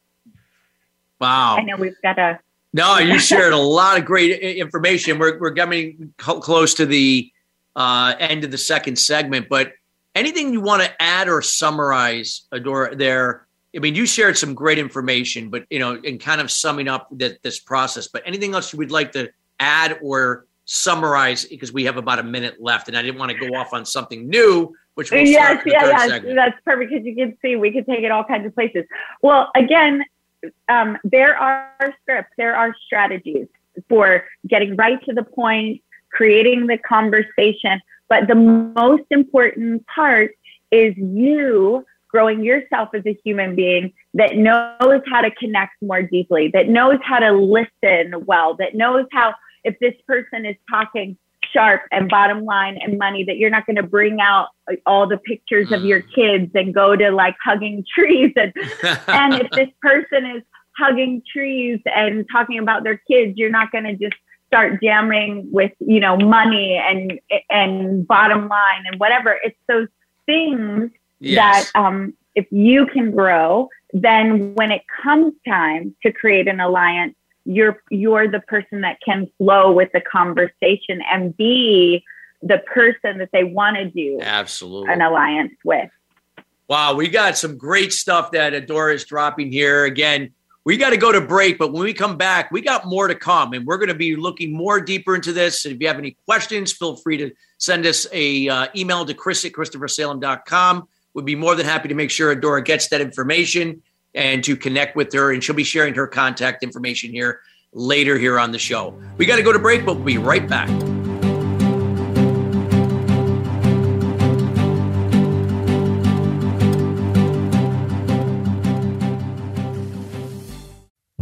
Wow. 1.21 1.57
I 1.57 1.63
know 1.63 1.77
we've 1.77 2.01
got 2.03 2.19
a. 2.19 2.39
No, 2.73 2.99
you 2.99 3.19
shared 3.19 3.55
a 3.55 3.59
lot 3.59 3.99
of 3.99 4.05
great 4.05 4.39
information. 4.39 5.19
We're, 5.19 5.39
we're 5.39 5.51
getting 5.51 6.13
close 6.19 6.75
to 6.75 6.85
the 6.85 7.33
uh, 7.77 8.15
end 8.19 8.43
of 8.43 8.51
the 8.51 8.59
second 8.59 8.97
segment, 8.97 9.49
but 9.49 9.73
anything 10.15 10.53
you 10.53 10.61
want 10.61 10.83
to 10.83 11.03
add 11.03 11.29
or 11.29 11.43
summarize, 11.43 12.47
Adora, 12.53 12.99
there? 12.99 13.47
I 13.77 13.79
mean, 13.79 13.95
you 13.95 14.07
shared 14.07 14.39
some 14.39 14.55
great 14.55 14.79
information, 14.79 15.51
but 15.51 15.67
you 15.71 15.79
know, 15.79 15.95
in 15.97 16.19
kind 16.19 16.41
of 16.41 16.51
summing 16.51 16.89
up 16.89 17.09
that 17.13 17.43
this 17.43 17.61
process. 17.61 18.09
But 18.09 18.23
anything 18.25 18.55
else 18.55 18.73
you 18.73 18.79
would 18.79 18.91
like 18.91 19.13
to 19.13 19.31
add 19.61 19.99
or 20.03 20.47
summarize 20.65 21.45
because 21.45 21.73
we 21.73 21.85
have 21.85 21.99
about 21.99 22.19
a 22.19 22.23
minute 22.23 22.61
left, 22.61 22.89
and 22.89 22.97
I 22.97 23.03
didn't 23.03 23.19
want 23.19 23.33
to 23.33 23.39
go 23.39 23.55
off 23.55 23.75
on 23.75 23.85
something 23.85 24.29
new, 24.29 24.75
which 24.95 25.11
we'll 25.11 25.27
yes, 25.27 25.63
yeah, 25.67 26.07
segment. 26.07 26.37
that's 26.37 26.59
perfect 26.65 26.91
because 26.91 27.07
you 27.07 27.15
can 27.15 27.37
see 27.43 27.57
we 27.57 27.71
could 27.71 27.87
take 27.87 28.03
it 28.03 28.11
all 28.11 28.25
kinds 28.25 28.47
of 28.47 28.55
places. 28.55 28.85
Well, 29.21 29.51
again, 29.55 30.03
um, 30.69 30.97
there 31.05 31.37
are 31.37 31.95
scripts, 32.03 32.33
there 32.39 32.57
are 32.57 32.75
strategies 32.87 33.47
for 33.91 34.25
getting 34.47 34.75
right 34.77 35.03
to 35.05 35.13
the 35.13 35.23
point, 35.23 35.83
creating 36.17 36.67
the 36.67 36.79
conversation, 36.79 37.81
but 38.09 38.27
the 38.27 38.35
most 38.35 39.05
important 39.11 39.87
part 39.87 40.31
is 40.71 40.97
you 40.97 41.85
growing 42.09 42.43
yourself 42.43 42.89
as 42.95 43.03
a 43.05 43.19
human 43.25 43.55
being 43.55 43.93
that 44.15 44.37
knows 44.37 45.03
how 45.07 45.21
to 45.21 45.31
connect 45.33 45.75
more 45.83 46.03
deeply, 46.03 46.49
that 46.49 46.69
knows 46.69 46.99
how 47.05 47.19
to 47.19 47.33
listen 47.33 48.25
well, 48.25 48.55
that 48.57 48.75
knows 48.75 49.05
how 49.13 49.35
if 49.65 49.79
this 49.81 49.95
person 50.07 50.47
is 50.47 50.57
talking 50.71 51.19
sharp 51.53 51.83
and 51.93 52.09
bottom 52.09 52.45
line 52.45 52.79
and 52.83 52.99
money 52.99 53.25
that 53.25 53.37
you're 53.37 53.51
not 53.51 53.67
going 53.67 53.77
to 53.77 53.83
bring 53.83 54.21
out 54.21 54.49
all 54.85 55.07
the 55.07 55.19
pictures 55.19 55.71
of 55.73 55.85
your 55.85 56.01
kids 56.01 56.51
and 56.55 56.75
go 56.75 56.97
to 56.97 57.11
like 57.11 57.37
hugging 57.45 57.85
trees 57.95 58.33
and 58.37 58.53
and 59.09 59.35
if 59.35 59.51
this 59.53 59.69
person 59.81 60.27
is 60.37 60.43
hugging 60.77 61.23
trees 61.33 61.81
and 61.87 62.27
talking 62.31 62.59
about 62.59 62.83
their 62.83 63.01
kids 63.11 63.35
you're 63.37 63.51
not 63.51 63.71
going 63.71 63.85
to 63.85 63.95
just 63.95 64.17
start 64.57 64.83
jamming 64.83 65.47
with 65.53 65.73
you 65.81 66.01
know 66.01 66.17
money 66.17 66.81
and 66.83 67.21
and 67.51 68.07
bottom 68.07 68.49
line 68.49 68.85
and 68.87 68.99
whatever 68.99 69.39
it's 69.45 69.59
those 69.69 69.89
things 70.25 70.91
yes. 71.21 71.71
that 71.73 71.79
um 71.79 72.15
if 72.35 72.47
you 72.51 72.87
can 72.87 73.11
grow 73.11 73.69
then 73.93 74.55
when 74.55 74.71
it 74.71 74.83
comes 75.03 75.35
time 75.47 75.95
to 76.03 76.11
create 76.11 76.49
an 76.49 76.59
alliance 76.59 77.15
you're 77.45 77.83
you're 77.91 78.29
the 78.29 78.41
person 78.41 78.81
that 78.81 78.99
can 79.05 79.31
flow 79.39 79.73
with 79.73 79.91
the 79.93 80.01
conversation 80.01 81.03
and 81.11 81.37
be 81.37 82.03
the 82.43 82.59
person 82.59 83.19
that 83.19 83.29
they 83.33 83.45
want 83.45 83.77
to 83.77 83.91
do 83.91 84.19
absolutely 84.23 84.93
an 84.93 85.01
alliance 85.01 85.55
with. 85.65 85.91
Wow, 86.69 86.95
we 86.95 87.09
got 87.09 87.39
some 87.39 87.57
great 87.57 87.93
stuff 87.93 88.33
that 88.33 88.53
Adora 88.53 88.95
is 88.95 89.05
dropping 89.05 89.53
here. 89.53 89.85
Again, 89.85 90.33
we 90.67 90.77
got 90.77 90.91
to 90.91 90.97
go 90.97 91.13
to 91.13 91.21
break, 91.21 91.59
but 91.59 91.73
when 91.73 91.85
we 91.85 91.95
come 91.95 92.17
back, 92.17 92.51
we 92.51 92.61
got 92.61 92.87
more 92.87 93.07
to 93.07 93.15
come, 93.15 93.53
and 93.53 93.65
we're 93.65 93.77
going 93.77 93.89
to 93.89 93.95
be 93.95 94.17
looking 94.17 94.53
more 94.53 94.81
deeper 94.81 95.15
into 95.15 95.33
this. 95.33 95.65
And 95.65 95.73
if 95.73 95.81
you 95.81 95.87
have 95.87 95.97
any 95.97 96.17
questions, 96.27 96.73
feel 96.73 96.97
free 96.97 97.17
to 97.19 97.31
send 97.59 97.87
us 97.87 98.05
a 98.13 98.49
uh, 98.49 98.67
email 98.75 99.07
to 99.07 99.15
chris 99.15 99.45
at 99.45 99.53
christophersalem.com. 99.53 100.89
We'd 101.15 101.25
be 101.25 101.37
more 101.37 101.55
than 101.55 101.67
happy 101.67 101.87
to 101.87 101.95
make 101.95 102.11
sure 102.11 102.35
Adora 102.35 102.65
gets 102.65 102.89
that 102.89 103.01
information 103.01 103.81
and 104.13 104.43
to 104.43 104.57
connect 104.57 104.97
with 104.97 105.13
her. 105.13 105.33
And 105.33 105.43
she'll 105.43 105.55
be 105.55 105.63
sharing 105.63 105.95
her 105.95 106.09
contact 106.09 106.65
information 106.65 107.13
here 107.13 107.43
later 107.73 108.19
here 108.19 108.37
on 108.37 108.51
the 108.51 108.59
show. 108.59 109.01
We 109.19 109.25
got 109.25 109.37
to 109.37 109.43
go 109.43 109.53
to 109.53 109.61
break, 109.61 109.87
but 109.87 109.95
we'll 109.95 110.05
be 110.05 110.19
right 110.19 110.49
back. 110.49 110.69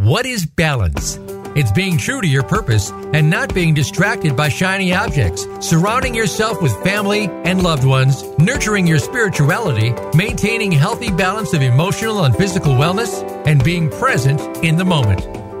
What 0.05 0.27
is 0.27 0.45
balance? 0.45 1.17
It's 1.55 1.71
being 1.71 1.97
true 1.97 2.21
to 2.21 2.27
your 2.27 2.43
purpose 2.43 2.91
and 2.91 3.27
not 3.27 3.55
being 3.55 3.73
distracted 3.73 4.35
by 4.35 4.49
shiny 4.49 4.93
objects, 4.93 5.47
surrounding 5.61 6.13
yourself 6.13 6.61
with 6.61 6.79
family 6.83 7.27
and 7.43 7.63
loved 7.63 7.85
ones, 7.85 8.23
nurturing 8.37 8.85
your 8.85 8.99
spirituality, 8.99 9.95
maintaining 10.15 10.71
healthy 10.71 11.09
balance 11.09 11.53
of 11.53 11.63
emotional 11.63 12.25
and 12.25 12.35
physical 12.35 12.73
wellness, 12.73 13.23
and 13.47 13.63
being 13.63 13.89
present 13.89 14.39
in 14.63 14.75
the 14.75 14.85
moment. 14.85 15.44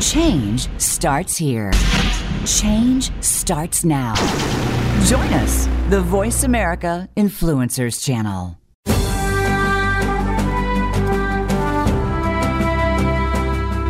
Change 0.00 0.68
starts 0.80 1.36
here. 1.36 1.72
Change 2.46 3.10
starts 3.20 3.84
now. 3.84 4.14
Join 5.04 5.32
us, 5.34 5.66
the 5.90 6.00
Voice 6.00 6.44
America 6.44 7.08
Influencers 7.16 8.04
Channel. 8.04 8.58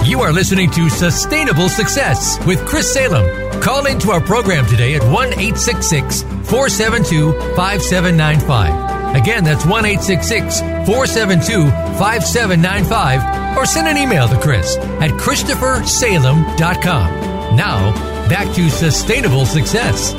You 0.09 0.23
are 0.23 0.33
listening 0.33 0.71
to 0.71 0.89
Sustainable 0.89 1.69
Success 1.69 2.43
with 2.47 2.65
Chris 2.65 2.91
Salem. 2.91 3.61
Call 3.61 3.85
into 3.85 4.11
our 4.11 4.23
program 4.23 4.65
today 4.65 4.95
at 4.95 5.03
1 5.03 5.33
472 5.33 7.33
5795. 7.55 8.88
Again, 9.15 9.45
that's 9.45 9.65
1 9.65 9.85
472 9.85 11.71
5795 11.99 13.57
or 13.57 13.67
send 13.67 13.89
an 13.89 13.97
email 13.97 14.29
to 14.29 14.39
Chris 14.39 14.77
at 14.77 15.11
ChristopherSalem.com. 15.13 17.57
Now, 17.57 17.93
back 18.29 18.55
to 18.55 18.69
sustainable 18.69 19.47
success. 19.47 20.13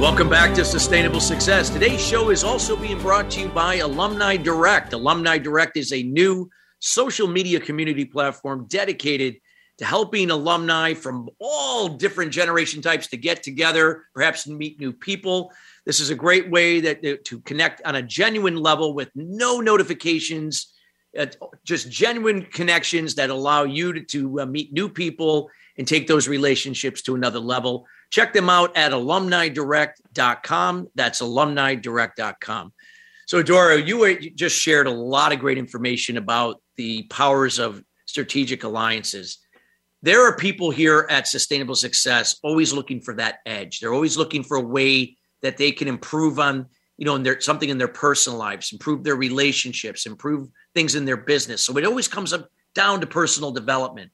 Welcome 0.00 0.28
back 0.28 0.54
to 0.56 0.64
Sustainable 0.64 1.20
Success. 1.20 1.70
Today's 1.70 2.04
show 2.04 2.30
is 2.30 2.42
also 2.44 2.76
being 2.76 2.98
brought 2.98 3.30
to 3.30 3.40
you 3.40 3.48
by 3.48 3.76
Alumni 3.76 4.36
Direct. 4.36 4.92
Alumni 4.92 5.38
Direct 5.38 5.76
is 5.76 5.92
a 5.92 6.02
new 6.02 6.50
social 6.80 7.28
media 7.28 7.60
community 7.60 8.04
platform 8.04 8.66
dedicated 8.68 9.36
to 9.78 9.84
helping 9.84 10.30
alumni 10.30 10.94
from 10.94 11.28
all 11.40 11.88
different 11.88 12.32
generation 12.32 12.82
types 12.82 13.08
to 13.08 13.16
get 13.16 13.42
together, 13.42 14.04
perhaps 14.14 14.46
meet 14.46 14.78
new 14.78 14.92
people. 14.92 15.52
This 15.86 16.00
is 16.00 16.10
a 16.10 16.14
great 16.14 16.50
way 16.50 16.80
that 16.80 17.24
to 17.24 17.40
connect 17.40 17.82
on 17.84 17.96
a 17.96 18.02
genuine 18.02 18.56
level 18.56 18.94
with 18.94 19.10
no 19.14 19.60
notifications 19.60 20.74
uh, 21.18 21.26
just 21.64 21.90
genuine 21.90 22.42
connections 22.42 23.14
that 23.14 23.30
allow 23.30 23.62
you 23.64 23.92
to, 23.92 24.00
to 24.00 24.40
uh, 24.40 24.46
meet 24.46 24.72
new 24.72 24.88
people 24.88 25.48
and 25.78 25.86
take 25.86 26.06
those 26.06 26.26
relationships 26.28 27.02
to 27.02 27.14
another 27.14 27.38
level. 27.38 27.86
Check 28.10 28.32
them 28.32 28.50
out 28.50 28.76
at 28.76 28.92
alumnidirect.com. 28.92 30.88
That's 30.94 31.22
alumnidirect.com. 31.22 32.72
So, 33.26 33.42
Dora, 33.42 33.80
you 33.80 34.30
just 34.30 34.60
shared 34.60 34.86
a 34.86 34.90
lot 34.90 35.32
of 35.32 35.38
great 35.38 35.58
information 35.58 36.16
about 36.16 36.60
the 36.76 37.04
powers 37.04 37.58
of 37.58 37.82
strategic 38.06 38.64
alliances. 38.64 39.38
There 40.02 40.26
are 40.26 40.36
people 40.36 40.70
here 40.70 41.06
at 41.08 41.26
Sustainable 41.26 41.76
Success 41.76 42.38
always 42.42 42.72
looking 42.72 43.00
for 43.00 43.14
that 43.14 43.38
edge. 43.46 43.80
They're 43.80 43.94
always 43.94 44.16
looking 44.16 44.42
for 44.42 44.58
a 44.58 44.62
way 44.62 45.16
that 45.44 45.58
they 45.58 45.70
can 45.70 45.88
improve 45.88 46.40
on, 46.40 46.66
you 46.96 47.04
know, 47.04 47.16
in 47.16 47.22
their 47.22 47.38
something 47.38 47.68
in 47.68 47.76
their 47.76 47.86
personal 47.86 48.38
lives, 48.38 48.72
improve 48.72 49.04
their 49.04 49.14
relationships, 49.14 50.06
improve 50.06 50.48
things 50.74 50.94
in 50.94 51.04
their 51.04 51.18
business. 51.18 51.60
So 51.60 51.76
it 51.76 51.84
always 51.84 52.08
comes 52.08 52.32
up 52.32 52.48
down 52.74 53.02
to 53.02 53.06
personal 53.06 53.52
development. 53.52 54.10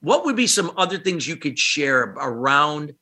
What 0.00 0.24
would 0.24 0.34
be 0.34 0.48
some 0.48 0.72
other 0.76 0.98
things 0.98 1.28
you 1.28 1.36
could 1.36 1.56
share 1.60 2.14
around, 2.18 2.92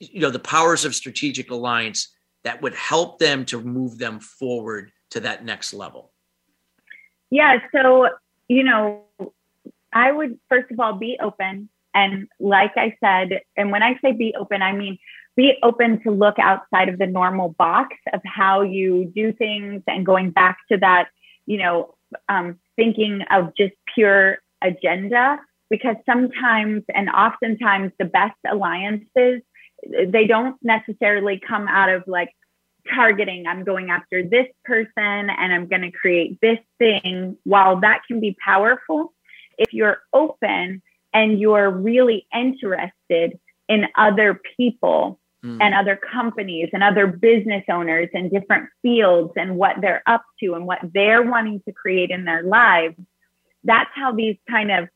you 0.00 0.20
know, 0.20 0.30
the 0.30 0.40
powers 0.40 0.84
of 0.84 0.92
strategic 0.92 1.52
alliance 1.52 2.08
that 2.42 2.60
would 2.62 2.74
help 2.74 3.20
them 3.20 3.44
to 3.46 3.60
move 3.60 3.96
them 3.98 4.18
forward 4.18 4.90
to 5.10 5.20
that 5.20 5.44
next 5.44 5.72
level? 5.72 6.10
Yeah. 7.30 7.58
So, 7.72 8.08
you 8.48 8.64
know, 8.64 9.04
I 9.92 10.10
would 10.10 10.40
first 10.48 10.72
of 10.72 10.80
all 10.80 10.94
be 10.94 11.16
open. 11.22 11.68
And 11.94 12.26
like 12.40 12.72
I 12.76 12.96
said, 12.98 13.40
and 13.56 13.70
when 13.70 13.84
I 13.84 14.00
say 14.02 14.10
be 14.10 14.34
open, 14.36 14.62
I 14.62 14.72
mean 14.72 14.98
be 15.36 15.54
open 15.62 16.02
to 16.02 16.10
look 16.10 16.38
outside 16.38 16.88
of 16.88 16.98
the 16.98 17.06
normal 17.06 17.50
box 17.50 17.96
of 18.12 18.20
how 18.24 18.62
you 18.62 19.10
do 19.14 19.32
things 19.32 19.82
and 19.86 20.04
going 20.04 20.30
back 20.30 20.58
to 20.70 20.78
that, 20.78 21.08
you 21.46 21.58
know, 21.58 21.94
um, 22.28 22.58
thinking 22.76 23.22
of 23.30 23.54
just 23.56 23.74
pure 23.94 24.38
agenda 24.62 25.38
because 25.70 25.96
sometimes 26.04 26.82
and 26.92 27.08
oftentimes 27.08 27.92
the 27.98 28.04
best 28.04 28.36
alliances 28.50 29.40
they 30.08 30.26
don't 30.26 30.56
necessarily 30.62 31.40
come 31.40 31.66
out 31.68 31.88
of 31.88 32.04
like 32.06 32.30
targeting, 32.94 33.46
I'm 33.46 33.64
going 33.64 33.90
after 33.90 34.22
this 34.22 34.46
person 34.64 34.90
and 34.96 35.52
I'm 35.52 35.66
going 35.68 35.82
to 35.82 35.90
create 35.90 36.38
this 36.40 36.58
thing. 36.78 37.36
While 37.44 37.80
that 37.80 38.02
can 38.06 38.20
be 38.20 38.36
powerful, 38.44 39.12
if 39.58 39.72
you're 39.72 39.98
open 40.12 40.82
and 41.12 41.40
you're 41.40 41.70
really 41.70 42.26
interested 42.34 43.38
in 43.70 43.86
other 43.94 44.38
people 44.56 45.18
mm. 45.44 45.56
and 45.60 45.74
other 45.74 45.96
companies 45.96 46.68
and 46.72 46.82
other 46.82 47.06
business 47.06 47.64
owners 47.70 48.08
in 48.12 48.28
different 48.28 48.68
fields 48.82 49.32
and 49.36 49.56
what 49.56 49.76
they're 49.80 50.02
up 50.06 50.24
to 50.40 50.54
and 50.54 50.66
what 50.66 50.80
they're 50.92 51.22
wanting 51.22 51.62
to 51.66 51.72
create 51.72 52.10
in 52.10 52.24
their 52.24 52.42
lives, 52.42 52.96
that's 53.64 53.90
how 53.94 54.12
these 54.12 54.36
kind 54.50 54.72
of 54.72 54.88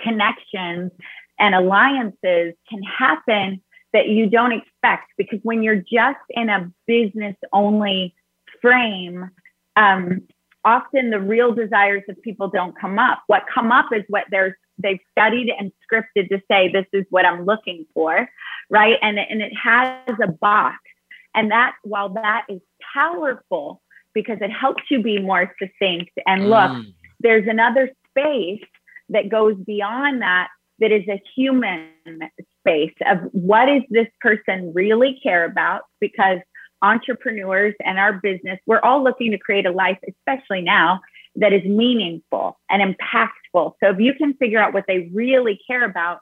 connections 0.00 0.90
and 1.38 1.54
alliances 1.54 2.54
can 2.68 2.82
happen 2.82 3.62
that 3.92 4.08
you 4.08 4.28
don't 4.28 4.52
expect 4.52 5.10
because 5.16 5.38
when 5.44 5.62
you're 5.62 5.76
just 5.76 6.18
in 6.30 6.48
a 6.48 6.70
business 6.86 7.36
only 7.52 8.14
frame 8.60 9.30
um, 9.76 10.22
often 10.64 11.10
the 11.10 11.20
real 11.20 11.52
desires 11.54 12.02
of 12.08 12.20
people 12.22 12.48
don't 12.48 12.78
come 12.78 12.98
up 12.98 13.22
what 13.26 13.44
come 13.52 13.72
up 13.72 13.86
is 13.92 14.04
what 14.08 14.24
they're 14.30 14.58
they've 14.78 15.00
studied 15.12 15.52
and 15.58 15.72
scripted 15.84 16.28
to 16.28 16.40
say 16.50 16.70
this 16.70 16.86
is 16.92 17.04
what 17.10 17.26
i'm 17.26 17.44
looking 17.44 17.86
for 17.94 18.28
right? 18.70 18.96
And, 19.02 19.18
and 19.18 19.42
it 19.42 19.52
has 19.62 20.14
a 20.22 20.28
box. 20.28 20.76
And 21.34 21.50
that 21.50 21.74
while 21.82 22.10
that 22.10 22.46
is 22.48 22.60
powerful 22.94 23.82
because 24.14 24.38
it 24.40 24.50
helps 24.50 24.82
you 24.90 25.02
be 25.02 25.18
more 25.18 25.52
succinct. 25.60 26.10
And 26.26 26.50
look 26.50 26.70
mm. 26.70 26.92
there's 27.20 27.46
another 27.46 27.90
space 28.10 28.64
that 29.10 29.28
goes 29.28 29.54
beyond 29.66 30.22
that 30.22 30.48
that 30.80 30.92
is 30.92 31.06
a 31.08 31.20
human 31.36 31.88
space 32.60 32.94
of 33.06 33.18
what 33.32 33.66
does 33.66 33.82
this 33.90 34.08
person 34.20 34.72
really 34.74 35.18
care 35.22 35.44
about? 35.44 35.82
Because 36.00 36.38
entrepreneurs 36.80 37.74
and 37.84 37.98
our 37.98 38.12
business 38.12 38.56
we're 38.64 38.78
all 38.78 39.02
looking 39.02 39.32
to 39.32 39.38
create 39.38 39.66
a 39.66 39.72
life 39.72 39.98
especially 40.08 40.62
now 40.62 41.00
that 41.38 41.52
is 41.52 41.64
meaningful 41.64 42.58
and 42.70 42.82
impactful 42.82 43.72
so 43.80 43.90
if 43.90 43.98
you 43.98 44.14
can 44.14 44.34
figure 44.34 44.60
out 44.60 44.72
what 44.72 44.84
they 44.86 45.10
really 45.12 45.58
care 45.66 45.84
about 45.84 46.20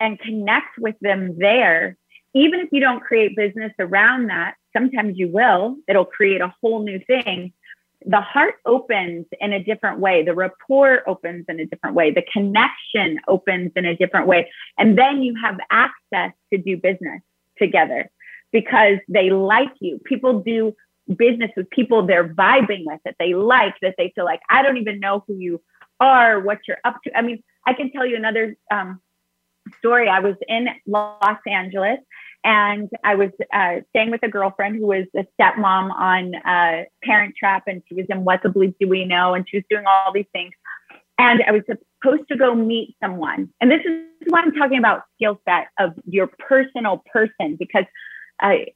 and 0.00 0.18
connect 0.20 0.78
with 0.78 0.96
them 1.00 1.38
there 1.38 1.96
even 2.34 2.60
if 2.60 2.68
you 2.72 2.80
don't 2.80 3.00
create 3.00 3.36
business 3.36 3.72
around 3.78 4.28
that 4.28 4.54
sometimes 4.72 5.16
you 5.16 5.28
will 5.28 5.76
it'll 5.88 6.04
create 6.04 6.40
a 6.40 6.52
whole 6.60 6.82
new 6.82 6.98
thing 7.06 7.52
the 8.06 8.20
heart 8.20 8.54
opens 8.64 9.26
in 9.40 9.52
a 9.52 9.62
different 9.62 9.98
way. 9.98 10.22
The 10.22 10.34
rapport 10.34 11.02
opens 11.08 11.44
in 11.48 11.58
a 11.58 11.66
different 11.66 11.96
way. 11.96 12.12
The 12.12 12.24
connection 12.32 13.18
opens 13.26 13.72
in 13.74 13.84
a 13.84 13.96
different 13.96 14.28
way. 14.28 14.50
And 14.78 14.96
then 14.96 15.22
you 15.22 15.34
have 15.42 15.58
access 15.70 16.32
to 16.52 16.58
do 16.58 16.76
business 16.76 17.20
together 17.58 18.10
because 18.52 18.98
they 19.08 19.30
like 19.30 19.72
you. 19.80 19.98
People 20.04 20.40
do 20.40 20.74
business 21.14 21.50
with 21.56 21.70
people 21.70 22.06
they're 22.06 22.28
vibing 22.28 22.84
with, 22.84 23.00
that 23.04 23.16
they 23.18 23.34
like, 23.34 23.74
that 23.82 23.94
they 23.98 24.12
feel 24.14 24.24
like, 24.24 24.40
I 24.50 24.62
don't 24.62 24.78
even 24.78 25.00
know 25.00 25.24
who 25.26 25.36
you 25.36 25.62
are, 26.00 26.40
what 26.40 26.58
you're 26.66 26.78
up 26.84 26.96
to. 27.04 27.16
I 27.16 27.22
mean, 27.22 27.42
I 27.66 27.72
can 27.74 27.90
tell 27.92 28.06
you 28.06 28.16
another 28.16 28.56
um, 28.70 29.00
story. 29.78 30.08
I 30.08 30.20
was 30.20 30.36
in 30.48 30.68
Los 30.86 31.38
Angeles 31.46 31.98
and 32.44 32.88
I 33.02 33.14
was 33.16 33.30
uh, 33.52 33.76
staying 33.90 34.10
with 34.10 34.22
a 34.22 34.28
girlfriend 34.28 34.76
who 34.76 34.86
was 34.86 35.06
a 35.16 35.26
stepmom 35.36 35.90
on 35.92 36.34
uh, 36.34 36.84
Parent 37.02 37.34
Trap, 37.36 37.64
and 37.66 37.82
she 37.88 37.94
was 37.94 38.06
in 38.08 38.24
What 38.24 38.42
the 38.42 38.48
Bleep 38.48 38.74
Do 38.78 38.88
We 38.88 39.04
Know, 39.04 39.34
and 39.34 39.48
she 39.48 39.56
was 39.56 39.64
doing 39.68 39.84
all 39.86 40.12
these 40.12 40.26
things. 40.32 40.52
And 41.18 41.42
I 41.44 41.50
was 41.50 41.62
supposed 41.66 42.28
to 42.28 42.36
go 42.36 42.54
meet 42.54 42.94
someone, 43.02 43.48
and 43.60 43.70
this 43.70 43.80
is 43.84 44.02
why 44.28 44.42
I'm 44.42 44.52
talking 44.52 44.78
about 44.78 45.02
skill 45.16 45.40
set 45.48 45.68
of 45.78 45.94
your 46.06 46.28
personal 46.28 47.02
person, 47.10 47.56
because 47.56 47.86
I 48.40 48.66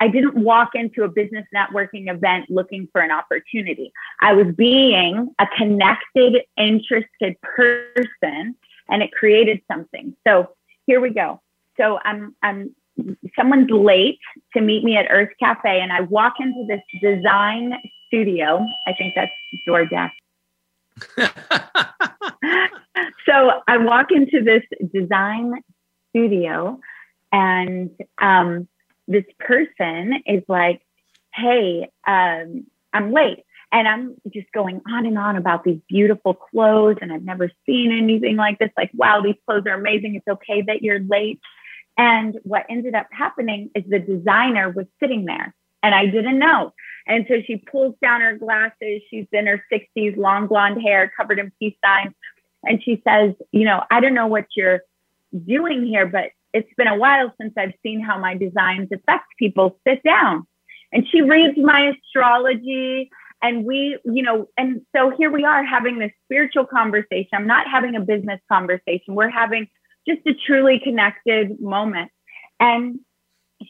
I 0.00 0.08
didn't 0.08 0.36
walk 0.36 0.70
into 0.74 1.02
a 1.02 1.08
business 1.08 1.44
networking 1.54 2.12
event 2.12 2.50
looking 2.50 2.88
for 2.92 3.00
an 3.00 3.10
opportunity. 3.10 3.92
I 4.20 4.32
was 4.32 4.54
being 4.54 5.34
a 5.38 5.46
connected, 5.56 6.42
interested 6.56 7.40
person, 7.42 8.54
and 8.88 9.02
it 9.02 9.12
created 9.12 9.60
something. 9.70 10.14
So 10.26 10.50
here 10.86 11.00
we 11.00 11.10
go. 11.10 11.40
So 11.76 11.98
I'm 12.04 12.34
I'm 12.42 12.74
someone's 13.36 13.70
late 13.70 14.18
to 14.54 14.60
meet 14.60 14.84
me 14.84 14.96
at 14.96 15.08
Urth 15.08 15.30
Caffé, 15.42 15.80
and 15.80 15.92
I 15.92 16.02
walk 16.02 16.34
into 16.40 16.64
this 16.66 16.82
design 17.00 17.74
studio. 18.06 18.64
I 18.86 18.92
think 18.94 19.14
that's 19.14 19.32
DoorDash. 19.68 20.10
so 23.26 23.62
I 23.66 23.78
walk 23.78 24.10
into 24.10 24.42
this 24.42 24.62
design 24.92 25.54
studio, 26.10 26.80
and 27.32 27.90
um, 28.20 28.68
this 29.08 29.24
person 29.40 30.22
is 30.26 30.44
like, 30.48 30.80
"Hey, 31.34 31.88
um, 32.06 32.66
I'm 32.92 33.12
late." 33.12 33.44
And 33.70 33.86
I'm 33.86 34.14
just 34.32 34.50
going 34.52 34.80
on 34.88 35.04
and 35.04 35.18
on 35.18 35.36
about 35.36 35.64
these 35.64 35.80
beautiful 35.88 36.32
clothes, 36.32 36.98
and 37.02 37.12
I've 37.12 37.24
never 37.24 37.50
seen 37.66 37.92
anything 37.92 38.36
like 38.36 38.58
this. 38.58 38.70
Like, 38.76 38.90
wow, 38.94 39.20
these 39.20 39.34
clothes 39.46 39.64
are 39.66 39.74
amazing. 39.74 40.14
It's 40.14 40.26
okay 40.26 40.62
that 40.62 40.82
you're 40.82 41.00
late. 41.00 41.40
And 41.98 42.38
what 42.44 42.64
ended 42.70 42.94
up 42.94 43.08
happening 43.10 43.70
is 43.74 43.84
the 43.86 43.98
designer 43.98 44.70
was 44.70 44.86
sitting 45.00 45.24
there 45.24 45.54
and 45.82 45.94
I 45.94 46.06
didn't 46.06 46.38
know. 46.38 46.72
And 47.06 47.26
so 47.28 47.42
she 47.46 47.56
pulls 47.56 47.94
down 48.02 48.20
her 48.20 48.36
glasses. 48.36 49.02
She's 49.10 49.26
in 49.32 49.46
her 49.46 49.64
60s, 49.72 50.16
long 50.16 50.46
blonde 50.46 50.80
hair, 50.82 51.12
covered 51.16 51.38
in 51.38 51.52
peace 51.58 51.76
signs. 51.84 52.14
And 52.64 52.82
she 52.82 53.02
says, 53.06 53.34
You 53.52 53.64
know, 53.64 53.82
I 53.90 54.00
don't 54.00 54.14
know 54.14 54.26
what 54.26 54.46
you're 54.56 54.80
doing 55.46 55.86
here, 55.86 56.06
but 56.06 56.30
it's 56.52 56.72
been 56.76 56.86
a 56.86 56.96
while 56.96 57.32
since 57.40 57.52
I've 57.56 57.74
seen 57.82 58.00
how 58.00 58.18
my 58.18 58.36
designs 58.36 58.88
affect 58.92 59.26
people. 59.38 59.78
Sit 59.86 60.02
down. 60.02 60.46
And 60.92 61.06
she 61.08 61.20
reads 61.20 61.58
my 61.58 61.92
astrology. 61.92 63.10
And 63.42 63.64
we, 63.64 63.98
you 64.04 64.22
know, 64.22 64.48
and 64.56 64.82
so 64.96 65.10
here 65.16 65.30
we 65.30 65.44
are 65.44 65.64
having 65.64 65.98
this 65.98 66.10
spiritual 66.24 66.66
conversation. 66.66 67.28
I'm 67.34 67.46
not 67.46 67.68
having 67.68 67.94
a 67.94 68.00
business 68.00 68.40
conversation. 68.50 69.14
We're 69.14 69.28
having 69.28 69.68
just 70.08 70.26
a 70.26 70.32
truly 70.46 70.80
connected 70.82 71.60
moment. 71.60 72.10
And 72.58 73.00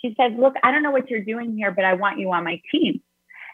she 0.00 0.14
says, 0.18 0.32
Look, 0.38 0.54
I 0.62 0.70
don't 0.70 0.82
know 0.82 0.90
what 0.90 1.10
you're 1.10 1.24
doing 1.24 1.56
here, 1.56 1.70
but 1.70 1.84
I 1.84 1.94
want 1.94 2.18
you 2.18 2.32
on 2.32 2.44
my 2.44 2.60
team. 2.72 3.02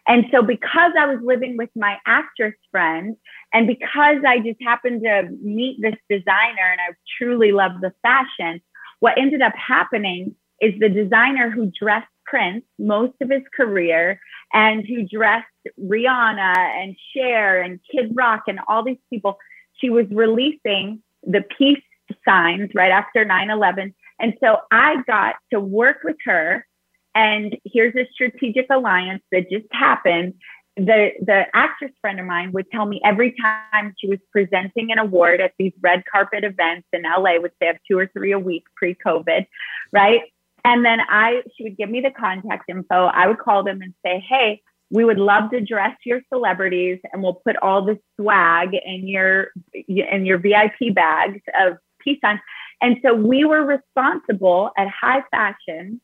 And 0.07 0.27
so, 0.31 0.43
because 0.43 0.93
I 0.99 1.07
was 1.07 1.19
living 1.23 1.57
with 1.57 1.71
my 1.75 1.97
actress 2.07 2.55
friend, 2.71 3.17
and 3.53 3.67
because 3.67 4.19
I 4.27 4.39
just 4.39 4.63
happened 4.63 5.03
to 5.03 5.31
meet 5.43 5.81
this 5.81 5.97
designer 6.11 6.71
and 6.71 6.81
I 6.81 6.95
truly 7.19 7.53
love 7.53 7.81
the 7.81 7.93
fashion, 8.03 8.61
what 9.05 9.19
ended 9.19 9.43
up 9.43 9.53
happening 9.55 10.35
is 10.63 10.73
the 10.81 10.89
designer 10.89 11.51
who 11.51 11.71
dressed 11.79 12.09
Prince 12.25 12.65
most 12.79 13.13
of 13.21 13.29
his 13.29 13.43
career 13.55 14.19
and 14.55 14.83
who 14.89 15.07
dressed 15.07 15.45
Rihanna 15.79 16.57
and 16.57 16.97
Cher 17.13 17.61
and 17.61 17.81
Kid 17.93 18.13
Rock 18.15 18.45
and 18.47 18.61
all 18.67 18.83
these 18.83 19.05
people, 19.11 19.37
she 19.75 19.91
was 19.91 20.07
releasing 20.11 21.03
the 21.23 21.43
peace 21.59 21.83
signs 22.27 22.71
right 22.75 22.91
after 22.91 23.27
9 23.27 23.51
11. 23.51 23.95
And 24.21 24.33
so 24.43 24.57
I 24.73 25.03
got 25.07 25.35
to 25.53 25.61
work 25.61 25.99
with 26.03 26.17
her. 26.25 26.67
And 27.15 27.59
here's 27.63 27.95
a 27.97 28.09
strategic 28.11 28.69
alliance 28.71 29.23
that 29.33 29.51
just 29.51 29.67
happened. 29.71 30.33
The 30.77 31.11
the 31.21 31.45
actress 31.55 31.93
friend 32.01 32.19
of 32.19 32.27
mine 32.27 32.53
would 32.53 32.71
tell 32.71 32.85
me 32.85 33.01
every 33.05 33.35
time 33.41 33.95
she 33.99 34.09
was 34.09 34.19
presenting 34.33 34.91
an 34.91 34.99
award 34.99 35.41
at 35.41 35.53
these 35.59 35.73
red 35.81 36.05
carpet 36.11 36.43
events 36.43 36.89
in 36.93 37.03
LA, 37.03 37.39
which 37.39 37.53
they 37.61 37.67
have 37.67 37.77
two 37.89 37.97
or 37.97 38.09
three 38.09 38.33
a 38.33 38.39
week 38.39 38.65
pre-COVID, 38.77 39.47
right? 39.93 40.23
And 40.65 40.85
then 40.85 40.99
I 41.09 41.43
she 41.57 41.65
would 41.65 41.77
give 41.77 41.91
me 41.91 42.01
the 42.01 42.11
contact 42.11 42.69
info. 42.69 43.07
I 43.07 43.29
would 43.29 43.39
call 43.39 43.63
them 43.63 43.83
and 43.83 43.95
say, 44.05 44.19
"Hey, 44.19 44.63
we 44.91 45.05
would 45.05 45.19
love 45.19 45.51
to 45.51 45.61
dress 45.61 45.97
your 46.05 46.23
celebrities 46.33 46.99
and 47.13 47.23
we'll 47.23 47.35
put 47.35 47.57
all 47.59 47.83
the 47.85 47.99
swag 48.17 48.75
in 48.75 49.07
your 49.07 49.51
in 49.73 50.27
your 50.27 50.39
VIP 50.39 50.93
bags 50.93 51.41
of 51.59 51.79
peace 52.01 52.19
signs." 52.21 52.41
And 52.81 52.99
so 53.03 53.15
we 53.15 53.45
were 53.45 53.63
responsible 53.63 54.73
at 54.77 54.89
high 54.89 55.23
fashion, 55.31 56.01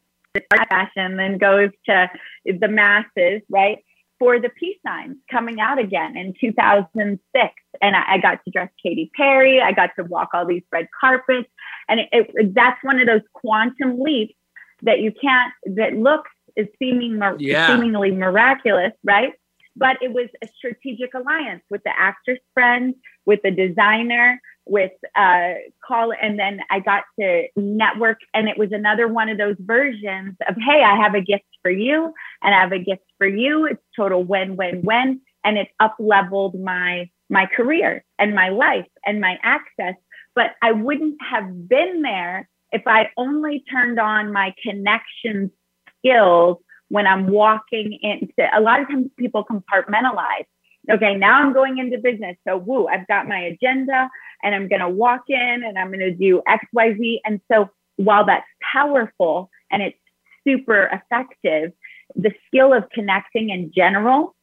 high 0.52 0.64
fashion 0.66 1.16
then 1.16 1.38
goes 1.38 1.70
to 1.86 2.08
the 2.46 2.68
masses, 2.68 3.42
right? 3.48 3.78
For 4.20 4.38
the 4.38 4.50
peace 4.50 4.76
signs 4.86 5.16
coming 5.30 5.58
out 5.60 5.80
again 5.80 6.16
in 6.16 6.34
2006. 6.38 7.54
And 7.82 7.96
I, 7.96 8.02
I, 8.06 8.18
got 8.18 8.44
to 8.44 8.50
dress 8.50 8.68
Katy 8.80 9.10
Perry. 9.16 9.60
I 9.60 9.72
got 9.72 9.90
to 9.96 10.04
walk 10.04 10.28
all 10.34 10.46
these 10.46 10.62
red 10.70 10.86
carpets. 11.00 11.48
And 11.88 12.00
it, 12.00 12.08
it, 12.12 12.54
that's 12.54 12.78
one 12.84 13.00
of 13.00 13.06
those 13.06 13.22
quantum 13.32 13.98
leaps 13.98 14.34
that 14.82 15.00
you 15.00 15.12
can't, 15.20 15.52
that 15.74 15.94
looks 15.94 16.30
is 16.54 16.68
seeming, 16.78 17.20
yeah. 17.38 17.68
seemingly 17.68 18.10
miraculous, 18.10 18.92
right? 19.02 19.32
But 19.76 19.98
it 20.02 20.12
was 20.12 20.28
a 20.42 20.48
strategic 20.56 21.14
alliance 21.14 21.62
with 21.70 21.82
the 21.84 21.92
actor's 21.96 22.40
friend, 22.54 22.94
with 23.24 23.40
the 23.42 23.50
designer, 23.50 24.40
with 24.66 24.92
uh, 25.16 25.54
call, 25.84 26.12
and 26.12 26.38
then 26.38 26.60
I 26.70 26.80
got 26.80 27.04
to 27.18 27.46
network, 27.56 28.18
and 28.34 28.48
it 28.48 28.58
was 28.58 28.72
another 28.72 29.08
one 29.08 29.28
of 29.28 29.38
those 29.38 29.56
versions 29.58 30.36
of, 30.48 30.56
hey, 30.56 30.82
I 30.82 30.96
have 30.96 31.14
a 31.14 31.20
gift 31.20 31.44
for 31.62 31.70
you, 31.70 32.12
and 32.42 32.54
I 32.54 32.60
have 32.60 32.72
a 32.72 32.78
gift 32.78 33.02
for 33.18 33.26
you. 33.26 33.66
It's 33.66 33.82
total 33.96 34.22
win, 34.22 34.56
win, 34.56 34.82
win, 34.82 35.20
and 35.44 35.58
it's 35.58 35.70
up 35.80 35.96
leveled 35.98 36.60
my 36.60 37.10
my 37.28 37.46
career 37.46 38.04
and 38.18 38.34
my 38.34 38.48
life 38.48 38.88
and 39.06 39.20
my 39.20 39.38
access. 39.42 39.94
But 40.34 40.54
I 40.62 40.72
wouldn't 40.72 41.18
have 41.30 41.68
been 41.68 42.02
there 42.02 42.48
if 42.72 42.82
I 42.86 43.10
only 43.16 43.64
turned 43.70 43.98
on 43.98 44.32
my 44.32 44.54
connection 44.62 45.50
skills 45.98 46.58
when 46.90 47.06
I'm 47.06 47.26
walking 47.28 47.98
into. 48.02 48.46
A 48.54 48.60
lot 48.60 48.80
of 48.80 48.88
times 48.88 49.10
people 49.16 49.44
compartmentalize 49.44 50.46
okay, 50.88 51.14
now 51.14 51.34
I'm 51.40 51.52
going 51.52 51.78
into 51.78 51.98
business. 51.98 52.36
So, 52.46 52.56
woo, 52.56 52.86
I've 52.86 53.06
got 53.06 53.28
my 53.28 53.38
agenda 53.38 54.08
and 54.42 54.54
I'm 54.54 54.68
going 54.68 54.80
to 54.80 54.88
walk 54.88 55.24
in 55.28 55.62
and 55.64 55.78
I'm 55.78 55.88
going 55.88 56.00
to 56.00 56.14
do 56.14 56.42
X, 56.46 56.64
Y, 56.72 56.94
Z. 56.96 57.20
And 57.24 57.40
so, 57.50 57.70
while 57.96 58.24
that's 58.24 58.46
powerful 58.72 59.50
and 59.70 59.82
it's 59.82 59.98
super 60.46 60.84
effective, 60.84 61.72
the 62.16 62.32
skill 62.46 62.72
of 62.72 62.88
connecting 62.90 63.50
in 63.50 63.72
general, 63.74 64.34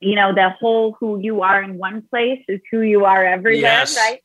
you 0.00 0.14
know, 0.14 0.34
the 0.34 0.50
whole 0.50 0.96
who 0.98 1.18
you 1.18 1.42
are 1.42 1.62
in 1.62 1.78
one 1.78 2.02
place 2.02 2.42
is 2.48 2.60
who 2.70 2.80
you 2.80 3.04
are 3.04 3.24
everywhere, 3.24 3.62
yes. 3.62 3.96
right? 3.96 4.20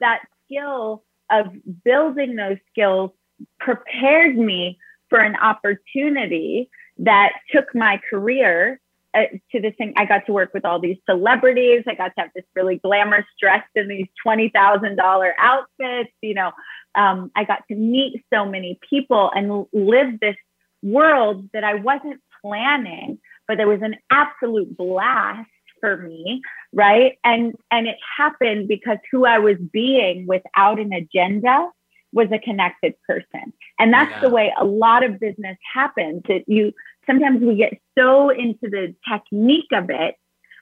That 0.00 0.20
skill 0.44 1.04
of 1.30 1.46
building 1.84 2.36
those 2.36 2.58
skills 2.70 3.10
prepared 3.58 4.36
me 4.36 4.78
for 5.08 5.20
an 5.20 5.36
opportunity 5.36 6.68
that 6.98 7.32
took 7.52 7.74
my 7.74 8.00
career 8.10 8.80
uh, 9.14 9.22
to 9.52 9.60
this 9.60 9.74
thing. 9.78 9.94
I 9.96 10.04
got 10.04 10.26
to 10.26 10.32
work 10.32 10.52
with 10.52 10.64
all 10.64 10.80
these 10.80 10.98
celebrities. 11.08 11.84
I 11.86 11.94
got 11.94 12.08
to 12.16 12.20
have 12.22 12.30
this 12.34 12.44
really 12.54 12.76
glamorous 12.76 13.26
dress 13.40 13.64
in 13.74 13.88
these 13.88 14.06
twenty 14.22 14.50
thousand 14.50 14.96
dollar 14.96 15.34
outfits. 15.38 16.10
You 16.20 16.34
know, 16.34 16.52
um, 16.94 17.30
I 17.34 17.44
got 17.44 17.62
to 17.68 17.74
meet 17.74 18.22
so 18.32 18.44
many 18.44 18.78
people 18.88 19.30
and 19.34 19.66
live 19.72 20.20
this 20.20 20.36
world 20.82 21.48
that 21.52 21.64
I 21.64 21.74
wasn't 21.74 22.20
planning, 22.42 23.18
but 23.48 23.56
there 23.56 23.68
was 23.68 23.82
an 23.82 23.96
absolute 24.10 24.76
blast 24.76 25.48
for 25.80 25.96
me, 25.96 26.42
right? 26.72 27.18
And 27.24 27.54
and 27.70 27.86
it 27.86 27.96
happened 28.16 28.68
because 28.68 28.98
who 29.10 29.24
I 29.24 29.38
was 29.38 29.56
being 29.72 30.26
without 30.26 30.78
an 30.78 30.92
agenda 30.92 31.70
was 32.12 32.28
a 32.32 32.38
connected 32.38 32.94
person. 33.06 33.52
And 33.78 33.92
that's 33.92 34.10
yeah. 34.10 34.20
the 34.20 34.30
way 34.30 34.52
a 34.58 34.64
lot 34.64 35.04
of 35.04 35.20
business 35.20 35.56
happens. 35.74 36.22
That 36.28 36.44
you 36.46 36.72
sometimes 37.06 37.40
we 37.42 37.56
get 37.56 37.74
so 37.98 38.30
into 38.30 38.68
the 38.70 38.94
technique 39.08 39.72
of 39.72 39.90
it 39.90 40.16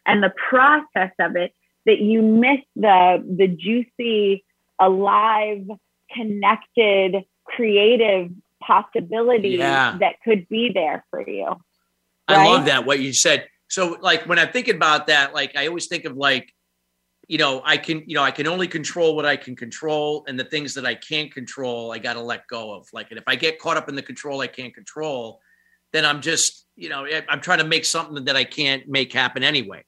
and 0.07 0.23
the 0.23 0.33
process 0.49 1.13
of 1.19 1.37
it 1.37 1.53
that 1.87 1.99
you 2.01 2.23
miss 2.23 2.61
the 2.77 3.25
the 3.37 3.49
juicy, 3.49 4.45
alive, 4.81 5.67
connected, 6.13 7.25
creative 7.45 8.31
possibility 8.63 9.51
yeah. 9.51 9.97
that 10.01 10.15
could 10.25 10.49
be 10.49 10.71
there 10.73 11.05
for 11.11 11.29
you. 11.29 11.47
Right? 11.47 11.59
I 12.29 12.47
love 12.47 12.65
that 12.67 12.87
what 12.87 13.01
you 13.01 13.13
said. 13.13 13.47
So 13.69 13.99
like 14.01 14.27
when 14.27 14.39
I'm 14.39 14.51
thinking 14.51 14.77
about 14.77 15.09
that, 15.09 15.35
like 15.35 15.57
I 15.57 15.67
always 15.67 15.87
think 15.87 16.05
of 16.05 16.17
like, 16.17 16.53
you 17.29 17.39
know, 17.39 17.63
I 17.65 17.77
can, 17.77 18.03
you 18.07 18.15
know, 18.15 18.23
I 18.23 18.31
can 18.31 18.47
only 18.47 18.69
control 18.69 19.17
what 19.17 19.25
I 19.25 19.37
can 19.37 19.57
control, 19.57 20.25
and 20.29 20.39
the 20.39 20.45
things 20.45 20.75
that 20.75 20.87
I 20.87 20.95
can't 20.95 21.33
control, 21.33 21.93
I 21.93 21.99
got 21.99 22.15
to 22.15 22.21
let 22.21 22.47
go 22.49 22.75
of. 22.75 22.89
Like, 22.93 23.11
and 23.11 23.19
if 23.19 23.25
I 23.27 23.37
get 23.37 23.59
caught 23.59 23.77
up 23.77 23.89
in 23.89 23.95
the 23.95 24.03
control 24.03 24.41
I 24.41 24.47
can't 24.47 24.75
control, 24.75 25.41
then 25.93 26.05
I'm 26.05 26.21
just, 26.21 26.67
you 26.77 26.89
know, 26.89 27.05
eh, 27.05 27.23
I'm 27.29 27.41
trying 27.41 27.59
to 27.59 27.65
make 27.65 27.85
something 27.85 28.25
that 28.25 28.37
I 28.37 28.45
can't 28.45 28.89
make 28.89 29.13
happen 29.13 29.43
anyway. 29.43 29.85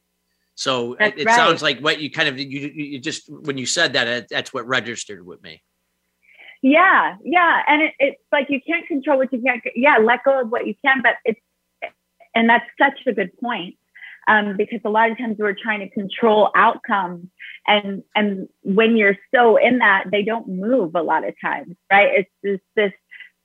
So 0.55 0.95
it, 0.95 1.18
it 1.18 1.26
right. 1.26 1.37
sounds 1.37 1.62
like 1.62 1.80
what 1.80 2.01
you 2.01 2.11
kind 2.11 2.28
of 2.28 2.39
you, 2.39 2.47
you 2.74 2.99
just 2.99 3.28
when 3.28 3.59
you 3.59 3.66
said 3.66 3.93
that 3.93 4.28
that's 4.30 4.55
what 4.55 4.66
registered 4.66 5.24
with 5.24 5.43
me. 5.43 5.62
Yeah, 6.62 7.16
yeah, 7.22 7.62
and 7.68 7.82
it, 7.82 7.95
it's 7.99 8.22
like 8.32 8.47
you 8.49 8.61
can't 8.66 8.87
control 8.87 9.18
what 9.18 9.30
you 9.32 9.43
can't. 9.43 9.62
Yeah, 9.74 9.99
let 9.99 10.24
go 10.24 10.41
of 10.41 10.51
what 10.51 10.66
you 10.66 10.74
can, 10.82 11.03
but 11.03 11.16
it's 11.26 11.41
and 12.34 12.49
that's 12.49 12.64
such 12.78 13.01
a 13.07 13.12
good 13.12 13.39
point 13.39 13.76
um, 14.29 14.57
because 14.57 14.81
a 14.85 14.91
lot 14.91 15.11
of 15.11 15.18
times 15.18 15.37
we're 15.39 15.55
trying 15.55 15.81
to 15.81 15.89
control 15.89 16.51
outcomes, 16.55 17.27
and 17.66 18.03
and 18.14 18.49
when 18.62 18.97
you're 18.97 19.18
so 19.35 19.57
in 19.57 19.79
that, 19.79 20.05
they 20.11 20.22
don't 20.22 20.49
move 20.49 20.95
a 20.95 21.03
lot 21.03 21.27
of 21.27 21.35
times, 21.41 21.77
right? 21.91 22.11
It's 22.20 22.31
just 22.45 22.62
this 22.74 22.93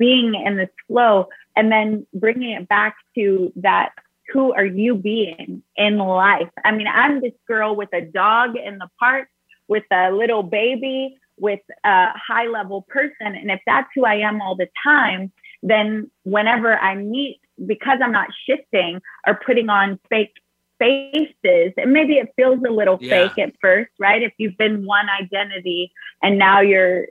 being 0.02 0.34
in 0.34 0.58
this 0.58 0.70
flow 0.88 1.28
and 1.56 1.72
then 1.72 2.08
bringing 2.12 2.50
it 2.52 2.68
back 2.68 2.96
to 3.14 3.54
that 3.56 3.92
who 4.34 4.52
are 4.52 4.66
you 4.66 4.96
being 4.96 5.62
in 5.76 5.98
life 6.00 6.50
i 6.66 6.72
mean 6.72 6.88
i'm 6.88 7.22
this 7.22 7.34
girl 7.48 7.76
with 7.76 7.90
a 7.94 8.02
dog 8.02 8.56
in 8.58 8.80
the 8.80 8.90
park 9.00 9.28
with 9.68 9.84
a 9.92 10.12
little 10.12 10.42
baby 10.42 11.18
with 11.38 11.60
a 11.84 12.08
high 12.18 12.48
level 12.48 12.82
person 12.82 13.36
and 13.36 13.52
if 13.52 13.60
that's 13.68 13.90
who 13.94 14.04
i 14.04 14.16
am 14.16 14.42
all 14.42 14.56
the 14.56 14.70
time 14.84 15.32
then 15.62 16.10
whenever 16.24 16.76
i 16.80 16.96
meet 16.96 17.40
because 17.68 18.00
i'm 18.02 18.12
not 18.12 18.30
shifting 18.48 19.00
or 19.28 19.40
putting 19.46 19.70
on 19.70 20.00
fake 20.10 20.34
faces. 20.82 21.74
And 21.78 21.94
maybe 21.94 22.14
it 22.16 22.30
feels 22.36 22.60
a 22.68 22.72
little 22.72 22.98
yeah. 23.00 23.28
fake 23.28 23.38
at 23.38 23.54
first 23.62 23.92
right? 24.00 24.22
If 24.24 24.34
you've 24.38 24.58
been 24.58 24.86
one 24.86 25.08
identity 25.10 25.92
and 26.22 26.38
now 26.38 26.62
you're 26.62 27.06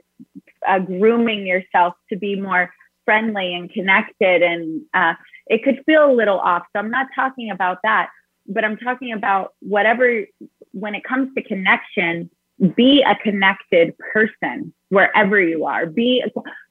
uh, 0.67 0.79
grooming 0.79 1.47
yourself 1.47 1.93
to 2.09 2.17
be 2.17 2.39
more 2.39 2.73
friendly 3.05 3.55
and 3.55 3.71
connected 3.71 4.43
and 4.43 4.81
uh, 4.93 5.13
it 5.47 5.63
could 5.63 5.81
feel 5.85 6.11
a 6.11 6.13
little 6.13 6.39
off. 6.39 6.63
So 6.73 6.79
i'm 6.79 6.91
not 6.91 7.07
talking 7.15 7.49
about 7.49 7.79
that 7.83 8.09
but 8.47 8.63
i'm 8.63 8.77
talking 8.77 9.11
about 9.11 9.53
whatever 9.59 10.23
when 10.71 10.93
it 10.93 11.03
comes 11.03 11.33
to 11.35 11.41
connection 11.41 12.29
be 12.75 13.03
a 13.03 13.15
connected 13.15 13.95
person 14.13 14.73
wherever 14.89 15.41
you 15.41 15.65
are. 15.65 15.85
Be 15.85 16.23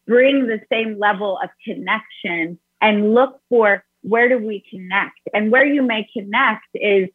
bring 0.06 0.46
the 0.46 0.60
same 0.72 0.98
level 0.98 1.38
of 1.42 1.50
connection 1.64 2.58
and 2.80 3.14
look 3.14 3.40
for 3.48 3.84
where 4.02 4.28
do 4.28 4.38
we 4.38 4.64
connect 4.70 5.20
and 5.34 5.50
where 5.50 5.66
you 5.66 5.82
may 5.82 6.06
connect 6.16 6.66
is 6.74 7.08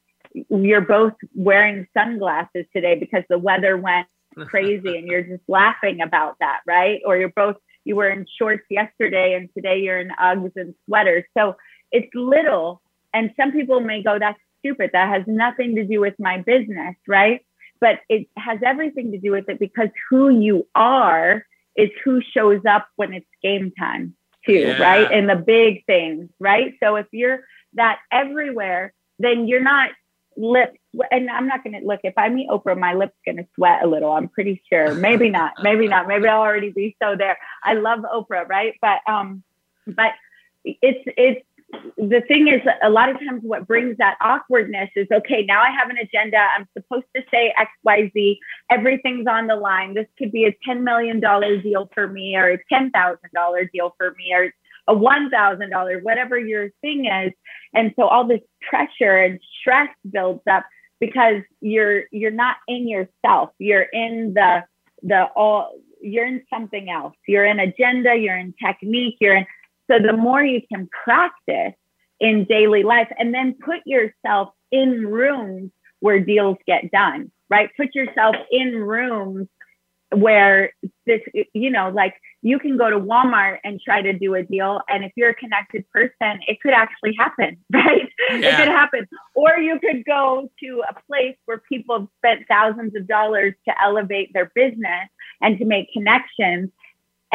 you're 0.49 0.81
both 0.81 1.13
wearing 1.33 1.87
sunglasses 1.97 2.65
today 2.73 2.95
because 2.99 3.23
the 3.29 3.37
weather 3.37 3.77
went 3.77 4.07
crazy 4.47 4.97
and 4.97 5.07
you're 5.07 5.23
just 5.23 5.43
laughing 5.47 6.01
about 6.01 6.35
that 6.39 6.59
right 6.67 7.01
or 7.05 7.17
you're 7.17 7.29
both 7.29 7.55
you 7.85 7.95
were 7.95 8.09
in 8.09 8.25
shorts 8.37 8.65
yesterday 8.69 9.35
and 9.35 9.49
today 9.53 9.79
you're 9.79 9.99
in 9.99 10.09
Uggs 10.19 10.51
and 10.55 10.73
sweaters. 10.85 11.23
So 11.37 11.55
it's 11.91 12.09
little. 12.13 12.81
And 13.13 13.31
some 13.39 13.51
people 13.53 13.79
may 13.79 14.03
go, 14.03 14.19
that's 14.19 14.39
stupid. 14.59 14.89
That 14.91 15.07
has 15.07 15.23
nothing 15.27 15.75
to 15.75 15.85
do 15.85 16.01
with 16.01 16.15
my 16.19 16.41
business, 16.41 16.95
right? 17.07 17.45
But 17.79 17.99
it 18.09 18.27
has 18.37 18.59
everything 18.65 19.11
to 19.11 19.19
do 19.19 19.31
with 19.31 19.47
it 19.47 19.59
because 19.59 19.89
who 20.09 20.29
you 20.29 20.67
are 20.75 21.45
is 21.75 21.89
who 22.03 22.21
shows 22.21 22.61
up 22.67 22.87
when 22.95 23.13
it's 23.13 23.27
game 23.41 23.71
time 23.77 24.15
too, 24.45 24.53
yeah. 24.53 24.81
right? 24.81 25.11
And 25.11 25.29
the 25.29 25.35
big 25.35 25.85
things, 25.85 26.29
right? 26.39 26.73
So 26.81 26.95
if 26.95 27.07
you're 27.11 27.41
that 27.73 27.99
everywhere, 28.11 28.93
then 29.19 29.47
you're 29.47 29.63
not 29.63 29.91
lips 30.37 30.77
and 31.11 31.29
I'm 31.29 31.47
not 31.47 31.63
gonna 31.63 31.79
look 31.83 32.01
if 32.03 32.17
I 32.17 32.29
meet 32.29 32.49
Oprah, 32.49 32.77
my 32.77 32.93
lips 32.93 33.15
gonna 33.25 33.45
sweat 33.55 33.83
a 33.83 33.87
little. 33.87 34.11
I'm 34.11 34.27
pretty 34.27 34.61
sure. 34.71 34.93
Maybe 34.93 35.29
not, 35.29 35.53
maybe 35.61 35.87
not. 35.87 36.07
Maybe 36.07 36.27
I'll 36.27 36.41
already 36.41 36.71
be 36.71 36.95
so 37.01 37.15
there. 37.17 37.37
I 37.63 37.73
love 37.73 37.99
Oprah, 37.99 38.47
right? 38.47 38.73
But 38.81 38.99
um, 39.07 39.43
but 39.87 40.11
it's 40.63 41.03
it's 41.17 41.45
the 41.97 42.21
thing 42.27 42.47
is 42.47 42.61
a 42.83 42.89
lot 42.89 43.09
of 43.09 43.17
times 43.19 43.41
what 43.43 43.67
brings 43.67 43.97
that 43.97 44.17
awkwardness 44.21 44.89
is 44.95 45.07
okay 45.11 45.43
now 45.45 45.61
i 45.61 45.71
have 45.71 45.89
an 45.89 45.97
agenda 45.97 46.37
i'm 46.37 46.67
supposed 46.77 47.05
to 47.15 47.23
say 47.31 47.53
xyz 47.87 48.37
everything's 48.69 49.25
on 49.27 49.47
the 49.47 49.55
line 49.55 49.93
this 49.93 50.07
could 50.17 50.31
be 50.31 50.45
a 50.45 50.55
$10 50.67 50.81
million 50.81 51.19
deal 51.19 51.89
for 51.93 52.07
me 52.07 52.35
or 52.35 52.51
a 52.51 52.59
$10000 52.71 53.71
deal 53.73 53.95
for 53.97 54.15
me 54.17 54.33
or 54.33 54.51
a 54.87 54.95
$1,000, 54.95 56.03
whatever 56.03 56.37
your 56.37 56.69
thing 56.81 57.05
is. 57.05 57.33
And 57.73 57.93
so 57.95 58.07
all 58.07 58.27
this 58.27 58.41
pressure 58.61 59.17
and 59.17 59.39
stress 59.59 59.89
builds 60.09 60.43
up 60.49 60.65
because 60.99 61.41
you're 61.61 62.03
you're 62.11 62.31
not 62.31 62.57
in 62.67 62.87
yourself. 62.87 63.49
You're 63.59 63.81
in 63.81 64.33
the 64.33 64.63
the 65.01 65.23
all 65.35 65.73
you're 66.01 66.27
in 66.27 66.43
something 66.53 66.89
else. 66.89 67.15
You're 67.27 67.45
in 67.45 67.59
agenda, 67.59 68.15
you're 68.15 68.37
in 68.37 68.53
technique, 68.63 69.17
you're 69.19 69.35
in 69.35 69.45
so 69.89 69.99
the 69.99 70.15
more 70.15 70.43
you 70.43 70.61
can 70.71 70.89
practice 71.03 71.73
in 72.19 72.45
daily 72.45 72.83
life 72.83 73.09
and 73.17 73.33
then 73.33 73.55
put 73.63 73.79
yourself 73.85 74.49
in 74.71 75.05
rooms 75.05 75.71
where 75.99 76.19
deals 76.19 76.57
get 76.65 76.91
done, 76.91 77.31
right? 77.49 77.69
Put 77.77 77.95
yourself 77.95 78.35
in 78.51 78.75
rooms 78.75 79.47
where 80.11 80.71
this, 81.05 81.21
you 81.53 81.69
know, 81.69 81.89
like 81.89 82.15
you 82.41 82.59
can 82.59 82.77
go 82.77 82.89
to 82.89 82.99
Walmart 82.99 83.57
and 83.63 83.81
try 83.81 84.01
to 84.01 84.13
do 84.13 84.35
a 84.35 84.43
deal. 84.43 84.79
And 84.87 85.03
if 85.03 85.11
you're 85.15 85.31
a 85.31 85.35
connected 85.35 85.83
person, 85.91 86.39
it 86.47 86.61
could 86.61 86.73
actually 86.73 87.15
happen, 87.17 87.57
right? 87.73 88.07
Yeah. 88.29 88.37
It 88.37 88.57
could 88.57 88.67
happen. 88.67 89.07
Or 89.33 89.57
you 89.57 89.79
could 89.79 90.05
go 90.05 90.49
to 90.63 90.83
a 90.87 90.93
place 91.07 91.35
where 91.45 91.61
people 91.67 91.99
have 91.99 92.07
spent 92.19 92.47
thousands 92.47 92.95
of 92.95 93.07
dollars 93.07 93.53
to 93.67 93.81
elevate 93.81 94.31
their 94.33 94.51
business 94.53 95.09
and 95.41 95.57
to 95.57 95.65
make 95.65 95.91
connections, 95.91 96.69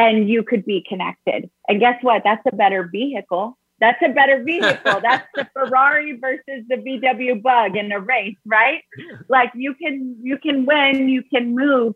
and 0.01 0.27
you 0.27 0.43
could 0.43 0.65
be 0.65 0.83
connected. 0.87 1.49
And 1.67 1.79
guess 1.79 1.97
what? 2.01 2.23
That's 2.23 2.41
a 2.51 2.55
better 2.55 2.89
vehicle. 2.91 3.57
That's 3.79 4.01
a 4.03 4.09
better 4.09 4.43
vehicle. 4.43 4.99
That's 5.01 5.27
the 5.35 5.47
Ferrari 5.53 6.17
versus 6.19 6.65
the 6.67 6.77
VW 6.77 7.41
Bug 7.41 7.77
in 7.77 7.91
a 7.91 7.99
race, 7.99 8.37
right? 8.45 8.83
Like 9.29 9.51
you 9.55 9.75
can 9.75 10.17
you 10.21 10.37
can 10.37 10.65
win, 10.65 11.07
you 11.07 11.23
can 11.23 11.55
move 11.55 11.93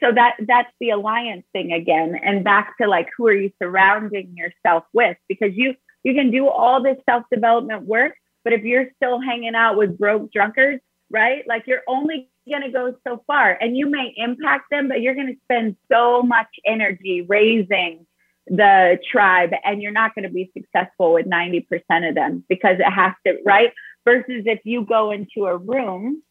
so 0.00 0.12
that 0.12 0.36
that's 0.46 0.70
the 0.80 0.90
alliance 0.90 1.46
thing 1.54 1.72
again 1.72 2.14
and 2.22 2.44
back 2.44 2.76
to 2.78 2.86
like 2.86 3.08
who 3.16 3.26
are 3.26 3.32
you 3.32 3.50
surrounding 3.62 4.36
yourself 4.36 4.84
with 4.92 5.16
because 5.28 5.52
you 5.54 5.74
you 6.04 6.12
can 6.12 6.30
do 6.30 6.46
all 6.46 6.82
this 6.82 6.98
self-development 7.08 7.86
work 7.86 8.12
but 8.44 8.52
if 8.52 8.64
you're 8.64 8.90
still 8.96 9.18
hanging 9.18 9.54
out 9.54 9.78
with 9.78 9.96
broke 9.96 10.30
drunkards 10.30 10.82
right 11.10 11.44
like 11.48 11.64
you're 11.66 11.82
only 11.88 12.28
going 12.48 12.62
to 12.62 12.70
go 12.70 12.94
so 13.06 13.22
far 13.26 13.56
and 13.60 13.76
you 13.76 13.88
may 13.90 14.12
impact 14.16 14.64
them 14.70 14.88
but 14.88 15.00
you're 15.00 15.14
going 15.14 15.26
to 15.28 15.40
spend 15.44 15.76
so 15.90 16.22
much 16.22 16.48
energy 16.66 17.24
raising 17.28 18.06
the 18.46 18.98
tribe 19.10 19.50
and 19.64 19.82
you're 19.82 19.92
not 19.92 20.14
going 20.14 20.22
to 20.24 20.30
be 20.30 20.50
successful 20.56 21.12
with 21.12 21.26
90% 21.26 21.64
of 22.08 22.14
them 22.14 22.44
because 22.48 22.78
it 22.78 22.90
has 22.90 23.12
to 23.26 23.36
right 23.44 23.72
versus 24.06 24.44
if 24.46 24.60
you 24.64 24.86
go 24.86 25.10
into 25.10 25.46
a 25.46 25.56
room 25.56 26.22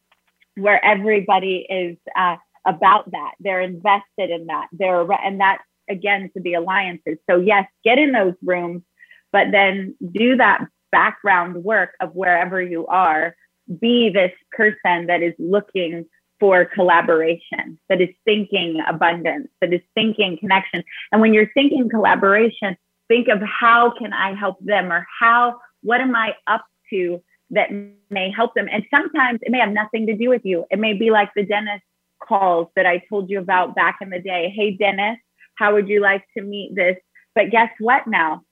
where 0.56 0.84
everybody 0.84 1.66
is 1.70 1.98
uh, 2.18 2.36
about 2.66 3.10
that. 3.12 3.32
They're 3.40 3.62
invested 3.62 4.30
in 4.30 4.48
that. 4.48 4.68
They're 4.72 5.10
and 5.12 5.40
that 5.40 5.60
again 5.90 6.30
to 6.36 6.42
the 6.42 6.56
alliances. 6.56 7.18
So 7.30 7.40
yes, 7.40 7.66
get 7.84 7.98
in 7.98 8.12
those 8.12 8.34
rooms, 8.44 8.84
but 9.32 9.48
then 9.52 9.96
do 10.12 10.36
that 10.38 10.68
background 10.92 11.64
work 11.64 11.92
of 12.02 12.14
wherever 12.14 12.62
you 12.62 12.86
are. 12.88 13.36
Be 13.80 14.10
this 14.10 14.32
person 14.52 15.08
that 15.08 15.22
is 15.22 15.34
looking 15.40 16.06
for 16.40 16.66
collaboration, 16.66 17.80
that 17.90 18.00
is 18.00 18.10
thinking 18.24 18.82
abundance, 18.88 19.48
that 19.60 19.74
is 19.74 19.82
thinking 19.96 20.38
connection. 20.38 20.84
And 21.12 21.20
when 21.22 21.34
you're 21.34 21.52
thinking 21.54 21.90
collaboration, 21.90 22.78
think 23.08 23.28
of 23.28 23.42
how 23.42 23.92
can 23.98 24.14
I 24.14 24.36
help 24.36 24.58
them 24.62 24.92
or 24.92 25.08
how, 25.20 25.60
what 25.82 26.02
am 26.02 26.16
I 26.16 26.36
up 26.46 26.66
to 26.92 27.22
that 27.52 27.70
may 28.10 28.32
help 28.32 28.54
them? 28.54 28.68
And 28.72 28.86
sometimes 28.94 29.40
it 29.42 29.52
may 29.52 29.60
have 29.60 29.72
nothing 29.72 30.06
to 30.08 30.16
do 30.16 30.30
with 30.30 30.46
you. 30.46 30.66
It 30.70 30.80
may 30.80 30.94
be 30.94 31.12
like 31.12 31.32
the 31.36 31.46
dentist 31.46 31.84
calls 32.22 32.68
that 32.76 32.86
I 32.86 33.04
told 33.10 33.30
you 33.30 33.40
about 33.40 33.76
back 33.76 33.98
in 34.02 34.10
the 34.10 34.20
day. 34.20 34.54
Hey, 34.56 34.72
Dennis, 34.72 35.18
how 35.56 35.74
would 35.74 35.88
you 35.88 36.02
like 36.02 36.26
to 36.38 36.44
meet 36.44 36.76
this? 36.76 36.98
But 37.36 37.52
guess 37.52 37.70
what 37.80 38.08
now? 38.08 38.44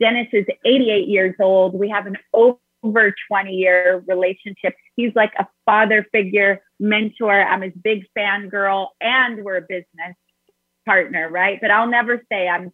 Dennis 0.00 0.28
is 0.32 0.46
88 0.64 1.08
years 1.08 1.34
old. 1.40 1.74
We 1.74 1.88
have 1.90 2.06
an 2.06 2.16
over 2.82 3.14
20 3.28 3.52
year 3.52 4.02
relationship. 4.06 4.74
He's 4.96 5.12
like 5.14 5.32
a 5.38 5.46
father 5.64 6.06
figure, 6.12 6.62
mentor. 6.80 7.42
I'm 7.42 7.62
his 7.62 7.72
big 7.82 8.04
fan 8.14 8.48
girl, 8.48 8.92
and 9.00 9.44
we're 9.44 9.56
a 9.56 9.62
business 9.62 10.16
partner, 10.84 11.28
right? 11.28 11.58
But 11.60 11.70
I'll 11.70 11.88
never 11.88 12.22
say 12.30 12.48
I'm, 12.48 12.72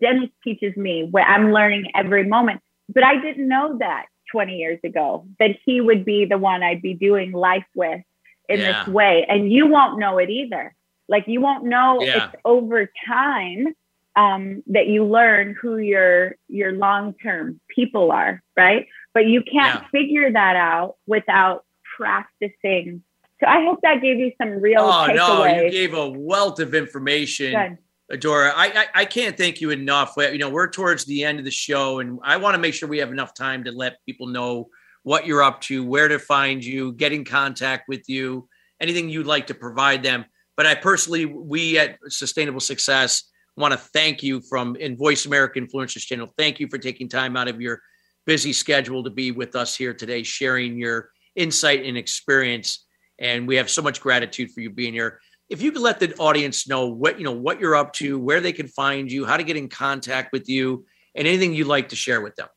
Dennis 0.00 0.30
teaches 0.42 0.76
me 0.76 1.08
where 1.10 1.24
I'm 1.24 1.52
learning 1.52 1.90
every 1.94 2.24
moment. 2.26 2.60
But 2.92 3.04
I 3.04 3.20
didn't 3.20 3.48
know 3.48 3.78
that 3.78 4.06
20 4.32 4.56
years 4.56 4.80
ago, 4.84 5.26
that 5.38 5.56
he 5.64 5.80
would 5.80 6.04
be 6.04 6.24
the 6.24 6.38
one 6.38 6.62
I'd 6.62 6.82
be 6.82 6.94
doing 6.94 7.32
life 7.32 7.64
with 7.74 8.02
in 8.48 8.60
yeah. 8.60 8.84
this 8.84 8.92
way 8.92 9.26
and 9.28 9.50
you 9.50 9.66
won't 9.66 9.98
know 9.98 10.18
it 10.18 10.30
either 10.30 10.74
like 11.08 11.24
you 11.26 11.40
won't 11.40 11.64
know 11.64 12.00
yeah. 12.00 12.26
it's 12.26 12.34
over 12.44 12.90
time 13.06 13.74
um, 14.16 14.62
that 14.68 14.86
you 14.86 15.04
learn 15.04 15.56
who 15.60 15.78
your 15.78 16.36
your 16.48 16.72
long-term 16.72 17.60
people 17.74 18.12
are 18.12 18.42
right 18.56 18.86
but 19.14 19.26
you 19.26 19.42
can't 19.42 19.82
yeah. 19.82 19.88
figure 19.90 20.32
that 20.32 20.56
out 20.56 20.96
without 21.06 21.64
practicing 21.96 23.02
so 23.40 23.46
i 23.46 23.62
hope 23.64 23.80
that 23.82 24.02
gave 24.02 24.18
you 24.18 24.32
some 24.40 24.60
real 24.60 24.80
oh 24.80 25.06
takeaways. 25.08 25.56
no 25.56 25.62
you 25.62 25.70
gave 25.70 25.94
a 25.94 26.10
wealth 26.10 26.58
of 26.60 26.74
information 26.74 27.52
Good. 27.52 27.78
Adora, 28.12 28.52
I, 28.54 28.66
I, 28.66 28.86
I 29.00 29.04
can't 29.06 29.34
thank 29.34 29.62
you 29.62 29.70
enough. 29.70 30.12
You 30.18 30.36
know, 30.36 30.50
we're 30.50 30.68
towards 30.68 31.06
the 31.06 31.24
end 31.24 31.38
of 31.38 31.46
the 31.46 31.50
show, 31.50 32.00
and 32.00 32.18
I 32.22 32.36
want 32.36 32.54
to 32.54 32.60
make 32.60 32.74
sure 32.74 32.86
we 32.86 32.98
have 32.98 33.10
enough 33.10 33.32
time 33.32 33.64
to 33.64 33.72
let 33.72 34.04
people 34.04 34.26
know 34.26 34.68
what 35.04 35.26
you're 35.26 35.42
up 35.42 35.62
to, 35.62 35.82
where 35.84 36.08
to 36.08 36.18
find 36.18 36.62
you, 36.62 36.92
get 36.92 37.12
in 37.12 37.24
contact 37.24 37.88
with 37.88 38.06
you, 38.08 38.46
anything 38.80 39.08
you'd 39.08 39.26
like 39.26 39.46
to 39.46 39.54
provide 39.54 40.02
them. 40.02 40.26
But 40.56 40.66
I 40.66 40.74
personally, 40.74 41.24
we 41.24 41.78
at 41.78 41.98
Sustainable 42.08 42.60
Success 42.60 43.24
want 43.56 43.72
to 43.72 43.78
thank 43.78 44.22
you 44.22 44.40
from 44.40 44.76
in 44.76 44.96
Voice 44.96 45.26
America 45.26 45.60
Influencers 45.60 46.06
Channel. 46.06 46.32
Thank 46.36 46.60
you 46.60 46.68
for 46.68 46.78
taking 46.78 47.08
time 47.08 47.36
out 47.36 47.48
of 47.48 47.60
your 47.60 47.80
busy 48.26 48.52
schedule 48.52 49.04
to 49.04 49.10
be 49.10 49.30
with 49.30 49.54
us 49.54 49.76
here 49.76 49.94
today, 49.94 50.22
sharing 50.22 50.78
your 50.78 51.10
insight 51.36 51.84
and 51.84 51.96
experience. 51.96 52.84
And 53.18 53.46
we 53.46 53.56
have 53.56 53.70
so 53.70 53.82
much 53.82 54.00
gratitude 54.00 54.50
for 54.50 54.60
you 54.60 54.70
being 54.70 54.92
here. 54.92 55.20
If 55.48 55.62
you 55.62 55.72
could 55.72 55.82
let 55.82 56.00
the 56.00 56.14
audience 56.16 56.66
know 56.66 56.86
what 56.86 57.18
you 57.18 57.24
know, 57.24 57.32
what 57.32 57.60
you're 57.60 57.76
up 57.76 57.92
to, 57.94 58.18
where 58.18 58.40
they 58.40 58.52
can 58.52 58.66
find 58.66 59.10
you, 59.10 59.24
how 59.24 59.36
to 59.36 59.44
get 59.44 59.56
in 59.56 59.68
contact 59.68 60.32
with 60.32 60.48
you, 60.48 60.86
and 61.14 61.28
anything 61.28 61.54
you'd 61.54 61.66
like 61.66 61.90
to 61.90 61.96
share 61.96 62.20
with 62.20 62.34
them. 62.36 62.48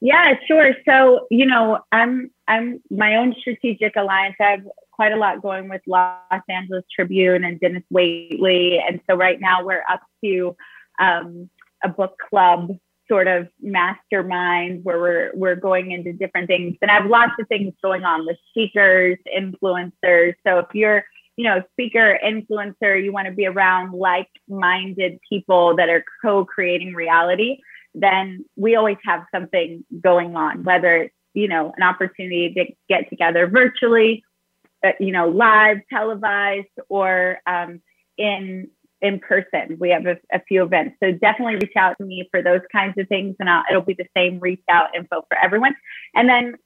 Yeah, 0.00 0.34
sure. 0.46 0.74
So, 0.84 1.26
you 1.30 1.46
know, 1.46 1.78
I'm 1.90 2.30
I'm 2.46 2.80
my 2.90 3.16
own 3.16 3.34
strategic 3.40 3.96
alliance. 3.96 4.36
I 4.40 4.50
have 4.50 4.66
quite 4.92 5.12
a 5.12 5.16
lot 5.16 5.42
going 5.42 5.68
with 5.68 5.82
Los 5.86 6.42
Angeles 6.48 6.84
Tribune 6.94 7.44
and 7.44 7.58
Dennis 7.58 7.84
Waitley, 7.92 8.78
and 8.86 9.00
so 9.08 9.16
right 9.16 9.40
now 9.40 9.64
we're 9.64 9.84
up 9.88 10.02
to 10.24 10.56
um, 10.98 11.48
a 11.82 11.88
book 11.88 12.16
club 12.28 12.76
sort 13.08 13.26
of 13.26 13.48
mastermind 13.60 14.84
where 14.84 15.00
we're 15.00 15.30
we're 15.34 15.56
going 15.56 15.92
into 15.92 16.12
different 16.12 16.46
things. 16.46 16.76
And 16.82 16.90
I 16.90 16.94
have 16.94 17.10
lots 17.10 17.32
of 17.40 17.48
things 17.48 17.72
going 17.82 18.04
on 18.04 18.26
with 18.26 18.36
speakers, 18.50 19.18
influencers. 19.36 20.34
So 20.46 20.58
if 20.58 20.66
you're 20.74 21.04
you 21.36 21.44
know, 21.44 21.62
speaker, 21.70 22.18
influencer, 22.24 23.00
you 23.00 23.12
want 23.12 23.28
to 23.28 23.32
be 23.32 23.46
around 23.46 23.92
like-minded 23.92 25.20
people 25.28 25.76
that 25.76 25.88
are 25.88 26.04
co-creating 26.20 26.94
reality 26.94 27.58
then 27.94 28.44
we 28.56 28.76
always 28.76 28.96
have 29.04 29.24
something 29.34 29.84
going 30.00 30.36
on, 30.36 30.64
whether 30.64 30.96
it's, 30.96 31.14
you 31.34 31.48
know, 31.48 31.72
an 31.76 31.82
opportunity 31.82 32.52
to 32.54 32.64
get 32.88 33.08
together 33.08 33.46
virtually, 33.46 34.24
uh, 34.84 34.92
you 35.00 35.12
know, 35.12 35.28
live, 35.28 35.78
televised, 35.90 36.66
or 36.88 37.38
um, 37.46 37.80
in 38.16 38.68
in 39.00 39.20
person. 39.20 39.76
We 39.78 39.90
have 39.90 40.06
a, 40.06 40.16
a, 40.32 40.40
few 40.40 40.62
events. 40.64 40.96
So 41.02 41.12
definitely 41.12 41.56
reach 41.56 41.76
out 41.76 41.96
to 41.98 42.04
me 42.04 42.28
for 42.30 42.42
those 42.42 42.60
kinds 42.72 42.94
of 42.98 43.08
things. 43.08 43.36
And 43.38 43.48
I'll, 43.48 43.62
it'll 43.70 43.82
be 43.82 43.94
the 43.94 44.08
same 44.16 44.40
reach 44.40 44.62
out 44.68 44.94
info 44.94 45.22
for 45.28 45.38
everyone. 45.38 45.76
And 46.14 46.28
then 46.28 46.56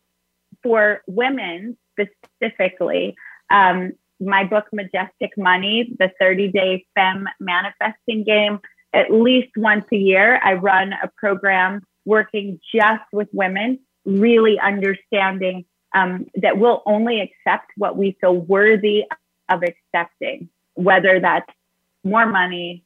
for 0.63 1.03
women 1.07 1.77
specifically, 1.93 3.15
um, 3.51 3.93
my 4.21 4.45
book, 4.45 4.67
Majestic 4.73 5.33
Money, 5.37 5.93
the 5.99 6.11
30 6.19 6.49
day 6.49 6.87
fem 6.95 7.27
manifesting 7.41 8.25
game, 8.25 8.61
at 8.95 9.11
least 9.11 9.49
once 9.57 9.85
a 9.93 9.97
year, 9.97 10.41
I 10.43 10.55
run 10.55 10.93
a 10.93 11.11
program 11.17 11.83
working 12.05 12.61
just 12.75 13.03
with 13.13 13.29
women, 13.33 13.81
really 14.05 14.59
understanding 14.59 15.65
um, 15.95 16.27
that 16.37 16.59
we'll 16.59 16.83
only 16.87 17.21
accept 17.21 17.71
what 17.77 17.97
we 17.97 18.17
feel 18.21 18.37
worthy 18.37 19.05
of 19.49 19.63
accepting, 19.63 20.49
whether 20.75 21.21
that's 21.21 21.51
more 22.05 22.27
money, 22.27 22.85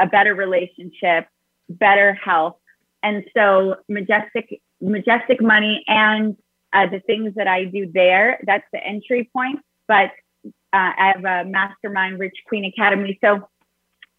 a 0.00 0.06
better 0.06 0.34
relationship, 0.34 1.26
better 1.68 2.14
health. 2.14 2.56
And 3.02 3.24
so 3.36 3.76
majestic, 3.88 4.60
majestic 4.80 5.40
money 5.40 5.84
and 5.86 6.36
uh, 6.72 6.86
the 6.86 7.00
things 7.00 7.34
that 7.36 7.48
I 7.48 7.64
do 7.64 7.90
there, 7.92 8.40
that's 8.44 8.64
the 8.72 8.82
entry 8.82 9.28
point. 9.32 9.60
But 9.88 10.10
uh, 10.44 10.50
I 10.72 11.12
have 11.14 11.24
a 11.24 11.48
mastermind 11.48 12.18
Rich 12.18 12.36
Queen 12.46 12.64
Academy. 12.64 13.18
So 13.22 13.48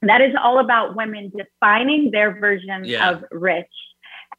that 0.02 0.22
is 0.22 0.36
all 0.42 0.60
about 0.60 0.96
women 0.96 1.32
defining 1.36 2.12
their 2.12 2.40
version 2.40 2.84
yeah. 2.86 3.12
of 3.12 3.24
rich 3.32 3.72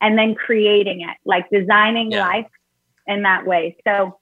and 0.01 0.19
then 0.19 0.35
creating 0.35 1.01
it, 1.01 1.17
like 1.25 1.49
designing 1.51 2.13
yeah. 2.13 2.27
life 2.27 2.51
in 3.07 3.23
that 3.23 3.47
way. 3.47 3.77
So, 3.87 4.19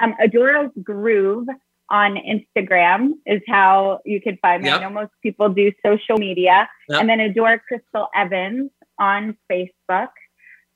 um, 0.00 0.14
Adora's 0.20 0.70
Groove 0.82 1.46
on 1.90 2.16
Instagram 2.16 3.12
is 3.26 3.42
how 3.46 4.00
you 4.04 4.20
can 4.20 4.38
find 4.38 4.62
me. 4.62 4.68
Yep. 4.68 4.80
I 4.80 4.84
know 4.84 4.90
most 4.90 5.12
people 5.22 5.48
do 5.48 5.72
social 5.84 6.16
media. 6.16 6.68
Yep. 6.88 7.00
And 7.00 7.08
then 7.08 7.18
Adora 7.18 7.60
Crystal 7.66 8.08
Evans 8.14 8.70
on 8.98 9.36
Facebook. 9.50 10.08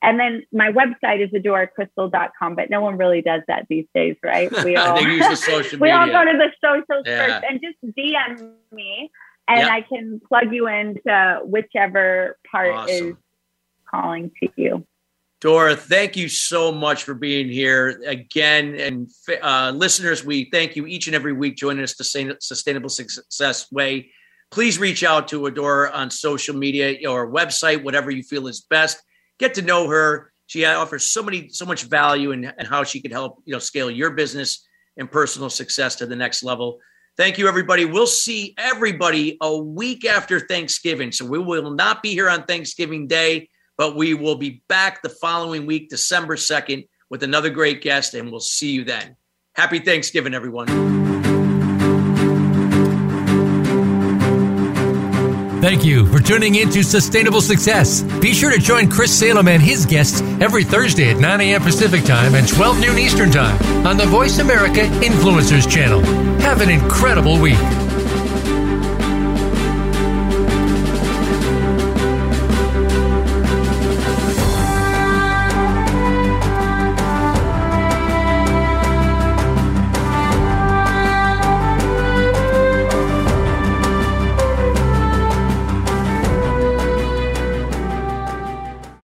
And 0.00 0.20
then 0.20 0.44
my 0.52 0.70
website 0.70 1.24
is 1.24 1.30
adoracrystal.com, 1.30 2.54
but 2.54 2.70
no 2.70 2.80
one 2.80 2.96
really 2.98 3.20
does 3.20 3.42
that 3.48 3.66
these 3.68 3.86
days, 3.94 4.16
right? 4.24 4.50
We 4.64 4.76
all 4.76 5.00
use 5.00 5.26
the 5.26 5.36
social 5.52 5.78
We 5.80 5.90
all 5.90 6.06
go 6.06 6.24
to 6.24 6.38
the 6.38 6.52
socials 6.62 7.04
yeah. 7.04 7.40
first 7.40 7.46
and 7.48 7.60
just 7.60 7.96
DM 7.96 8.52
me 8.70 9.10
and 9.48 9.60
yep. 9.60 9.70
I 9.70 9.80
can 9.80 10.20
plug 10.28 10.52
you 10.52 10.68
into 10.68 11.40
whichever 11.44 12.38
part 12.50 12.74
awesome. 12.74 13.08
is 13.08 13.14
calling 13.90 14.30
to 14.42 14.50
you. 14.56 14.86
Dora, 15.40 15.76
thank 15.76 16.16
you 16.16 16.28
so 16.28 16.72
much 16.72 17.04
for 17.04 17.14
being 17.14 17.48
here 17.48 18.02
again. 18.04 18.74
And 18.74 19.08
uh, 19.40 19.72
listeners, 19.74 20.24
we 20.24 20.50
thank 20.50 20.74
you 20.74 20.86
each 20.86 21.06
and 21.06 21.14
every 21.14 21.32
week 21.32 21.56
joining 21.56 21.84
us 21.84 21.94
to 21.94 22.36
Sustainable 22.40 22.88
Success 22.88 23.70
Way. 23.70 24.10
Please 24.50 24.80
reach 24.80 25.04
out 25.04 25.28
to 25.28 25.42
Adora 25.42 25.94
on 25.94 26.10
social 26.10 26.56
media 26.56 27.08
or 27.08 27.30
website, 27.30 27.84
whatever 27.84 28.10
you 28.10 28.24
feel 28.24 28.48
is 28.48 28.62
best. 28.62 29.00
Get 29.38 29.54
to 29.54 29.62
know 29.62 29.88
her. 29.88 30.32
She 30.46 30.64
offers 30.64 31.06
so 31.06 31.22
many, 31.22 31.50
so 31.50 31.64
much 31.64 31.84
value 31.84 32.32
and 32.32 32.52
how 32.66 32.82
she 32.82 33.00
could 33.00 33.12
help 33.12 33.40
you 33.44 33.52
know 33.52 33.60
scale 33.60 33.90
your 33.90 34.10
business 34.10 34.66
and 34.96 35.08
personal 35.08 35.50
success 35.50 35.94
to 35.96 36.06
the 36.06 36.16
next 36.16 36.42
level. 36.42 36.80
Thank 37.16 37.38
you, 37.38 37.46
everybody. 37.46 37.84
We'll 37.84 38.06
see 38.06 38.54
everybody 38.58 39.36
a 39.40 39.56
week 39.56 40.04
after 40.04 40.40
Thanksgiving. 40.40 41.12
So 41.12 41.26
we 41.26 41.38
will 41.38 41.70
not 41.70 42.02
be 42.02 42.10
here 42.10 42.28
on 42.28 42.44
Thanksgiving 42.44 43.06
Day 43.06 43.50
but 43.78 43.96
we 43.96 44.12
will 44.12 44.34
be 44.34 44.62
back 44.68 45.00
the 45.00 45.08
following 45.08 45.64
week, 45.64 45.88
December 45.88 46.36
2nd, 46.36 46.88
with 47.08 47.22
another 47.22 47.48
great 47.48 47.80
guest, 47.80 48.12
and 48.12 48.30
we'll 48.30 48.40
see 48.40 48.72
you 48.72 48.84
then. 48.84 49.16
Happy 49.54 49.78
Thanksgiving, 49.78 50.34
everyone. 50.34 50.66
Thank 55.60 55.84
you 55.84 56.06
for 56.06 56.20
tuning 56.20 56.54
in 56.54 56.70
to 56.70 56.84
Sustainable 56.84 57.40
Success. 57.40 58.02
Be 58.20 58.32
sure 58.32 58.50
to 58.52 58.58
join 58.58 58.88
Chris 58.88 59.16
Salem 59.16 59.48
and 59.48 59.60
his 59.60 59.86
guests 59.86 60.20
every 60.40 60.62
Thursday 60.62 61.10
at 61.10 61.18
9 61.18 61.40
a.m. 61.40 61.62
Pacific 61.62 62.04
Time 62.04 62.36
and 62.36 62.46
12 62.46 62.80
noon 62.80 62.98
Eastern 62.98 63.30
Time 63.30 63.60
on 63.84 63.96
the 63.96 64.06
Voice 64.06 64.38
America 64.38 64.82
Influencers 65.02 65.68
channel. 65.68 66.00
Have 66.40 66.60
an 66.60 66.70
incredible 66.70 67.40
week. 67.40 67.58